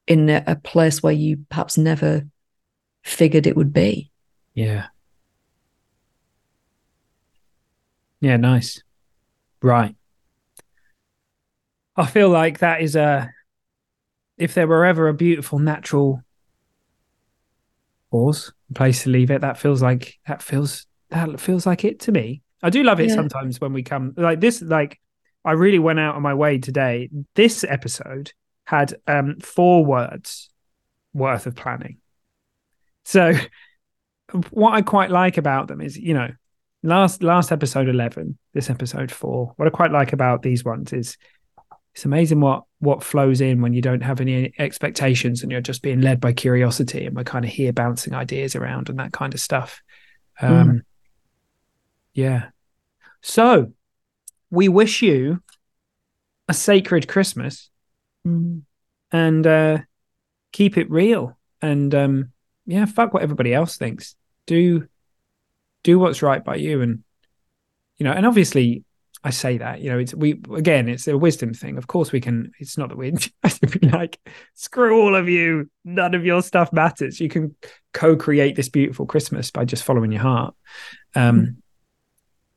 in 0.06 0.28
a, 0.28 0.44
a 0.46 0.56
place 0.56 1.02
where 1.02 1.12
you 1.12 1.44
perhaps 1.48 1.78
never 1.78 2.26
figured 3.04 3.46
it 3.46 3.56
would 3.56 3.72
be. 3.72 4.10
Yeah. 4.54 4.86
Yeah, 8.20 8.38
nice. 8.38 8.82
Right. 9.62 9.94
I 11.96 12.06
feel 12.06 12.28
like 12.28 12.58
that 12.58 12.80
is 12.80 12.96
a 12.96 13.30
if 14.36 14.54
there 14.54 14.66
were 14.66 14.84
ever 14.84 15.06
a 15.06 15.14
beautiful 15.14 15.60
natural 15.60 16.22
pause 18.10 18.52
place 18.74 19.04
to 19.04 19.10
leave 19.10 19.30
it, 19.30 19.42
that 19.42 19.58
feels 19.58 19.80
like 19.80 20.18
that 20.26 20.42
feels 20.42 20.86
that 21.10 21.38
feels 21.38 21.66
like 21.66 21.84
it 21.84 22.00
to 22.00 22.12
me. 22.12 22.42
I 22.62 22.70
do 22.70 22.82
love 22.82 22.98
it 22.98 23.10
yeah. 23.10 23.14
sometimes 23.14 23.60
when 23.60 23.72
we 23.72 23.82
come 23.82 24.14
like 24.16 24.40
this 24.40 24.62
like 24.62 24.98
I 25.44 25.52
really 25.52 25.78
went 25.78 26.00
out 26.00 26.16
of 26.16 26.22
my 26.22 26.34
way 26.34 26.58
today. 26.58 27.10
This 27.34 27.62
episode 27.62 28.32
had 28.64 28.94
um 29.06 29.38
four 29.40 29.84
words 29.84 30.50
worth 31.12 31.46
of 31.46 31.54
planning. 31.54 31.98
So 33.04 33.34
what 34.50 34.74
I 34.74 34.82
quite 34.82 35.10
like 35.10 35.36
about 35.36 35.68
them 35.68 35.80
is, 35.80 35.96
you 35.96 36.14
know, 36.14 36.30
last 36.82 37.22
last 37.22 37.52
episode 37.52 37.88
11, 37.88 38.38
this 38.52 38.70
episode 38.70 39.10
4, 39.10 39.52
what 39.56 39.68
I 39.68 39.70
quite 39.70 39.92
like 39.92 40.12
about 40.12 40.42
these 40.42 40.64
ones 40.64 40.92
is 40.92 41.16
it's 41.94 42.04
amazing 42.04 42.40
what 42.40 42.64
what 42.80 43.04
flows 43.04 43.40
in 43.40 43.62
when 43.62 43.72
you 43.72 43.80
don't 43.80 44.02
have 44.02 44.20
any 44.20 44.52
expectations 44.58 45.42
and 45.42 45.52
you're 45.52 45.60
just 45.60 45.82
being 45.82 46.00
led 46.00 46.20
by 46.20 46.32
curiosity 46.32 47.06
and 47.06 47.16
we're 47.16 47.24
kind 47.24 47.44
of 47.44 47.50
here 47.50 47.72
bouncing 47.72 48.14
ideas 48.14 48.56
around 48.56 48.88
and 48.88 48.98
that 48.98 49.12
kind 49.12 49.32
of 49.32 49.40
stuff. 49.40 49.80
Um 50.40 50.50
mm. 50.50 50.80
yeah. 52.12 52.48
So, 53.22 53.72
we 54.50 54.68
wish 54.68 55.00
you 55.00 55.42
a 56.48 56.52
sacred 56.52 57.08
Christmas 57.08 57.70
mm. 58.26 58.62
and 59.12 59.46
uh 59.46 59.78
keep 60.52 60.76
it 60.76 60.90
real 60.90 61.38
and 61.62 61.94
um 61.94 62.32
yeah, 62.66 62.86
fuck 62.86 63.12
what 63.12 63.22
everybody 63.22 63.52
else 63.52 63.76
thinks. 63.76 64.16
Do 64.46 64.88
do 65.82 65.98
what's 65.98 66.22
right 66.22 66.42
by 66.42 66.56
you, 66.56 66.80
and 66.80 67.04
you 67.96 68.04
know, 68.04 68.12
and 68.12 68.26
obviously, 68.26 68.84
I 69.22 69.30
say 69.30 69.58
that 69.58 69.80
you 69.80 69.90
know, 69.90 69.98
it's 69.98 70.14
we 70.14 70.40
again, 70.54 70.88
it's 70.88 71.06
a 71.06 71.16
wisdom 71.16 71.54
thing. 71.54 71.78
Of 71.78 71.86
course, 71.86 72.12
we 72.12 72.20
can. 72.20 72.52
It's 72.58 72.78
not 72.78 72.88
that 72.88 72.98
we 72.98 73.10
be 73.80 73.88
like 73.88 74.18
screw 74.54 75.00
all 75.00 75.14
of 75.14 75.28
you. 75.28 75.70
None 75.84 76.14
of 76.14 76.24
your 76.24 76.42
stuff 76.42 76.72
matters. 76.72 77.20
You 77.20 77.28
can 77.28 77.54
co-create 77.92 78.56
this 78.56 78.68
beautiful 78.68 79.06
Christmas 79.06 79.50
by 79.50 79.64
just 79.64 79.84
following 79.84 80.12
your 80.12 80.22
heart. 80.22 80.54
Um, 81.14 81.40
mm. 81.40 81.56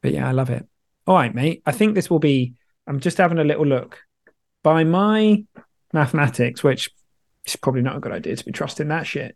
But 0.02 0.14
yeah, 0.14 0.28
I 0.28 0.32
love 0.32 0.50
it. 0.50 0.66
All 1.06 1.16
right, 1.16 1.34
mate. 1.34 1.62
I 1.66 1.72
think 1.72 1.96
this 1.96 2.10
will 2.10 2.20
be. 2.20 2.54
I'm 2.86 3.02
just 3.02 3.18
having 3.18 3.40
a 3.40 3.44
little 3.44 3.66
look 3.66 4.00
by 4.64 4.86
my 4.86 5.44
mathematics, 5.92 6.64
which 6.64 6.90
is 7.46 7.56
probably 7.58 7.82
not 7.82 7.98
a 7.98 8.00
good 8.00 8.12
idea 8.12 8.36
to 8.36 8.46
be 8.46 8.52
trusting 8.52 8.88
that 8.90 9.06
shit. 9.08 9.36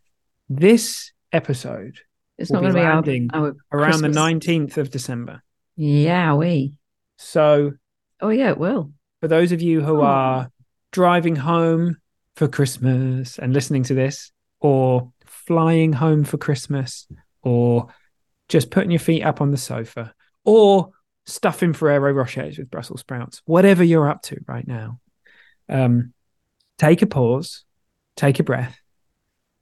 This 0.53 1.13
episode 1.31 1.97
it's 2.37 2.51
not 2.51 2.61
going 2.61 2.73
to 2.73 2.79
be 2.79 2.83
landing 2.83 3.29
our, 3.33 3.55
our 3.71 3.79
around 3.79 4.01
the 4.01 4.09
19th 4.09 4.75
of 4.75 4.91
December. 4.91 5.41
Yeah, 5.77 6.33
we. 6.33 6.73
So, 7.17 7.71
oh 8.19 8.29
yeah, 8.29 8.49
it 8.49 8.57
will. 8.57 8.91
For 9.21 9.29
those 9.29 9.53
of 9.53 9.61
you 9.61 9.79
who 9.79 10.01
oh. 10.01 10.05
are 10.05 10.51
driving 10.91 11.37
home 11.37 12.01
for 12.35 12.49
Christmas 12.49 13.39
and 13.39 13.53
listening 13.53 13.83
to 13.83 13.93
this, 13.93 14.33
or 14.59 15.13
flying 15.25 15.93
home 15.93 16.25
for 16.25 16.37
Christmas, 16.37 17.07
or 17.43 17.87
just 18.49 18.71
putting 18.71 18.91
your 18.91 18.99
feet 18.99 19.23
up 19.23 19.39
on 19.39 19.51
the 19.51 19.57
sofa, 19.57 20.13
or 20.43 20.89
stuffing 21.25 21.71
Ferrero 21.71 22.11
Rochers 22.11 22.57
with 22.57 22.69
Brussels 22.69 22.99
sprouts, 22.99 23.41
whatever 23.45 23.85
you're 23.85 24.09
up 24.09 24.21
to 24.23 24.37
right 24.49 24.67
now, 24.67 24.99
um, 25.69 26.13
take 26.77 27.01
a 27.01 27.07
pause, 27.07 27.63
take 28.17 28.41
a 28.41 28.43
breath, 28.43 28.80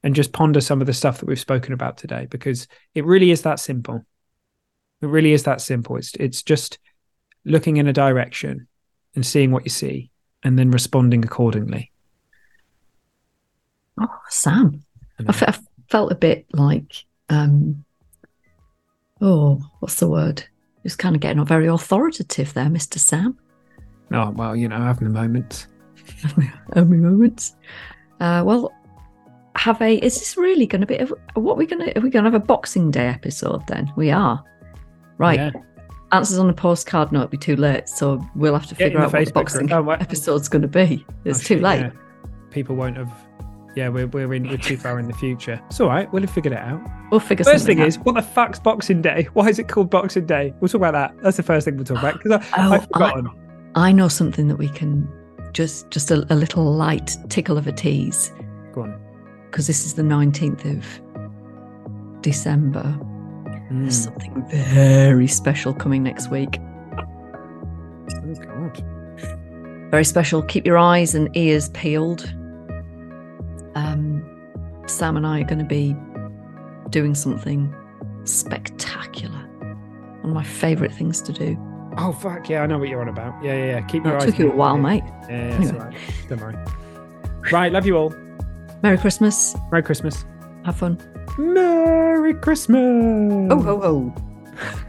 and 0.04 0.16
just 0.16 0.32
ponder 0.32 0.62
some 0.62 0.82
of 0.82 0.88
the 0.88 0.94
stuff 0.94 1.20
that 1.20 1.26
we've 1.26 1.40
spoken 1.40 1.74
about 1.74 1.98
today 1.98 2.28
because 2.30 2.68
it 2.96 3.06
really 3.06 3.32
is 3.32 3.42
that 3.42 3.60
simple. 3.60 4.06
It 5.02 5.08
really 5.08 5.34
is 5.34 5.44
that 5.44 5.62
simple. 5.62 5.98
It's 5.98 6.14
it's 6.16 6.44
just 6.44 6.80
looking 7.46 7.78
in 7.78 7.88
a 7.88 7.94
direction 7.94 8.68
and 9.16 9.26
seeing 9.26 9.52
what 9.52 9.64
you 9.64 9.70
see 9.70 10.12
and 10.44 10.58
then 10.58 10.72
responding 10.72 11.24
accordingly. 11.24 11.92
Oh, 14.00 14.08
Sam, 14.30 14.84
I, 15.20 15.30
f- 15.30 15.44
I 15.44 15.60
felt 15.90 16.12
a 16.12 16.16
bit 16.16 16.46
like, 16.54 17.04
um, 17.30 17.84
oh, 19.20 19.62
what's 19.80 19.96
the 19.96 20.08
word? 20.08 20.44
Just 20.84 21.00
kind 21.00 21.16
of 21.16 21.22
getting 21.22 21.44
very 21.46 21.68
authoritative 21.68 22.54
there, 22.54 22.66
Mr. 22.66 22.98
Sam. 22.98 23.38
Oh, 24.14 24.30
well, 24.30 24.56
you 24.56 24.70
know, 24.70 24.78
having 24.78 25.08
a 25.08 25.12
moment. 25.12 25.68
having 26.74 27.04
moments. 27.04 27.56
Uh, 28.22 28.44
well, 28.46 28.72
have 29.56 29.82
a. 29.82 29.98
Is 29.98 30.20
this 30.20 30.38
really 30.38 30.66
going 30.66 30.82
to 30.82 30.88
be? 30.88 30.98
What 31.34 31.54
are 31.54 31.58
we 31.58 31.66
going 31.66 31.86
to? 31.86 31.98
Are 31.98 32.02
we 32.02 32.10
going 32.10 32.26
to 32.26 32.32
have 32.32 32.42
a 32.42 32.46
Boxing 32.46 32.92
Day 32.92 33.08
episode 33.08 33.66
then? 33.68 33.92
We 33.96 34.12
are. 34.12 34.44
Right. 35.18 35.40
Yeah. 35.40 35.52
Answers 36.12 36.40
on 36.40 36.50
a 36.50 36.54
postcard. 36.54 37.12
No, 37.12 37.20
it'll 37.20 37.30
be 37.30 37.38
too 37.38 37.56
late. 37.56 37.88
So 37.88 38.24
we'll 38.36 38.54
have 38.54 38.66
to 38.68 38.76
figure 38.76 39.00
out 39.00 39.14
what 39.14 39.26
the 39.26 39.32
boxing 39.32 39.72
oh, 39.72 39.90
episode's 39.92 40.50
going 40.50 40.64
to 40.64 40.68
be. 40.68 41.06
It's 41.24 41.40
oh, 41.40 41.42
too 41.42 41.56
shit, 41.56 41.62
late. 41.62 41.82
Yeah. 41.82 41.92
People 42.50 42.76
won't 42.76 42.98
have 42.98 43.14
yeah, 43.76 43.88
we're 43.90 44.08
we're 44.08 44.34
in 44.34 44.48
we're 44.48 44.58
too 44.58 44.78
far 44.78 45.00
in 45.00 45.08
the 45.08 45.14
future. 45.14 45.62
It's 45.68 45.80
all 45.80 45.88
right. 45.88 46.12
We'll 46.12 46.24
have 46.24 46.32
figured 46.32 46.54
it 46.54 46.60
out. 46.60 46.82
We'll 47.12 47.20
figure. 47.20 47.46
First 47.46 47.66
thing 47.66 47.80
out. 47.80 47.88
is, 47.88 48.00
what 48.00 48.16
the 48.16 48.22
fuck's 48.22 48.60
Boxing 48.60 49.02
Day? 49.02 49.28
Why 49.34 49.48
is 49.48 49.60
it 49.60 49.68
called 49.68 49.90
Boxing 49.90 50.26
Day? 50.26 50.54
We'll 50.60 50.70
talk 50.70 50.82
about 50.82 50.94
that. 50.94 51.24
That's 51.24 51.38
the 51.38 51.44
first 51.44 51.66
thing 51.66 51.78
we'll 51.78 51.86
talk 51.86 52.00
about 52.00 52.22
because 52.22 52.46
oh, 52.58 52.74
I've 52.74 52.84
forgotten. 52.84 53.30
I, 53.76 53.90
I, 53.90 53.92
know 53.92 54.08
something 54.08 54.48
that 54.48 54.58
we 54.58 54.70
can 54.70 55.08
just 55.54 55.90
just 55.92 56.12
a, 56.12 56.26
a 56.34 56.36
little 56.36 56.74
light 56.74 57.16
tickle 57.30 57.58
of 57.58 57.68
a 57.68 57.72
tease. 57.72 58.34
Go 58.74 58.82
on. 58.82 59.09
Because 59.50 59.68
this 59.68 59.86
is 59.86 59.96
the 59.96 60.04
nineteenth 60.04 60.66
of 60.66 60.86
December. 62.22 62.84
Mm. 63.72 63.82
There's 63.82 64.04
something 64.04 64.46
very 64.50 65.28
special 65.28 65.74
coming 65.74 66.04
next 66.04 66.30
week. 66.30 66.60
Oh 68.12 68.36
God. 68.36 68.84
Very 69.92 70.06
special. 70.06 70.44
Keep 70.44 70.66
your 70.66 70.78
eyes 70.78 71.16
and 71.16 71.36
ears 71.36 71.70
peeled 71.70 72.32
um, 73.76 74.24
Sam 74.88 75.18
and 75.18 75.26
I 75.26 75.42
are 75.42 75.46
going 75.46 75.60
to 75.60 75.66
be 75.66 75.96
doing 76.90 77.16
something 77.16 77.74
spectacular. 78.24 79.38
One 80.22 80.32
of 80.32 80.34
my 80.34 80.44
favourite 80.44 80.94
things 80.94 81.22
to 81.22 81.34
do. 81.34 81.58
Oh 81.98 82.14
fuck 82.14 82.50
yeah! 82.50 82.62
I 82.62 82.66
know 82.68 82.78
what 82.78 82.88
you're 82.90 83.02
on 83.02 83.10
about. 83.10 83.44
Yeah, 83.44 83.54
yeah, 83.56 83.66
yeah. 83.66 83.82
Keep 83.82 84.06
your 84.06 84.16
eyes. 84.16 84.26
Took 84.26 84.40
you 84.40 84.52
a 84.52 84.56
while, 84.56 84.78
mate. 84.78 85.04
Yeah, 85.28 85.30
yeah, 85.30 85.56
anyway. 85.56 85.78
right. 85.78 85.96
Don't 86.30 86.42
worry. 86.42 86.56
Right, 87.52 87.72
love 87.72 87.86
you 87.86 87.98
all. 87.98 88.14
Merry 88.82 88.98
Christmas. 88.98 89.56
Merry 89.72 89.84
Christmas. 89.84 90.26
Have 90.66 90.78
fun. 90.78 90.98
Merry 91.38 92.34
Christmas. 92.34 93.52
Oh 93.52 93.62
ho 93.62 93.80
ho. 93.80 94.14